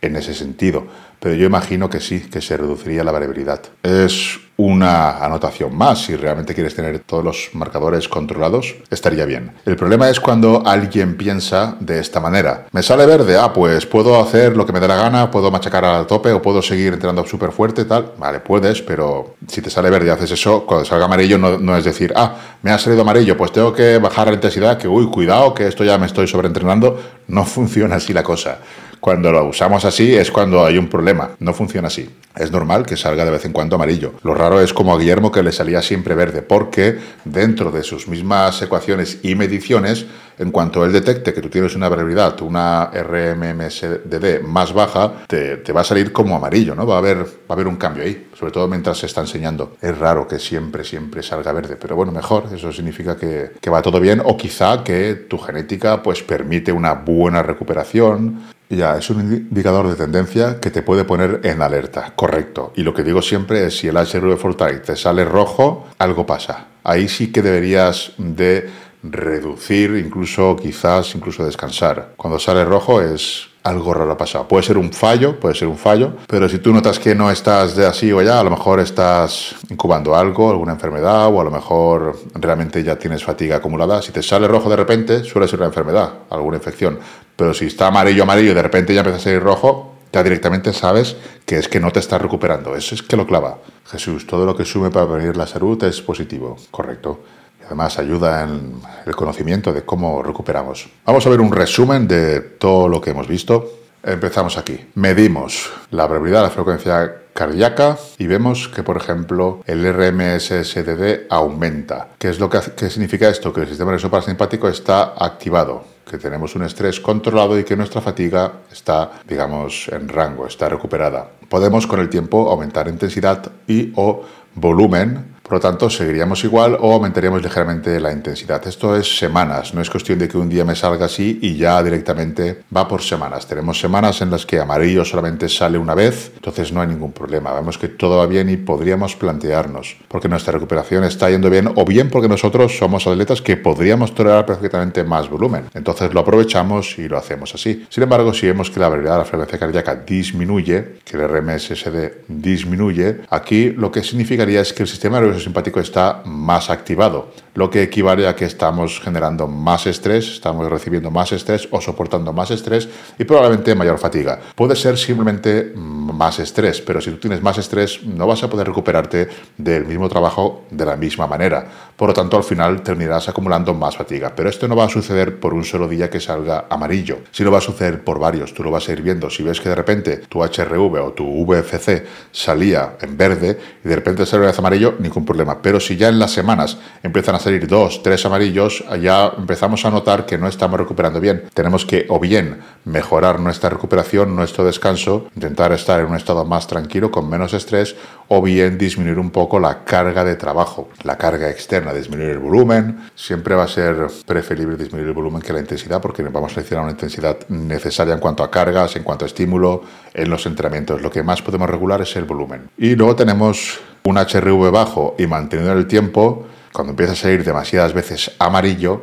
en 0.00 0.16
ese 0.16 0.34
sentido. 0.34 0.86
Pero 1.20 1.34
yo 1.34 1.46
imagino 1.46 1.90
que 1.90 2.00
sí, 2.00 2.20
que 2.20 2.40
se 2.40 2.56
reduciría 2.56 3.04
la 3.04 3.12
variabilidad. 3.12 3.60
Es 3.82 4.38
una 4.56 5.24
anotación 5.24 5.76
más. 5.76 6.04
Si 6.04 6.16
realmente 6.16 6.54
quieres 6.54 6.74
tener 6.74 7.00
todos 7.00 7.24
los 7.24 7.50
marcadores 7.54 8.08
controlados, 8.08 8.76
estaría 8.90 9.24
bien. 9.24 9.52
El 9.64 9.76
problema 9.76 10.08
es 10.08 10.20
cuando 10.20 10.62
alguien 10.64 11.16
piensa 11.16 11.76
de 11.80 11.98
esta 11.98 12.20
manera. 12.20 12.66
Me 12.72 12.82
sale 12.82 13.06
verde, 13.06 13.36
ah, 13.36 13.52
pues 13.52 13.86
puedo 13.86 14.20
hacer 14.20 14.56
lo 14.56 14.64
que 14.66 14.72
me 14.72 14.80
dé 14.80 14.88
la 14.88 14.96
gana, 14.96 15.30
puedo 15.30 15.50
machacar 15.50 15.84
al 15.84 16.06
tope 16.06 16.32
o 16.32 16.42
puedo 16.42 16.62
seguir 16.62 16.92
entrenando 16.92 17.26
súper 17.26 17.52
fuerte, 17.52 17.84
tal. 17.84 18.12
Vale, 18.18 18.40
puedes, 18.40 18.82
pero 18.82 19.34
si 19.48 19.60
te 19.60 19.70
sale 19.70 19.90
verde 19.90 20.06
y 20.06 20.10
haces 20.10 20.30
eso, 20.30 20.64
cuando 20.66 20.84
salga 20.84 21.06
amarillo 21.06 21.38
no, 21.38 21.58
no, 21.58 21.76
es 21.76 21.84
decir, 21.84 22.12
ah, 22.16 22.36
me 22.62 22.70
ha 22.70 22.78
salido 22.78 23.02
amarillo, 23.02 23.36
pues 23.36 23.52
tengo 23.52 23.72
que 23.72 23.98
bajar 23.98 24.28
la 24.28 24.34
intensidad, 24.34 24.78
que 24.78 24.88
uy, 24.88 25.06
cuidado, 25.06 25.54
que 25.54 25.66
esto 25.66 25.84
ya 25.84 25.98
me 25.98 26.06
estoy 26.06 26.26
sobreentrenando. 26.26 27.00
No 27.28 27.44
funciona 27.54 27.96
así 27.96 28.12
la 28.12 28.22
cosa. 28.22 28.58
Cuando 29.04 29.30
lo 29.30 29.44
usamos 29.44 29.84
así 29.84 30.14
es 30.16 30.30
cuando 30.30 30.64
hay 30.64 30.78
un 30.78 30.88
problema. 30.88 31.32
No 31.38 31.52
funciona 31.52 31.88
así. 31.88 32.08
Es 32.34 32.50
normal 32.50 32.86
que 32.86 32.96
salga 32.96 33.26
de 33.26 33.32
vez 33.32 33.44
en 33.44 33.52
cuando 33.52 33.76
amarillo. 33.76 34.14
Lo 34.22 34.34
raro 34.44 34.60
es 34.60 34.74
como 34.74 34.94
a 34.94 34.98
Guillermo 34.98 35.32
que 35.32 35.42
le 35.42 35.52
salía 35.52 35.80
siempre 35.80 36.14
verde, 36.14 36.42
porque 36.42 36.98
dentro 37.24 37.70
de 37.70 37.82
sus 37.82 38.08
mismas 38.08 38.60
ecuaciones 38.60 39.20
y 39.22 39.34
mediciones, 39.34 40.04
en 40.38 40.50
cuanto 40.50 40.84
él 40.84 40.92
detecte 40.92 41.32
que 41.32 41.40
tú 41.40 41.48
tienes 41.48 41.74
una 41.74 41.88
variabilidad, 41.88 42.40
una 42.42 42.86
RMMSDD 42.86 44.42
más 44.42 44.74
baja, 44.74 45.24
te, 45.26 45.72
va 45.72 45.80
a 45.80 45.84
salir 45.84 46.12
como 46.12 46.36
amarillo, 46.36 46.74
¿no? 46.74 46.86
Va 46.86 46.96
a, 46.96 46.98
haber, 46.98 47.18
va 47.18 47.50
a 47.50 47.52
haber 47.54 47.68
un 47.68 47.76
cambio 47.76 48.04
ahí, 48.04 48.28
sobre 48.38 48.52
todo 48.52 48.68
mientras 48.68 48.98
se 48.98 49.06
está 49.06 49.22
enseñando. 49.22 49.76
Es 49.80 49.96
raro 49.96 50.28
que 50.28 50.38
siempre, 50.38 50.84
siempre 50.84 51.22
salga 51.22 51.52
verde, 51.52 51.76
pero 51.80 51.96
bueno, 51.96 52.12
mejor, 52.12 52.44
eso 52.52 52.70
significa 52.70 53.16
que, 53.16 53.52
que 53.60 53.70
va 53.70 53.80
todo 53.80 53.98
bien, 53.98 54.20
o 54.24 54.36
quizá 54.36 54.84
que 54.84 55.14
tu 55.14 55.38
genética 55.38 56.02
pues 56.02 56.22
permite 56.22 56.70
una 56.70 56.92
buena 56.92 57.42
recuperación, 57.42 58.53
ya, 58.70 58.96
es 58.96 59.10
un 59.10 59.20
indicador 59.20 59.88
de 59.88 59.96
tendencia 59.96 60.58
que 60.60 60.70
te 60.70 60.82
puede 60.82 61.04
poner 61.04 61.40
en 61.44 61.62
alerta, 61.62 62.12
correcto. 62.16 62.72
Y 62.76 62.82
lo 62.82 62.94
que 62.94 63.02
digo 63.02 63.22
siempre 63.22 63.66
es 63.66 63.78
si 63.78 63.88
el 63.88 63.96
HRV 63.96 64.36
Fortnite 64.36 64.80
te 64.80 64.96
sale 64.96 65.24
rojo, 65.24 65.86
algo 65.98 66.26
pasa. 66.26 66.66
Ahí 66.82 67.08
sí 67.08 67.30
que 67.30 67.42
deberías 67.42 68.12
de 68.18 68.70
reducir, 69.02 69.96
incluso 69.96 70.56
quizás 70.56 71.14
incluso 71.14 71.44
descansar. 71.44 72.14
Cuando 72.16 72.38
sale 72.38 72.64
rojo 72.64 73.00
es 73.02 73.48
algo 73.64 73.94
raro 73.94 74.12
ha 74.12 74.16
pasado. 74.16 74.46
Puede 74.46 74.62
ser 74.62 74.76
un 74.76 74.92
fallo, 74.92 75.40
puede 75.40 75.54
ser 75.54 75.68
un 75.68 75.78
fallo, 75.78 76.12
pero 76.28 76.48
si 76.48 76.58
tú 76.58 76.72
notas 76.72 76.98
que 76.98 77.14
no 77.14 77.30
estás 77.30 77.74
de 77.74 77.86
así 77.86 78.12
o 78.12 78.20
ya, 78.20 78.38
a 78.38 78.44
lo 78.44 78.50
mejor 78.50 78.78
estás 78.78 79.56
incubando 79.70 80.14
algo, 80.14 80.50
alguna 80.50 80.72
enfermedad, 80.72 81.28
o 81.28 81.40
a 81.40 81.44
lo 81.44 81.50
mejor 81.50 82.16
realmente 82.34 82.84
ya 82.84 82.96
tienes 82.96 83.24
fatiga 83.24 83.56
acumulada. 83.56 84.02
Si 84.02 84.12
te 84.12 84.22
sale 84.22 84.46
rojo 84.46 84.68
de 84.68 84.76
repente, 84.76 85.24
suele 85.24 85.48
ser 85.48 85.60
una 85.60 85.68
enfermedad, 85.68 86.12
alguna 86.28 86.58
infección. 86.58 86.98
Pero 87.34 87.54
si 87.54 87.66
está 87.66 87.86
amarillo, 87.86 88.22
amarillo 88.22 88.54
de 88.54 88.62
repente 88.62 88.94
ya 88.94 89.00
empieza 89.00 89.18
a 89.18 89.22
salir 89.22 89.42
rojo, 89.42 89.94
ya 90.12 90.22
directamente 90.22 90.72
sabes 90.74 91.16
que 91.46 91.58
es 91.58 91.66
que 91.66 91.80
no 91.80 91.90
te 91.90 92.00
estás 92.00 92.20
recuperando. 92.20 92.76
Eso 92.76 92.94
es 92.94 93.02
que 93.02 93.16
lo 93.16 93.26
clava. 93.26 93.58
Jesús, 93.86 94.26
todo 94.26 94.44
lo 94.44 94.54
que 94.54 94.66
sume 94.66 94.90
para 94.90 95.06
prevenir 95.06 95.36
la 95.36 95.46
salud 95.46 95.82
es 95.84 96.02
positivo, 96.02 96.56
correcto 96.70 97.20
además 97.66 97.98
ayuda 97.98 98.44
en 98.44 98.80
el 99.06 99.16
conocimiento 99.16 99.72
de 99.72 99.82
cómo 99.82 100.22
recuperamos. 100.22 100.88
Vamos 101.04 101.26
a 101.26 101.30
ver 101.30 101.40
un 101.40 101.52
resumen 101.52 102.08
de 102.08 102.40
todo 102.40 102.88
lo 102.88 103.00
que 103.00 103.10
hemos 103.10 103.28
visto. 103.28 103.80
Empezamos 104.02 104.58
aquí. 104.58 104.78
Medimos 104.94 105.70
la 105.90 106.06
de 106.06 106.30
la 106.30 106.50
frecuencia 106.50 107.14
cardíaca 107.32 107.98
y 108.18 108.26
vemos 108.26 108.68
que, 108.68 108.82
por 108.82 108.96
ejemplo, 108.96 109.62
el 109.66 109.82
RMSSDD 109.92 111.26
aumenta. 111.28 112.08
¿Qué 112.18 112.28
es 112.28 112.38
lo 112.38 112.48
que, 112.48 112.90
significa 112.90 113.28
esto? 113.28 113.52
Que 113.52 113.62
el 113.62 113.68
sistema 113.68 113.90
nervioso 113.90 114.10
parasimpático 114.10 114.68
está 114.68 115.14
activado, 115.18 115.84
que 116.08 116.18
tenemos 116.18 116.54
un 116.54 116.64
estrés 116.64 117.00
controlado 117.00 117.58
y 117.58 117.64
que 117.64 117.76
nuestra 117.76 118.00
fatiga 118.00 118.52
está, 118.70 119.10
digamos, 119.26 119.88
en 119.88 120.08
rango, 120.08 120.46
está 120.46 120.68
recuperada. 120.68 121.28
Podemos 121.48 121.86
con 121.86 122.00
el 122.00 122.08
tiempo 122.08 122.50
aumentar 122.50 122.88
intensidad 122.88 123.50
y 123.66 123.92
o 123.96 124.22
volumen 124.54 125.33
por 125.44 125.52
lo 125.52 125.60
tanto, 125.60 125.90
seguiríamos 125.90 126.42
igual 126.42 126.78
o 126.80 126.94
aumentaríamos 126.94 127.42
ligeramente 127.42 128.00
la 128.00 128.10
intensidad. 128.10 128.66
Esto 128.66 128.96
es 128.96 129.18
semanas, 129.18 129.74
no 129.74 129.82
es 129.82 129.90
cuestión 129.90 130.18
de 130.18 130.26
que 130.26 130.38
un 130.38 130.48
día 130.48 130.64
me 130.64 130.74
salga 130.74 131.04
así 131.04 131.38
y 131.42 131.58
ya 131.58 131.82
directamente 131.82 132.62
va 132.74 132.88
por 132.88 133.02
semanas. 133.02 133.46
Tenemos 133.46 133.78
semanas 133.78 134.22
en 134.22 134.30
las 134.30 134.46
que 134.46 134.58
amarillo 134.58 135.04
solamente 135.04 135.50
sale 135.50 135.76
una 135.76 135.94
vez, 135.94 136.32
entonces 136.34 136.72
no 136.72 136.80
hay 136.80 136.88
ningún 136.88 137.12
problema. 137.12 137.52
Vemos 137.52 137.76
que 137.76 137.88
todo 137.88 138.16
va 138.16 138.26
bien 138.26 138.48
y 138.48 138.56
podríamos 138.56 139.16
plantearnos, 139.16 139.98
porque 140.08 140.30
nuestra 140.30 140.54
recuperación 140.54 141.04
está 141.04 141.28
yendo 141.28 141.50
bien 141.50 141.70
o 141.74 141.84
bien 141.84 142.08
porque 142.08 142.26
nosotros 142.26 142.78
somos 142.78 143.06
atletas 143.06 143.42
que 143.42 143.58
podríamos 143.58 144.14
tolerar 144.14 144.46
perfectamente 144.46 145.04
más 145.04 145.28
volumen. 145.28 145.66
Entonces 145.74 146.14
lo 146.14 146.20
aprovechamos 146.20 146.98
y 146.98 147.06
lo 147.06 147.18
hacemos 147.18 147.54
así. 147.54 147.84
Sin 147.90 148.02
embargo, 148.02 148.32
si 148.32 148.46
vemos 148.46 148.70
que 148.70 148.80
la 148.80 148.88
variabilidad 148.88 149.16
de 149.16 149.18
la 149.18 149.24
frecuencia 149.26 149.58
cardíaca 149.58 149.94
disminuye, 150.06 150.94
que 151.04 151.18
el 151.18 151.28
RMSSD 151.28 152.28
disminuye, 152.28 153.20
aquí 153.28 153.72
lo 153.72 153.92
que 153.92 154.02
significaría 154.02 154.62
es 154.62 154.72
que 154.72 154.84
el 154.84 154.88
sistema 154.88 155.20
nervioso 155.20 155.33
simpático 155.40 155.80
está 155.80 156.22
más 156.24 156.70
activado, 156.70 157.28
lo 157.54 157.70
que 157.70 157.82
equivale 157.82 158.26
a 158.26 158.34
que 158.34 158.44
estamos 158.44 159.00
generando 159.00 159.46
más 159.46 159.86
estrés, 159.86 160.28
estamos 160.28 160.68
recibiendo 160.68 161.10
más 161.10 161.32
estrés 161.32 161.68
o 161.70 161.80
soportando 161.80 162.32
más 162.32 162.50
estrés 162.50 162.88
y 163.18 163.24
probablemente 163.24 163.74
mayor 163.74 163.98
fatiga. 163.98 164.40
Puede 164.54 164.76
ser 164.76 164.98
simplemente 164.98 165.72
más 165.74 166.38
estrés, 166.38 166.80
pero 166.80 167.00
si 167.00 167.10
tú 167.10 167.18
tienes 167.18 167.42
más 167.42 167.58
estrés 167.58 168.02
no 168.04 168.26
vas 168.26 168.42
a 168.42 168.50
poder 168.50 168.66
recuperarte 168.66 169.28
del 169.56 169.86
mismo 169.86 170.08
trabajo 170.08 170.64
de 170.70 170.84
la 170.84 170.96
misma 170.96 171.26
manera. 171.26 171.66
Por 171.96 172.08
lo 172.08 172.14
tanto, 172.14 172.36
al 172.36 172.44
final 172.44 172.82
terminarás 172.82 173.28
acumulando 173.28 173.74
más 173.74 173.96
fatiga. 173.96 174.32
Pero 174.34 174.48
esto 174.48 174.66
no 174.68 174.76
va 174.76 174.84
a 174.84 174.88
suceder 174.88 175.38
por 175.38 175.54
un 175.54 175.64
solo 175.64 175.88
día 175.88 176.10
que 176.10 176.20
salga 176.20 176.66
amarillo, 176.68 177.18
sino 177.30 177.50
va 177.50 177.58
a 177.58 177.60
suceder 177.60 178.02
por 178.02 178.18
varios. 178.18 178.54
Tú 178.54 178.62
lo 178.62 178.70
vas 178.70 178.88
a 178.88 178.92
ir 178.92 179.02
viendo. 179.02 179.30
Si 179.30 179.42
ves 179.42 179.60
que 179.60 179.68
de 179.68 179.74
repente 179.74 180.16
tu 180.28 180.42
HRV 180.42 181.04
o 181.04 181.12
tu 181.12 181.44
VFC 181.46 182.04
salía 182.32 182.96
en 183.00 183.16
verde 183.16 183.58
y 183.84 183.88
de 183.88 183.94
repente 183.94 184.26
sale 184.26 184.48
en 184.48 184.54
amarillo, 184.56 184.94
ningún 184.98 185.23
problema. 185.24 185.62
Pero 185.62 185.80
si 185.80 185.96
ya 185.96 186.08
en 186.08 186.18
las 186.18 186.32
semanas 186.32 186.78
empiezan 187.02 187.34
a 187.34 187.38
salir 187.38 187.66
dos, 187.66 188.02
tres 188.02 188.24
amarillos, 188.26 188.84
ya 189.00 189.32
empezamos 189.36 189.84
a 189.84 189.90
notar 189.90 190.26
que 190.26 190.38
no 190.38 190.48
estamos 190.48 190.78
recuperando 190.78 191.20
bien. 191.20 191.44
Tenemos 191.54 191.84
que 191.84 192.06
o 192.08 192.18
bien 192.20 192.60
mejorar 192.84 193.40
nuestra 193.40 193.70
recuperación, 193.70 194.36
nuestro 194.36 194.64
descanso, 194.64 195.28
intentar 195.34 195.72
estar 195.72 196.00
en 196.00 196.06
un 196.06 196.16
estado 196.16 196.44
más 196.44 196.66
tranquilo, 196.66 197.10
con 197.10 197.28
menos 197.28 197.54
estrés, 197.54 197.96
o 198.28 198.42
bien 198.42 198.78
disminuir 198.78 199.18
un 199.18 199.30
poco 199.30 199.58
la 199.58 199.84
carga 199.84 200.24
de 200.24 200.36
trabajo, 200.36 200.88
la 201.02 201.16
carga 201.16 201.50
externa, 201.50 201.92
disminuir 201.92 202.30
el 202.30 202.38
volumen. 202.38 203.10
Siempre 203.14 203.54
va 203.54 203.64
a 203.64 203.68
ser 203.68 204.06
preferible 204.26 204.76
disminuir 204.76 205.08
el 205.08 205.14
volumen 205.14 205.42
que 205.42 205.52
la 205.52 205.60
intensidad 205.60 206.00
porque 206.00 206.22
vamos 206.22 206.52
a 206.52 206.54
seleccionar 206.54 206.84
una 206.84 206.92
intensidad 206.92 207.38
necesaria 207.48 208.14
en 208.14 208.20
cuanto 208.20 208.42
a 208.42 208.50
cargas, 208.50 208.96
en 208.96 209.02
cuanto 209.02 209.24
a 209.24 209.28
estímulo 209.28 209.82
en 210.12 210.30
los 210.30 210.46
entrenamientos. 210.46 211.02
Lo 211.02 211.10
que 211.10 211.22
más 211.22 211.42
podemos 211.42 211.68
regular 211.68 212.00
es 212.02 212.16
el 212.16 212.24
volumen. 212.24 212.70
Y 212.78 212.94
luego 212.94 213.16
tenemos 213.16 213.80
un 214.06 214.18
HRV 214.18 214.70
bajo 214.70 215.14
y 215.18 215.26
manteniendo 215.26 215.72
el 215.72 215.86
tiempo, 215.86 216.44
cuando 216.74 216.90
empieza 216.90 217.14
a 217.14 217.16
salir 217.16 217.42
demasiadas 217.42 217.94
veces 217.94 218.32
amarillo, 218.38 219.00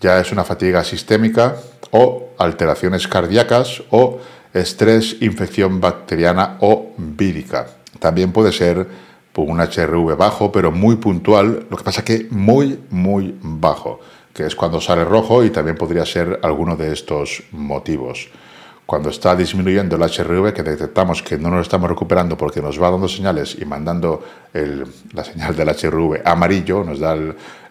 ya 0.00 0.20
es 0.20 0.30
una 0.30 0.44
fatiga 0.44 0.84
sistémica 0.84 1.56
o 1.90 2.28
alteraciones 2.38 3.08
cardíacas 3.08 3.82
o 3.90 4.20
estrés, 4.52 5.16
infección 5.22 5.80
bacteriana 5.80 6.58
o 6.60 6.92
vírica. 6.96 7.66
También 7.98 8.30
puede 8.30 8.52
ser 8.52 8.86
un 9.34 9.58
HRV 9.58 10.16
bajo, 10.16 10.52
pero 10.52 10.70
muy 10.70 10.96
puntual, 10.96 11.66
lo 11.68 11.76
que 11.76 11.82
pasa 11.82 12.04
que 12.04 12.28
muy, 12.30 12.78
muy 12.90 13.36
bajo, 13.42 13.98
que 14.32 14.46
es 14.46 14.54
cuando 14.54 14.80
sale 14.80 15.04
rojo 15.04 15.42
y 15.42 15.50
también 15.50 15.76
podría 15.76 16.06
ser 16.06 16.38
alguno 16.44 16.76
de 16.76 16.92
estos 16.92 17.42
motivos 17.50 18.30
cuando 18.86 19.08
está 19.08 19.34
disminuyendo 19.34 19.96
el 19.96 20.02
HRV, 20.02 20.52
que 20.52 20.62
detectamos 20.62 21.22
que 21.22 21.38
no 21.38 21.50
nos 21.50 21.62
estamos 21.62 21.88
recuperando 21.88 22.36
porque 22.36 22.60
nos 22.60 22.80
va 22.80 22.90
dando 22.90 23.08
señales 23.08 23.56
y 23.58 23.64
mandando 23.64 24.22
la 25.12 25.24
señal 25.24 25.56
del 25.56 25.68
HRV 25.68 26.22
amarillo, 26.24 26.84
nos 26.84 27.00
da 27.00 27.16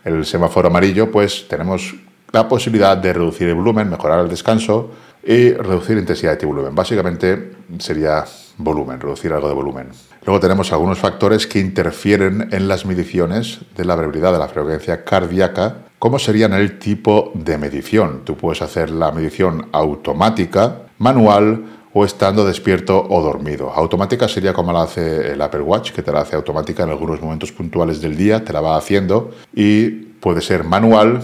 el, 0.03 0.25
semáforo 0.25 0.69
amarillo, 0.69 1.11
pues 1.11 1.47
tenemos 1.47 1.95
la 2.31 2.47
posibilidad 2.47 2.97
de 2.97 3.13
reducir 3.13 3.47
el 3.47 3.55
volumen, 3.55 3.89
mejorar 3.89 4.21
el 4.21 4.29
descanso 4.29 4.89
y 5.23 5.53
reducir 5.53 5.97
intensidad 5.97 6.37
y 6.41 6.45
volumen. 6.45 6.73
Básicamente 6.73 7.53
sería 7.77 8.25
volumen, 8.57 8.99
reducir 8.99 9.31
algo 9.33 9.47
de 9.47 9.53
volumen. 9.53 9.89
Luego 10.25 10.39
tenemos 10.39 10.71
algunos 10.71 10.97
factores 10.97 11.47
que 11.47 11.59
interfieren 11.59 12.49
en 12.51 12.67
las 12.67 12.85
mediciones 12.85 13.59
de 13.75 13.85
la 13.85 13.95
variabilidad 13.95 14.33
de 14.33 14.39
la 14.39 14.47
frecuencia 14.47 15.03
cardíaca, 15.03 15.77
como 15.99 16.17
serían 16.19 16.53
el 16.53 16.79
tipo 16.79 17.31
de 17.33 17.57
medición. 17.57 18.21
Tú 18.25 18.35
puedes 18.35 18.61
hacer 18.61 18.89
la 18.89 19.11
medición 19.11 19.67
automática, 19.71 20.83
manual 20.97 21.63
o 21.93 22.05
estando 22.05 22.45
despierto 22.45 23.05
o 23.07 23.21
dormido. 23.21 23.71
Automática 23.71 24.27
sería 24.27 24.53
como 24.53 24.73
la 24.73 24.83
hace 24.83 25.33
el 25.33 25.41
Apple 25.41 25.61
Watch, 25.61 25.91
que 25.91 26.01
te 26.01 26.11
la 26.11 26.21
hace 26.21 26.35
automática 26.35 26.83
en 26.83 26.89
algunos 26.89 27.21
momentos 27.21 27.51
puntuales 27.51 28.01
del 28.01 28.17
día, 28.17 28.43
te 28.43 28.51
la 28.51 28.61
va 28.61 28.77
haciendo 28.77 29.31
y 29.53 29.89
puede 29.89 30.41
ser 30.41 30.63
manual, 30.63 31.21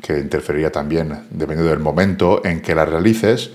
que 0.00 0.18
interferiría 0.18 0.72
también 0.72 1.26
dependiendo 1.30 1.70
del 1.70 1.80
momento 1.80 2.42
en 2.44 2.60
que 2.60 2.74
la 2.74 2.84
realices 2.84 3.50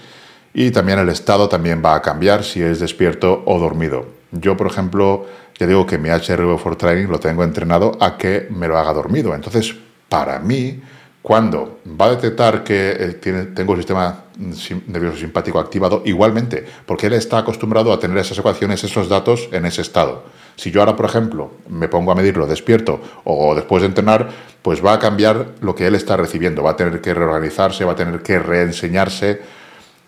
y 0.53 0.72
también 0.72 0.99
el 0.99 1.09
estado 1.09 1.47
también 1.49 1.82
va 1.84 1.95
a 1.95 2.01
cambiar 2.01 2.43
si 2.43 2.62
es 2.62 2.80
despierto 2.80 3.41
o 3.45 3.57
dormido. 3.57 4.05
Yo, 4.32 4.57
por 4.57 4.68
ejemplo, 4.68 5.26
ya 5.57 5.66
digo 5.66 5.86
que 5.86 5.97
mi 5.97 6.09
HRV 6.09 6.57
for 6.57 6.76
Training 6.76 7.07
lo 7.07 7.20
tengo 7.20 7.43
entrenado 7.43 7.97
a 7.99 8.18
que 8.18 8.47
me 8.49 8.68
lo 8.68 8.78
haga 8.78 8.93
dormido. 8.93 9.34
Entonces, 9.34 9.76
para 10.09 10.39
mí, 10.39 10.82
cuando 11.22 11.80
va 12.00 12.08
a 12.08 12.16
detectar 12.16 12.64
que 12.64 13.20
eh, 13.24 13.46
tengo 13.54 13.74
el 13.74 13.80
sistema 13.80 14.26
nervioso 14.88 15.18
simpático 15.18 15.60
activado, 15.60 16.02
igualmente, 16.06 16.66
porque 16.86 17.08
él 17.08 17.14
está 17.14 17.38
acostumbrado 17.38 17.94
a 17.94 18.00
tener 18.00 18.18
esas 18.18 18.40
ecuaciones, 18.40 18.84
esos 18.84 19.08
datos 19.08 19.48
en 19.52 19.66
ese 19.66 19.82
estado. 19.82 20.24
Si 20.56 20.72
yo 20.72 20.82
ahora, 20.82 20.96
por 20.96 21.06
ejemplo, 21.06 21.52
me 21.70 21.88
pongo 21.88 22.12
a 22.12 22.16
medirlo 22.16 22.48
despierto 22.48 23.00
o 23.24 23.56
después 23.56 23.82
de 23.82 23.88
entrenar, 23.88 24.30
pues 24.62 24.84
va 24.84 24.94
a 24.94 25.00
cambiar 25.00 25.48
lo 25.62 25.76
que 25.76 25.88
él 25.88 25.96
está 25.96 26.18
recibiendo, 26.18 26.64
va 26.64 26.72
a 26.72 26.76
tener 26.76 27.02
que 27.02 27.14
reorganizarse, 27.14 27.86
va 27.86 27.94
a 27.94 27.96
tener 27.96 28.22
que 28.22 28.40
reenseñarse 28.40 29.42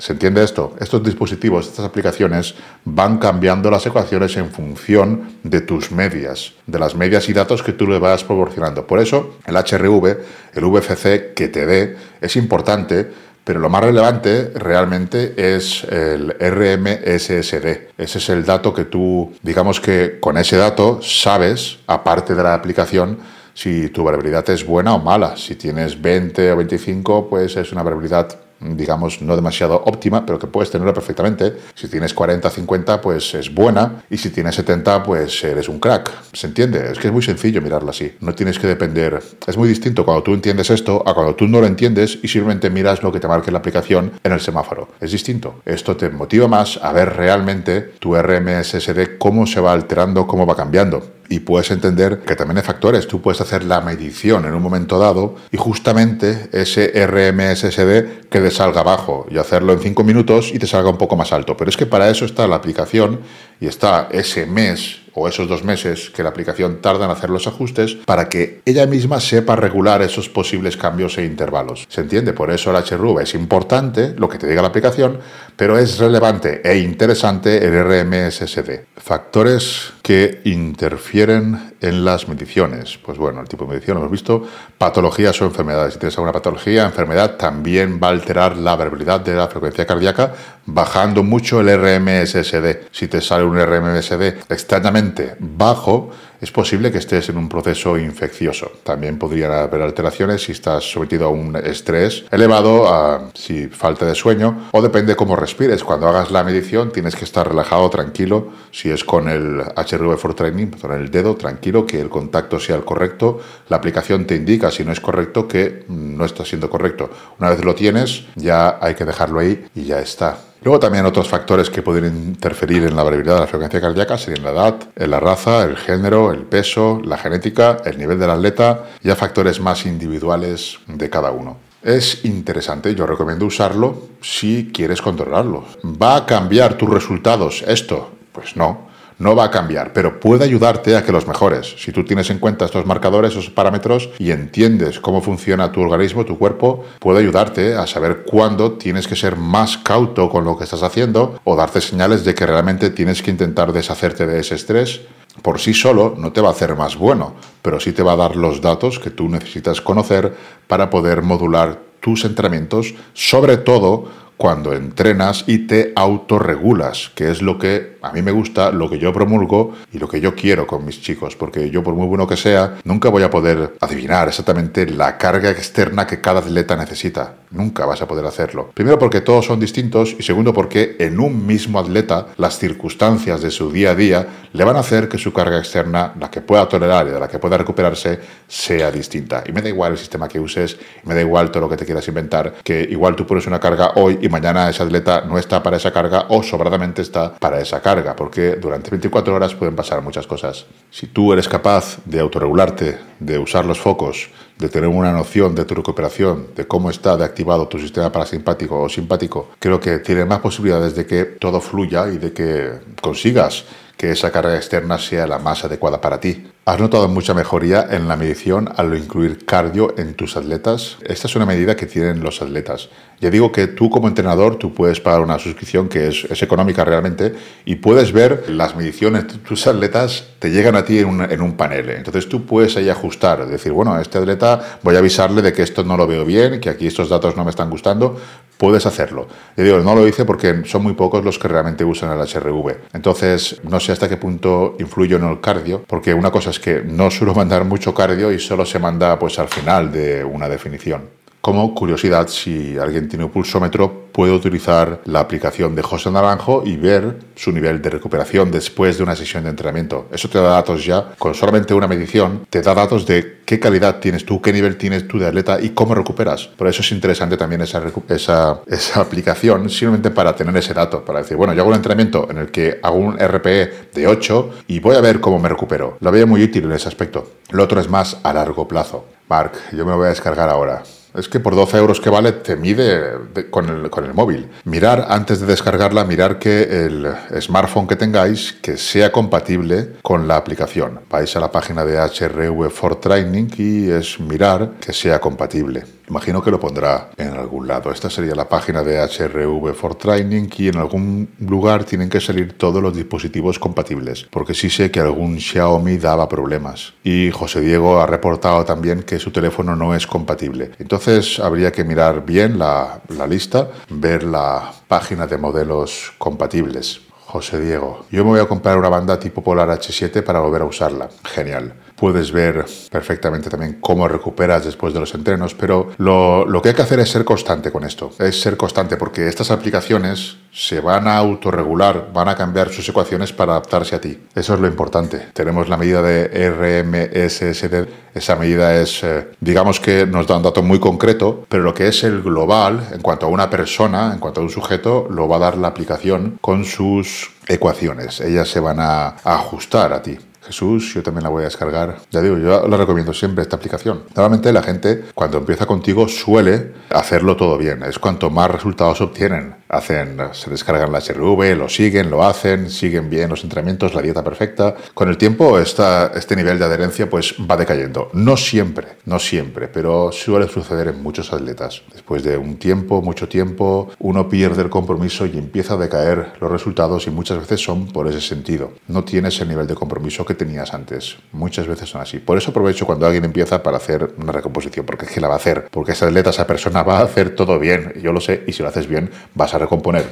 ¿Se 0.04 0.12
entiende 0.12 0.44
esto? 0.44 0.76
Estos 0.82 1.02
dispositivos, 1.02 1.66
estas 1.66 1.86
aplicaciones 1.86 2.56
van 2.84 3.20
cambiando 3.20 3.72
las 3.72 3.86
ecuaciones 3.86 4.36
en 4.36 4.50
función 4.50 5.38
de 5.44 5.62
tus 5.62 5.94
medias, 5.94 6.56
de 6.68 6.78
las 6.78 6.94
medias 6.94 7.30
y 7.30 7.32
datos 7.32 7.64
que 7.64 7.72
tú 7.72 7.88
le 7.88 8.00
vas 8.00 8.26
proporcionando. 8.26 8.86
Por 8.86 9.00
eso 9.00 9.38
el 9.46 9.56
HRV, 9.56 10.18
el 10.56 10.66
VFC 10.66 11.34
que 11.34 11.48
te 11.48 11.66
dé, 11.66 11.96
es 12.20 12.36
importante, 12.36 13.10
pero 13.46 13.62
lo 13.62 13.70
más 13.70 13.82
relevante 13.82 14.52
realmente 14.56 15.36
es 15.38 15.86
el 15.86 16.32
RMSSD. 16.32 17.94
Ese 17.98 18.18
es 18.18 18.28
el 18.28 18.44
dato 18.44 18.74
que 18.74 18.84
tú, 18.84 19.32
digamos 19.42 19.80
que 19.80 20.20
con 20.20 20.38
ese 20.38 20.58
dato 20.58 21.00
sabes, 21.02 21.80
aparte 21.88 22.36
de 22.36 22.44
la 22.44 22.56
aplicación, 22.56 23.20
si 23.54 23.88
tu 23.88 24.04
variabilidad 24.04 24.50
es 24.50 24.66
buena 24.66 24.96
o 24.96 25.00
mala. 25.00 25.38
Si 25.38 25.56
tienes 25.56 26.02
20 26.02 26.52
o 26.52 26.58
25, 26.58 27.30
pues 27.30 27.56
es 27.56 27.72
una 27.72 27.84
variabilidad 27.84 28.43
digamos, 28.64 29.22
no 29.22 29.36
demasiado 29.36 29.82
óptima, 29.86 30.26
pero 30.26 30.40
que 30.40 30.48
puedes 30.48 30.72
tenerla 30.72 30.94
perfectamente. 30.94 31.54
Si 31.76 31.88
tienes 31.88 32.14
40, 32.14 32.50
50, 32.50 33.02
pues 33.02 33.34
es 33.36 33.54
buena. 33.54 34.04
Y 34.10 34.18
si 34.18 34.30
tienes 34.30 34.56
70, 34.56 35.04
pues 35.04 35.44
eres 35.44 35.70
un 35.70 35.80
crack. 35.80 36.12
¿Se 36.34 36.48
entiende? 36.48 36.92
Es 36.92 37.00
que 37.00 37.08
es 37.08 37.14
muy 37.14 37.22
sencillo 37.22 37.62
mirarla 37.62 37.92
así. 37.92 38.16
No 38.22 38.34
tienes 38.34 38.60
que 38.60 38.68
depender. 38.68 39.22
Es 39.46 39.58
muy 39.58 39.68
distinto 39.68 40.06
cuando 40.06 40.24
tú 40.24 40.34
entiendes 40.34 40.70
esto 40.70 41.04
a 41.06 41.14
cuando 41.14 41.36
tú 41.36 41.48
no 41.48 41.60
lo 41.60 41.68
entiendes 41.68 42.20
y 42.22 42.28
simplemente 42.28 42.70
miras 42.70 43.04
lo 43.04 43.12
que 43.12 43.20
te 43.20 43.28
marque 43.28 43.52
la 43.52 43.60
aplicación 43.60 44.14
en 44.24 44.32
el 44.32 44.40
semáforo. 44.40 44.90
Es 45.00 45.12
distinto. 45.12 45.62
Esto 45.66 45.96
te 45.98 46.10
motiva 46.10 46.48
más 46.48 46.80
a 46.82 46.92
ver 46.94 47.16
realmente 47.16 47.82
tu 48.00 48.16
RMSSD 48.16 49.18
cómo 49.18 49.46
se 49.46 49.60
va 49.60 49.74
alterando, 49.74 50.28
cómo 50.28 50.46
va 50.46 50.56
cambiando 50.56 51.23
y 51.30 51.40
puedes 51.40 51.72
entender 51.72 52.20
que 52.20 52.36
también 52.36 52.58
hay 52.58 52.64
factores. 52.64 53.08
Tú 53.08 53.22
puedes 53.22 53.42
hacer 53.42 53.64
la 53.64 53.82
medición 53.82 54.46
en 54.46 54.54
un 54.54 54.62
momento 54.62 55.00
dado 55.00 55.36
y 55.52 55.58
justamente 55.58 56.50
ese 56.52 56.92
RMSSD 57.06 58.30
que 58.30 58.40
te 58.40 58.52
salga 58.52 58.82
abajo 58.82 59.26
y 59.30 59.38
hacerlo 59.38 59.74
en 59.74 59.80
5 59.80 60.04
minutos 60.04 60.52
y 60.54 60.60
te 60.60 60.68
salga 60.68 60.90
un 60.90 60.98
poco 60.98 61.16
más 61.16 61.34
alto. 61.34 61.56
Pero 61.58 61.70
es 61.70 61.78
que 61.78 61.86
para 61.86 62.10
eso 62.10 62.26
está 62.26 62.48
la 62.48 62.56
aplicación 62.56 63.22
y 63.60 63.68
está 63.68 64.10
ese 64.12 64.46
mes 64.46 65.04
o 65.14 65.28
esos 65.28 65.48
dos 65.48 65.64
meses 65.64 66.10
que 66.10 66.24
la 66.24 66.30
aplicación 66.30 66.82
tarda 66.82 67.06
en 67.06 67.12
hacer 67.12 67.30
los 67.30 67.48
ajustes 67.48 67.96
para 68.06 68.30
que 68.30 68.62
ella 68.66 68.86
misma 68.88 69.20
sepa 69.20 69.56
regular 69.56 70.02
esos 70.02 70.30
posibles 70.30 70.78
cambios 70.78 71.18
e 71.18 71.26
intervalos. 71.26 71.86
¿Se 71.88 72.02
entiende? 72.02 72.34
Por 72.34 72.52
eso 72.52 72.72
el 72.72 72.84
HRV 72.84 73.22
es 73.22 73.36
importante, 73.36 74.16
lo 74.18 74.28
que 74.28 74.38
te 74.38 74.48
diga 74.48 74.62
la 74.62 74.70
aplicación, 74.70 75.20
pero 75.56 75.78
es 75.78 76.00
relevante 76.00 76.62
e 76.64 76.80
interesante 76.80 77.64
el 77.66 77.84
RMSSD. 77.84 78.86
Factores 78.98 79.94
que 80.04 80.42
interfieren 80.44 81.76
en 81.80 82.04
las 82.04 82.28
mediciones. 82.28 82.98
Pues 82.98 83.18
bueno, 83.18 83.40
el 83.40 83.48
tipo 83.48 83.64
de 83.64 83.72
medición 83.72 83.98
hemos 83.98 84.12
visto, 84.12 84.46
patologías 84.78 85.42
o 85.42 85.46
enfermedades. 85.46 85.94
Si 85.94 86.00
tienes 86.00 86.18
alguna 86.18 86.34
patología, 86.34 86.84
enfermedad, 86.84 87.38
también 87.38 88.02
va 88.04 88.08
a 88.08 88.12
alterar 88.12 88.58
la 88.58 88.76
variabilidad 88.76 89.22
de 89.22 89.34
la 89.34 89.48
frecuencia 89.48 89.88
cardíaca, 89.88 90.34
bajando 90.66 91.24
mucho 91.24 91.62
el 91.62 91.70
RMSSD. 91.70 92.90
Si 92.92 93.08
te 93.08 93.22
sale 93.22 93.46
un 93.46 93.58
RMSD 93.58 94.52
extrañamente 94.52 95.38
bajo, 95.40 96.12
es 96.44 96.52
posible 96.52 96.92
que 96.92 96.98
estés 96.98 97.30
en 97.30 97.38
un 97.38 97.48
proceso 97.48 97.98
infeccioso. 97.98 98.70
También 98.84 99.18
podrían 99.18 99.54
haber 99.54 99.82
alteraciones 99.82 100.44
si 100.44 100.52
estás 100.52 100.84
sometido 100.84 101.28
a 101.28 101.30
un 101.30 101.56
estrés 101.56 102.26
elevado, 102.32 102.94
a 102.94 103.30
si 103.34 103.68
falta 103.68 104.06
de 104.06 104.14
sueño, 104.14 104.68
o 104.72 104.82
depende 104.82 105.16
cómo 105.16 105.38
respires. 105.38 105.86
Cuando 105.86 106.10
hagas 106.10 106.32
la 106.32 106.44
medición 106.44 106.92
tienes 106.92 107.16
que 107.16 107.24
estar 107.24 107.48
relajado, 107.48 107.90
tranquilo. 107.90 108.50
Si 108.72 108.90
es 108.90 109.06
con 109.06 109.30
el 109.30 109.62
HRV 109.62 110.18
for 110.18 110.34
Training, 110.34 110.68
con 110.72 110.92
el 110.92 111.10
dedo, 111.10 111.36
tranquilo, 111.36 111.86
que 111.86 112.02
el 112.02 112.10
contacto 112.10 112.60
sea 112.60 112.76
el 112.76 112.84
correcto. 112.84 113.40
La 113.70 113.78
aplicación 113.78 114.26
te 114.26 114.36
indica 114.36 114.70
si 114.70 114.84
no 114.84 114.92
es 114.92 115.00
correcto 115.00 115.48
que 115.48 115.86
no 115.88 116.26
está 116.26 116.44
siendo 116.44 116.70
correcto. 116.70 117.10
Una 117.40 117.52
vez 117.52 117.64
lo 117.64 117.74
tienes, 117.74 118.26
ya 118.36 118.80
hay 118.82 118.96
que 118.96 119.06
dejarlo 119.06 119.40
ahí 119.40 119.66
y 119.76 119.86
ya 119.86 120.02
está. 120.02 120.40
Luego 120.64 120.80
también 120.80 121.06
otros 121.06 121.28
factores 121.28 121.70
que 121.70 121.82
pueden 121.82 122.06
interferir 122.06 122.84
en 122.84 122.96
la 122.96 123.04
variabilidad 123.04 123.36
de 123.36 123.42
la 123.42 123.48
frecuencia 123.48 123.82
cardíaca 123.82 124.18
serían 124.18 124.46
la 124.46 124.52
edad, 124.52 124.76
la 124.96 125.20
raza, 125.20 125.64
el 125.64 125.76
género, 125.76 126.32
el 126.32 126.44
peso, 126.44 127.02
la 127.04 127.18
genética, 127.18 127.78
el 127.84 127.98
nivel 127.98 128.18
del 128.18 128.30
atleta 128.30 128.86
y 129.04 129.10
a 129.10 129.16
factores 129.16 129.60
más 129.60 129.86
individuales 129.86 130.80
de 130.88 131.10
cada 131.10 131.32
uno. 131.32 131.58
Es 131.82 132.24
interesante, 132.24 132.96
yo 132.96 133.06
recomiendo 133.06 133.46
usarlo 133.46 134.08
si 134.22 134.72
quieres 134.74 135.02
controlarlo. 135.02 135.66
¿Va 135.84 136.16
a 136.16 136.26
cambiar 136.26 136.76
tus 136.76 136.90
resultados 136.90 137.62
esto? 137.68 138.12
Pues 138.32 138.56
no 138.56 138.93
no 139.20 139.36
va 139.36 139.46
a 139.46 139.52
cambiar, 139.52 139.94
pero 139.94 140.20
puede 140.20 140.46
ayudarte 140.46 140.96
a 140.96 141.04
que 141.04 141.12
los 141.12 141.28
mejores. 141.28 141.76
Si 141.78 141.92
tú 141.92 142.04
tienes 142.04 142.30
en 142.30 142.40
cuenta 142.40 142.66
estos 142.66 142.86
marcadores, 142.86 143.32
esos 143.32 143.50
parámetros 143.50 144.10
y 144.20 144.32
entiendes 144.32 145.00
cómo 145.00 145.22
funciona 145.22 145.72
tu 145.72 145.82
organismo, 145.82 146.26
tu 146.26 146.38
cuerpo, 146.38 146.84
puede 147.00 147.20
ayudarte 147.20 147.76
a 147.76 147.88
saber 147.88 148.24
cuándo 148.24 148.74
tienes 148.74 149.08
que 149.08 149.16
ser 149.16 149.36
más 149.36 149.78
cauto 149.78 150.30
con 150.30 150.44
lo 150.44 150.58
que 150.58 150.64
estás 150.64 150.84
haciendo 150.84 151.40
o 151.44 151.56
darte 151.56 151.82
señales 151.82 152.26
de 152.26 152.36
que 152.36 152.46
realmente 152.46 152.90
tienes 152.90 153.22
que 153.22 153.32
intentar 153.32 153.72
deshacerte 153.74 154.26
de 154.26 154.40
ese 154.40 154.56
estrés. 154.56 155.02
Por 155.42 155.60
sí 155.60 155.74
solo 155.74 156.14
no 156.18 156.32
te 156.32 156.42
va 156.42 156.50
a 156.50 156.52
hacer 156.52 156.76
más 156.76 156.96
bueno, 156.96 157.34
pero 157.62 157.80
sí 157.80 157.92
te 157.92 158.04
va 158.04 158.14
a 158.14 158.18
dar 158.18 158.36
los 158.36 158.62
datos 158.62 159.00
que 159.00 159.10
tú 159.10 159.30
necesitas 159.30 159.82
conocer 159.82 160.36
para 160.68 160.90
poder 160.90 161.24
modular 161.24 161.80
tus 162.04 162.26
entrenamientos, 162.26 162.94
sobre 163.14 163.58
todo 163.58 164.10
cuando 164.44 164.74
entrenas 164.74 165.46
y 165.48 165.60
te 165.60 165.94
autorregulas, 165.96 167.14
que 167.16 167.32
es 167.32 167.42
lo 167.42 167.58
que 167.58 167.94
a 168.02 168.12
mí 168.12 168.22
me 168.22 168.34
gusta, 168.34 168.72
lo 168.72 168.90
que 168.90 169.00
yo 169.00 169.14
promulgo 169.14 169.74
y 169.94 169.98
lo 169.98 170.10
que 170.10 170.20
yo 170.20 170.36
quiero 170.36 170.68
con 170.68 170.84
mis 170.84 171.02
chicos, 171.02 171.38
porque 171.38 171.70
yo 171.70 171.82
por 171.82 171.94
muy 171.94 172.08
bueno 172.08 172.28
que 172.28 172.36
sea, 172.36 172.76
nunca 172.84 173.08
voy 173.08 173.24
a 173.24 173.30
poder 173.30 173.76
adivinar 173.80 174.28
exactamente 174.28 174.86
la 174.86 175.18
carga 175.18 175.50
externa 175.50 176.06
que 176.06 176.20
cada 176.20 176.42
atleta 176.42 176.76
necesita. 176.76 177.36
Nunca 177.52 177.86
vas 177.86 178.02
a 178.02 178.08
poder 178.08 178.26
hacerlo. 178.26 178.72
Primero 178.74 179.00
porque 179.00 179.22
todos 179.22 179.46
son 179.46 179.60
distintos 179.60 180.16
y 180.20 180.24
segundo 180.24 180.54
porque 180.54 180.98
en 181.00 181.22
un 181.22 181.46
mismo 181.46 181.80
atleta 181.80 182.28
las 182.36 182.58
circunstancias 182.58 183.42
de 183.42 183.52
su 183.52 183.72
día 183.72 183.92
a 183.92 183.96
día 183.96 184.28
le 184.52 184.64
van 184.66 184.76
a 184.76 184.80
hacer 184.80 185.08
que 185.08 185.18
su 185.18 185.32
carga 185.32 185.60
externa, 185.60 186.14
la 186.20 186.30
que 186.30 186.42
pueda 186.42 186.68
tolerar 186.68 187.08
y 187.08 187.12
de 187.12 187.20
la 187.20 187.30
que 187.30 187.40
pueda 187.40 187.58
recuperarse, 187.58 188.20
sea 188.48 188.92
distinta. 188.92 189.44
Y 189.46 189.54
me 189.54 189.62
da 189.62 189.70
igual 189.70 189.94
el 189.94 189.98
sistema 189.98 190.28
que 190.28 190.40
uses, 190.40 190.78
me 191.04 191.14
da 191.14 191.22
igual 191.22 191.52
todo 191.52 191.62
lo 191.62 191.70
que 191.70 191.78
te 191.78 191.86
quieras 191.86 192.08
inventar, 192.10 192.56
que 192.64 192.82
igual 192.82 193.16
tú 193.16 193.26
pones 193.26 193.48
una 193.48 193.60
carga 193.60 193.94
hoy 193.96 194.18
y 194.22 194.33
mañana 194.34 194.70
ese 194.70 194.84
atleta 194.84 195.22
no 195.22 195.38
está 195.38 195.64
para 195.64 195.78
esa 195.78 195.92
carga 195.92 196.26
o 196.30 196.44
sobradamente 196.44 197.02
está 197.02 197.36
para 197.36 197.62
esa 197.62 197.82
carga, 197.82 198.16
porque 198.16 198.58
durante 198.58 198.90
24 198.90 199.34
horas 199.34 199.56
pueden 199.56 199.76
pasar 199.76 200.02
muchas 200.02 200.28
cosas. 200.28 200.66
Si 200.92 201.08
tú 201.08 201.32
eres 201.32 201.48
capaz 201.48 202.00
de 202.04 202.20
autorregularte, 202.20 203.00
de 203.20 203.38
usar 203.38 203.64
los 203.66 203.80
focos, 203.80 204.30
de 204.58 204.70
tener 204.70 204.90
una 204.90 205.12
noción 205.12 205.56
de 205.56 205.66
tu 205.66 205.76
recuperación, 205.76 206.48
de 206.56 206.68
cómo 206.68 206.90
está 206.90 207.16
de 207.16 207.24
activado 207.24 207.68
tu 207.68 207.80
sistema 207.80 208.12
parasimpático 208.12 208.82
o 208.82 208.90
simpático, 208.90 209.52
creo 209.60 209.80
que 209.80 210.00
tiene 210.00 210.26
más 210.26 210.40
posibilidades 210.40 210.96
de 210.96 211.06
que 211.06 211.26
todo 211.26 211.62
fluya 211.62 212.08
y 212.08 212.18
de 212.18 212.34
que 212.34 212.72
consigas 213.02 213.66
que 213.96 214.12
esa 214.12 214.32
carga 214.32 214.56
externa 214.56 214.98
sea 214.98 215.28
la 215.28 215.40
más 215.40 215.64
adecuada 215.64 216.02
para 216.02 216.20
ti. 216.20 216.46
¿Has 216.66 216.80
notado 216.80 217.10
mucha 217.10 217.34
mejoría 217.34 217.86
en 217.92 218.08
la 218.08 218.16
medición 218.16 218.70
al 218.78 218.98
incluir 218.98 219.46
cardio 219.46 219.96
en 219.98 220.14
tus 220.14 220.38
atletas? 220.38 220.96
Esta 221.04 221.28
es 221.28 221.36
una 221.36 221.46
medida 221.46 221.76
que 221.76 221.88
tienen 221.88 222.24
los 222.24 222.42
atletas. 222.42 222.88
Ya 223.20 223.30
digo 223.30 223.52
que 223.52 223.68
tú 223.68 223.90
como 223.90 224.08
entrenador, 224.08 224.56
tú 224.56 224.74
puedes 224.74 225.02
pagar 225.02 225.20
una 225.20 225.40
suscripción 225.40 225.90
que 225.90 226.08
es, 226.08 226.42
económica 226.42 226.86
realmente 226.86 227.36
y 227.66 227.76
puedes 227.76 228.14
ver 228.14 228.46
las 228.48 228.78
mediciones 228.78 229.28
de 229.28 229.40
tus 229.40 229.68
atletas, 229.68 230.26
te 230.40 230.52
llegan 230.52 230.78
a 230.78 230.86
ti 230.86 231.00
en 231.00 231.08
un, 231.08 231.22
en 231.30 231.42
un 231.42 231.58
panel. 231.58 231.90
Entonces 231.90 232.30
tú 232.30 232.46
puedes 232.46 232.78
ahí 232.78 232.88
ajustar, 232.88 233.46
decir, 233.46 233.74
bueno, 233.74 233.94
a 233.94 234.02
este 234.02 234.18
atleta 234.18 234.80
voy 234.84 234.96
a 234.96 235.00
avisarle 235.00 235.42
de 235.42 235.52
que 235.52 235.64
esto 235.64 235.84
no 235.84 235.98
lo 235.98 236.08
veo 236.08 236.24
bien, 236.24 236.62
que 236.62 236.70
aquí 236.70 236.88
estos 236.88 237.10
datos 237.10 237.36
no 237.36 237.44
me 237.44 237.50
están 237.50 237.70
gustando, 237.70 238.18
puedes 238.58 238.86
hacerlo. 238.86 239.28
Yo 239.58 239.64
digo, 239.66 239.80
no 239.80 239.96
lo 239.96 240.08
hice 240.08 240.24
porque 240.24 240.64
son 240.66 240.84
muy 240.84 240.94
pocos 240.94 241.26
los 241.26 241.38
que 241.38 241.50
realmente 241.50 241.84
usan 241.84 242.18
el 242.18 242.26
HRV. 242.26 242.94
Entonces, 242.94 243.60
no 243.64 243.82
sé 243.82 243.92
hasta 243.92 244.08
qué 244.08 244.16
punto 244.16 244.78
influyo 244.80 245.18
en 245.18 245.26
el 245.26 245.42
cardio, 245.42 245.84
porque 245.86 246.14
una 246.14 246.32
cosa 246.32 246.53
es 246.54 246.60
que 246.60 246.82
no 246.82 247.12
suelo 247.12 247.34
mandar 247.42 247.66
mucho 247.66 247.94
cardio 247.94 248.32
y 248.32 248.40
solo 248.40 248.66
se 248.66 248.80
manda 248.80 249.20
pues 249.20 249.38
al 249.40 249.50
final 249.50 249.92
de 249.92 250.24
una 250.24 250.48
definición. 250.48 251.10
Como 251.42 251.76
curiosidad, 251.76 252.28
si 252.30 252.78
alguien 252.78 253.10
tiene 253.10 253.26
un 253.26 253.32
pulsómetro, 253.32 254.03
puede 254.14 254.32
utilizar 254.32 255.02
la 255.06 255.20
aplicación 255.20 255.76
de 255.76 255.82
José 255.82 256.10
Naranjo 256.12 256.64
y 256.66 256.78
ver 256.78 257.18
su 257.36 257.52
nivel 257.52 257.82
de 257.82 257.90
recuperación 257.90 258.52
después 258.52 258.98
de 258.98 259.04
una 259.04 259.16
sesión 259.16 259.44
de 259.44 259.50
entrenamiento. 259.50 260.08
Eso 260.12 260.30
te 260.30 260.38
da 260.38 260.50
datos 260.52 260.86
ya, 260.86 261.10
con 261.18 261.34
solamente 261.34 261.74
una 261.74 261.88
medición, 261.88 262.46
te 262.50 262.62
da 262.62 262.74
datos 262.74 263.06
de 263.06 263.42
qué 263.46 263.60
calidad 263.60 264.00
tienes 264.00 264.26
tú, 264.26 264.42
qué 264.42 264.54
nivel 264.54 264.78
tienes 264.78 265.08
tú 265.08 265.20
de 265.20 265.28
atleta 265.28 265.60
y 265.60 265.70
cómo 265.70 265.96
recuperas. 265.96 266.48
Por 266.48 266.68
eso 266.68 266.82
es 266.82 266.92
interesante 266.92 267.36
también 267.36 267.62
esa 267.62 268.62
aplicación, 268.96 269.70
simplemente 269.70 270.12
para 270.12 270.36
tener 270.36 270.56
ese 270.56 270.74
dato, 270.74 271.04
para 271.04 271.20
decir, 271.20 271.36
bueno, 271.36 271.54
yo 271.54 271.62
hago 271.62 271.72
un 271.72 271.76
entrenamiento 271.76 272.28
en 272.30 272.38
el 272.38 272.52
que 272.52 272.80
hago 272.82 272.98
un 272.98 273.18
RPE 273.18 273.90
de 273.94 274.08
8 274.08 274.50
y 274.68 274.80
voy 274.80 274.96
a 274.96 275.02
ver 275.02 275.20
cómo 275.20 275.40
me 275.40 275.50
recupero. 275.50 275.98
Lo 276.00 276.12
veo 276.12 276.28
muy 276.28 276.44
útil 276.44 276.66
en 276.66 276.74
ese 276.74 276.88
aspecto. 276.88 277.32
Lo 277.50 277.64
otro 277.64 277.82
es 277.82 277.90
más 277.90 278.20
a 278.24 278.32
largo 278.32 278.68
plazo. 278.68 279.06
Mark, 279.28 279.54
yo 279.72 279.86
me 279.86 279.92
lo 279.92 279.98
voy 279.98 280.06
a 280.06 280.10
descargar 280.10 280.50
ahora. 280.50 280.84
Es 281.16 281.28
que 281.28 281.40
por 281.40 281.56
12 281.56 281.78
euros 281.78 282.02
que 282.02 282.10
vale 282.10 282.32
te 282.32 282.56
mide 282.56 283.14
con, 283.50 283.70
el, 283.70 283.90
con 283.90 284.06
el 284.06 284.14
móvil. 284.14 284.50
Mirar 284.66 285.08
antes 285.10 285.40
de 285.40 285.46
descargarla, 285.46 286.06
mirar 286.06 286.40
que 286.40 286.86
el 286.86 287.08
smartphone 287.40 287.88
que 287.88 287.96
tengáis 287.96 288.54
que 288.54 288.78
sea 288.78 289.12
compatible 289.12 289.94
con 290.02 290.28
la 290.28 290.38
aplicación. 290.38 291.02
Vais 291.10 291.36
a 291.36 291.40
la 291.40 291.52
página 291.52 291.86
de 291.86 291.98
HRV 291.98 292.70
for 292.72 293.00
Training 293.00 293.50
y 293.58 293.90
es 293.90 294.20
mirar 294.20 294.72
que 294.80 294.94
sea 294.94 295.20
compatible. 295.20 295.84
Imagino 296.10 296.44
que 296.44 296.52
lo 296.52 296.60
pondrá 296.60 297.12
en 297.18 297.34
algún 297.34 297.68
lado. 297.68 297.92
Esta 297.92 298.10
sería 298.10 298.36
la 298.36 298.50
página 298.50 298.84
de 298.84 299.00
HRV 299.00 299.74
for 299.74 299.96
Training 299.96 300.50
y 300.58 300.68
en 300.68 300.78
algún 300.78 301.30
lugar 301.40 301.86
tienen 301.86 302.10
que 302.10 302.20
salir 302.20 302.58
todos 302.58 302.82
los 302.82 302.96
dispositivos 302.96 303.60
compatibles, 303.60 304.28
porque 304.30 304.54
sí 304.54 304.70
sé 304.70 304.92
que 304.92 305.00
algún 305.00 305.40
Xiaomi 305.40 305.98
daba 305.98 306.28
problemas. 306.28 306.94
Y 307.04 307.32
José 307.32 307.62
Diego 307.62 308.00
ha 308.00 308.06
reportado 308.06 308.66
también 308.66 309.04
que 309.04 309.20
su 309.20 309.32
teléfono 309.32 309.76
no 309.76 309.96
es 309.96 310.06
compatible. 310.06 310.72
Entonces 310.80 311.40
habría 311.40 311.72
que 311.72 311.84
mirar 311.84 312.26
bien 312.26 312.60
la, 312.60 313.02
la 313.10 313.28
lista, 313.28 313.70
ver 313.90 314.24
la 314.24 314.74
página 314.88 315.28
de 315.28 315.38
modelos 315.38 316.14
compatibles. 316.18 317.02
José 317.26 317.60
Diego, 317.60 318.06
yo 318.12 318.24
me 318.24 318.32
voy 318.32 318.40
a 318.42 318.46
comprar 318.46 318.78
una 318.78 318.90
banda 318.90 319.20
tipo 319.20 319.42
Polar 319.42 319.70
H7 319.70 320.22
para 320.22 320.40
volver 320.40 320.62
a 320.62 320.66
usarla. 320.66 321.10
Genial 321.24 321.74
puedes 322.04 322.34
ver 322.34 322.66
perfectamente 322.92 323.50
también 323.50 323.78
cómo 323.80 324.10
recuperas 324.10 324.66
después 324.66 324.94
de 324.94 325.00
los 325.00 325.16
entrenos, 325.16 325.54
pero 325.54 325.92
lo, 326.00 326.62
que 326.62 326.68
hay 326.68 326.76
que 326.76 326.82
hacer 326.82 327.00
es 327.00 327.10
ser 327.10 327.24
constante 327.24 327.72
con 327.72 327.86
esto, 327.86 328.12
es 328.20 328.42
ser 328.42 328.58
constante 328.58 328.98
porque 328.98 329.30
estas 329.30 329.52
aplicaciones 329.52 330.36
se 330.52 330.82
van 330.82 331.08
a 331.08 331.16
autorregular, 331.16 332.10
van 332.14 332.28
a 332.28 332.36
cambiar 332.36 332.72
sus 332.72 332.90
ecuaciones 332.90 333.32
para 333.32 333.54
adaptarse 333.54 333.96
a 333.96 334.02
ti. 334.02 334.20
Eso 334.36 334.54
es 334.54 334.60
lo 334.60 334.68
importante. 334.68 335.30
Tenemos 335.32 335.70
la 335.70 335.78
medida 335.78 336.02
de 336.02 336.26
RMSSD, 336.50 337.88
esa 338.14 338.36
medida 338.36 338.76
es, 338.76 339.02
eh, 339.06 339.30
digamos 339.40 339.80
que 339.80 340.06
nos 340.06 340.28
da 340.28 340.36
un 340.36 340.44
dato 340.44 340.62
muy 340.62 340.82
concreto, 340.82 341.46
pero 341.48 341.64
lo 341.64 341.74
que 341.74 341.88
es 341.88 342.04
el 342.04 342.22
global, 342.22 342.86
en 342.92 343.02
cuanto 343.02 343.28
a 343.28 343.30
una 343.30 343.50
persona, 343.50 344.12
en 344.12 344.20
cuanto 344.20 344.42
a 344.42 344.44
un 344.44 344.50
sujeto, 344.50 345.08
lo 345.10 345.30
va 345.30 345.38
a 345.38 345.40
dar 345.40 345.58
la 345.58 345.70
aplicación 345.70 346.38
con 346.42 346.66
sus 346.66 347.32
ecuaciones. 347.48 348.20
Ellas 348.20 348.50
se 348.50 348.60
van 348.60 348.82
a 348.82 349.16
ajustar 349.24 349.94
a 349.94 350.02
ti. 350.02 350.18
Jesús, 350.46 350.94
yo 350.94 351.04
también 351.04 351.24
la 351.24 351.30
voy 351.30 351.42
a 351.42 351.46
descargar. 351.46 351.98
Ya 352.12 352.22
digo, 352.22 352.38
yo 352.38 352.68
la 352.68 352.78
recomiendo 352.78 353.14
siempre 353.14 353.44
esta 353.44 353.56
aplicación. 353.56 354.04
Normalmente 354.16 354.52
la 354.52 354.62
gente 354.62 355.06
cuando 355.14 355.38
empieza 355.38 355.66
contigo 355.66 356.08
suele 356.08 356.74
hacerlo 356.90 357.38
todo 357.38 357.58
bien. 357.58 357.84
Es 357.84 358.00
cuanto 358.00 358.30
más 358.30 358.52
resultados 358.52 359.02
obtienen 359.02 359.63
hacen, 359.74 360.18
se 360.32 360.50
descargan 360.50 360.92
la 360.92 361.00
HRV, 361.00 361.58
lo 361.58 361.70
siguen, 361.70 362.10
lo 362.10 362.24
hacen, 362.24 362.70
siguen 362.70 363.10
bien 363.10 363.30
los 363.30 363.44
entrenamientos, 363.44 363.94
la 363.94 364.02
dieta 364.02 364.24
perfecta. 364.24 364.76
Con 364.94 365.10
el 365.10 365.18
tiempo 365.18 365.60
esta, 365.60 366.12
este 366.16 366.36
nivel 366.36 366.60
de 366.60 366.66
adherencia 366.66 367.10
pues 367.10 367.36
va 367.50 367.58
decayendo. 367.58 368.10
No 368.14 368.38
siempre, 368.38 368.88
no 369.06 369.20
siempre, 369.20 369.68
pero 369.68 370.12
suele 370.12 370.48
suceder 370.48 370.88
en 370.88 371.02
muchos 371.02 371.34
atletas. 371.34 371.84
Después 371.92 372.24
de 372.24 372.38
un 372.38 372.58
tiempo, 372.58 373.02
mucho 373.02 373.28
tiempo, 373.28 373.90
uno 374.00 374.30
pierde 374.30 374.64
el 374.64 374.70
compromiso 374.70 375.26
y 375.26 375.38
empieza 375.38 375.74
a 375.74 375.78
decaer 375.78 376.34
los 376.40 376.52
resultados 376.52 377.08
y 377.08 377.10
muchas 377.10 377.40
veces 377.40 377.62
son 377.62 377.88
por 377.88 378.08
ese 378.08 378.22
sentido. 378.22 378.74
No 378.88 379.04
tienes 379.04 379.40
el 379.42 379.50
nivel 379.50 379.68
de 379.68 379.76
compromiso 379.76 380.26
que 380.26 380.36
tenías 380.36 380.74
antes. 380.74 381.18
Muchas 381.32 381.68
veces 381.68 381.90
son 381.90 382.02
así. 382.02 382.20
Por 382.20 382.38
eso 382.38 382.52
aprovecho 382.52 382.86
cuando 382.86 383.06
alguien 383.06 383.26
empieza 383.26 383.64
para 383.64 383.78
hacer 383.78 384.14
una 384.18 384.32
recomposición, 384.32 384.86
porque 384.86 385.06
es 385.06 385.12
que 385.12 385.22
la 385.22 385.28
va 385.28 385.36
a 385.36 385.38
hacer, 385.38 385.68
porque 385.72 385.94
ese 385.94 386.06
atleta, 386.06 386.30
esa 386.30 386.48
persona 386.48 386.84
va 386.84 387.00
a 387.00 387.04
hacer 387.04 387.36
todo 387.36 387.60
bien. 387.60 387.94
Yo 388.02 388.12
lo 388.12 388.22
sé 388.22 388.44
y 388.48 388.54
si 388.54 388.64
lo 388.64 388.70
haces 388.70 388.88
bien 388.88 389.10
vas 389.34 389.54
a 389.54 389.60
recomponer. 389.64 390.06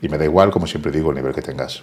Y 0.00 0.08
me 0.08 0.18
da 0.18 0.24
igual, 0.24 0.50
como 0.50 0.66
siempre 0.66 0.92
digo, 0.92 1.10
el 1.10 1.16
nivel 1.16 1.34
que 1.34 1.42
tengas. 1.42 1.82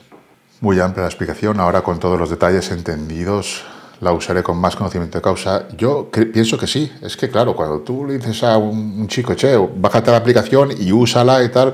Muy 0.62 0.80
amplia 0.80 1.04
la 1.04 1.10
explicación, 1.10 1.60
ahora 1.60 1.82
con 1.82 2.00
todos 2.00 2.20
los 2.20 2.30
detalles 2.30 2.72
entendidos, 2.72 3.64
la 4.00 4.12
usaré 4.12 4.44
con 4.44 4.58
más 4.58 4.76
conocimiento 4.76 5.18
de 5.18 5.22
causa. 5.22 5.68
Yo 5.76 6.10
pienso 6.12 6.58
que 6.58 6.68
sí, 6.68 6.92
es 7.02 7.18
que 7.18 7.30
claro, 7.30 7.56
cuando 7.56 7.80
tú 7.80 8.06
le 8.06 8.18
dices 8.18 8.44
a 8.44 8.58
un, 8.58 9.08
chico, 9.08 9.34
che, 9.34 9.58
bájate 9.58 10.12
la 10.12 10.18
aplicación 10.18 10.70
y 10.78 10.92
úsala 10.92 11.44
y 11.44 11.50
tal, 11.50 11.74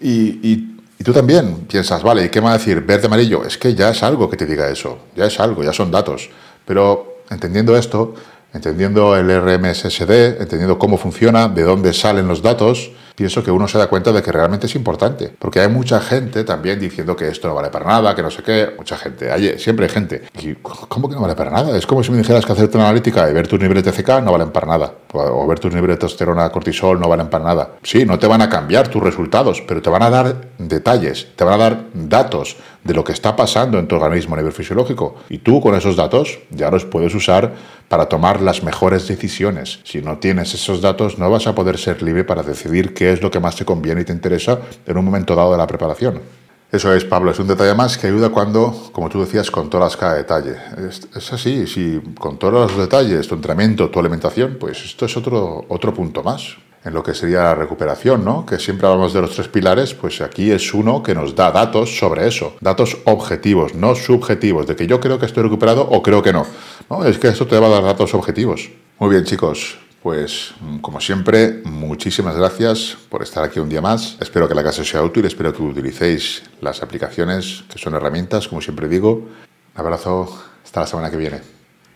y, 0.00 0.52
y, 0.52 0.74
tú 1.02 1.12
también 1.12 1.66
piensas, 1.68 2.02
vale, 2.02 2.24
¿y 2.24 2.28
qué 2.30 2.40
me 2.40 2.46
va 2.46 2.54
a 2.54 2.58
decir? 2.58 2.80
Verde, 2.80 3.06
amarillo, 3.08 3.44
es 3.44 3.58
que 3.58 3.74
ya 3.74 3.90
es 3.90 4.02
algo 4.02 4.30
que 4.30 4.38
te 4.38 4.46
diga 4.46 4.68
eso, 4.68 4.98
ya 5.14 5.26
es 5.26 5.38
algo, 5.38 5.62
ya 5.62 5.72
son 5.72 5.90
datos. 5.90 6.30
Pero 6.64 7.18
entendiendo 7.30 7.76
esto, 7.76 8.14
entendiendo 8.54 9.16
el 9.16 9.28
RMSSD, 9.28 10.40
entendiendo 10.40 10.78
cómo 10.78 10.96
funciona, 10.96 11.48
de 11.48 11.62
dónde 11.62 11.92
salen 11.92 12.26
los 12.26 12.40
datos, 12.40 12.90
pienso 13.14 13.42
que 13.42 13.50
uno 13.50 13.68
se 13.68 13.78
da 13.78 13.86
cuenta 13.86 14.12
de 14.12 14.22
que 14.22 14.32
realmente 14.32 14.66
es 14.66 14.74
importante. 14.74 15.32
Porque 15.38 15.60
hay 15.60 15.68
mucha 15.68 16.00
gente 16.00 16.44
también 16.44 16.80
diciendo 16.80 17.16
que 17.16 17.28
esto 17.28 17.48
no 17.48 17.54
vale 17.54 17.70
para 17.70 17.86
nada, 17.86 18.14
que 18.14 18.22
no 18.22 18.30
sé 18.30 18.42
qué. 18.42 18.74
Mucha 18.76 18.96
gente, 18.96 19.30
hay, 19.30 19.58
siempre 19.58 19.86
hay 19.86 19.92
gente. 19.92 20.22
Y, 20.40 20.54
¿Cómo 20.54 21.08
que 21.08 21.14
no 21.14 21.22
vale 21.22 21.34
para 21.34 21.50
nada? 21.50 21.76
Es 21.76 21.86
como 21.86 22.02
si 22.02 22.10
me 22.10 22.18
dijeras 22.18 22.44
que 22.44 22.52
hacerte 22.52 22.76
una 22.76 22.86
analítica 22.86 23.28
y 23.30 23.32
ver 23.32 23.48
tus 23.48 23.60
niveles 23.60 23.84
de 23.84 23.92
TCK 23.92 24.22
no 24.22 24.32
valen 24.32 24.50
para 24.50 24.66
nada. 24.66 24.94
O 25.16 25.46
ver 25.46 25.60
tus 25.60 25.72
niveles 25.72 25.96
de 25.96 26.00
testosterona, 26.00 26.50
cortisol 26.50 26.98
no 26.98 27.08
valen 27.08 27.28
para 27.28 27.44
nada. 27.44 27.70
Sí, 27.82 28.04
no 28.04 28.18
te 28.18 28.26
van 28.26 28.42
a 28.42 28.48
cambiar 28.48 28.88
tus 28.88 29.02
resultados, 29.02 29.62
pero 29.66 29.80
te 29.80 29.88
van 29.88 30.02
a 30.02 30.10
dar 30.10 30.48
detalles, 30.58 31.28
te 31.36 31.44
van 31.44 31.54
a 31.54 31.56
dar 31.58 31.84
datos 31.94 32.56
de 32.82 32.94
lo 32.94 33.04
que 33.04 33.12
está 33.12 33.36
pasando 33.36 33.78
en 33.78 33.86
tu 33.86 33.94
organismo 33.94 34.34
a 34.34 34.38
nivel 34.38 34.52
fisiológico. 34.52 35.16
Y 35.28 35.38
tú 35.38 35.60
con 35.60 35.74
esos 35.74 35.94
datos 35.94 36.40
ya 36.50 36.70
los 36.70 36.84
puedes 36.84 37.14
usar 37.14 37.52
para 37.88 38.06
tomar 38.06 38.40
las 38.40 38.64
mejores 38.64 39.06
decisiones. 39.06 39.80
Si 39.84 40.02
no 40.02 40.18
tienes 40.18 40.52
esos 40.54 40.80
datos, 40.80 41.18
no 41.18 41.30
vas 41.30 41.46
a 41.46 41.54
poder 41.54 41.78
ser 41.78 42.02
libre 42.02 42.24
para 42.24 42.42
decidir 42.42 42.92
qué 42.92 43.12
es 43.12 43.22
lo 43.22 43.30
que 43.30 43.40
más 43.40 43.56
te 43.56 43.64
conviene 43.64 44.00
y 44.00 44.04
te 44.04 44.12
interesa 44.12 44.58
en 44.84 44.98
un 44.98 45.04
momento 45.04 45.36
dado 45.36 45.52
de 45.52 45.58
la 45.58 45.66
preparación. 45.66 46.43
Eso 46.74 46.92
es, 46.92 47.04
Pablo, 47.04 47.30
es 47.30 47.38
un 47.38 47.46
detalle 47.46 47.72
más 47.72 47.96
que 47.96 48.08
ayuda 48.08 48.30
cuando, 48.30 48.90
como 48.90 49.08
tú 49.08 49.20
decías, 49.20 49.48
controlas 49.48 49.96
cada 49.96 50.14
detalle. 50.14 50.56
Es, 50.88 51.32
así, 51.32 51.68
si 51.68 52.00
controlas 52.18 52.72
los 52.72 52.80
detalles, 52.80 53.28
tu 53.28 53.36
entrenamiento, 53.36 53.90
tu 53.90 54.00
alimentación, 54.00 54.56
pues 54.58 54.84
esto 54.84 55.06
es 55.06 55.16
otro, 55.16 55.64
otro 55.68 55.94
punto 55.94 56.24
más 56.24 56.56
en 56.84 56.92
lo 56.92 57.04
que 57.04 57.14
sería 57.14 57.44
la 57.44 57.54
recuperación, 57.54 58.24
¿no? 58.24 58.44
Que 58.44 58.58
siempre 58.58 58.88
hablamos 58.88 59.12
de 59.12 59.20
los 59.20 59.36
tres 59.36 59.46
pilares, 59.46 59.94
pues 59.94 60.20
aquí 60.20 60.50
es 60.50 60.74
uno 60.74 61.00
que 61.00 61.14
nos 61.14 61.36
da 61.36 61.52
datos 61.52 61.96
sobre 61.96 62.26
eso, 62.26 62.56
datos 62.60 62.98
objetivos, 63.04 63.76
no 63.76 63.94
subjetivos, 63.94 64.66
de 64.66 64.74
que 64.74 64.88
yo 64.88 64.98
creo 64.98 65.20
que 65.20 65.26
estoy 65.26 65.44
recuperado 65.44 65.82
o 65.88 66.02
creo 66.02 66.24
que 66.24 66.32
no. 66.32 66.44
No, 66.90 67.04
es 67.04 67.18
que 67.18 67.28
esto 67.28 67.46
te 67.46 67.56
va 67.56 67.68
a 67.68 67.70
dar 67.70 67.84
datos 67.84 68.14
objetivos. 68.14 68.68
Muy 68.98 69.10
bien, 69.10 69.22
chicos, 69.22 69.78
pues 70.04 70.52
como 70.82 71.00
siempre, 71.00 71.62
muchísimas 71.64 72.36
gracias 72.36 72.94
por 73.08 73.22
estar 73.22 73.42
aquí 73.42 73.58
un 73.58 73.70
día 73.70 73.80
más. 73.80 74.18
Espero 74.20 74.46
que 74.46 74.54
la 74.54 74.62
casa 74.62 74.84
sea 74.84 75.02
útil, 75.02 75.24
espero 75.24 75.50
que 75.54 75.62
utilicéis 75.62 76.42
las 76.60 76.82
aplicaciones 76.82 77.64
que 77.72 77.78
son 77.78 77.94
herramientas, 77.94 78.46
como 78.46 78.60
siempre 78.60 78.86
digo. 78.86 79.12
Un 79.14 79.80
abrazo, 79.80 80.44
hasta 80.62 80.80
la 80.80 80.86
semana 80.86 81.10
que 81.10 81.16
viene. 81.16 81.40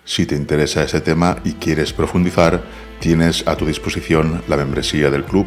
Si 0.06 0.24
te 0.24 0.34
interesa 0.34 0.82
ese 0.82 1.02
tema 1.02 1.36
y 1.44 1.52
quieres 1.52 1.92
profundizar, 1.92 2.64
tienes 2.98 3.46
a 3.46 3.56
tu 3.56 3.66
disposición 3.66 4.42
la 4.48 4.56
membresía 4.56 5.11
del 5.11 5.24
club, 5.24 5.46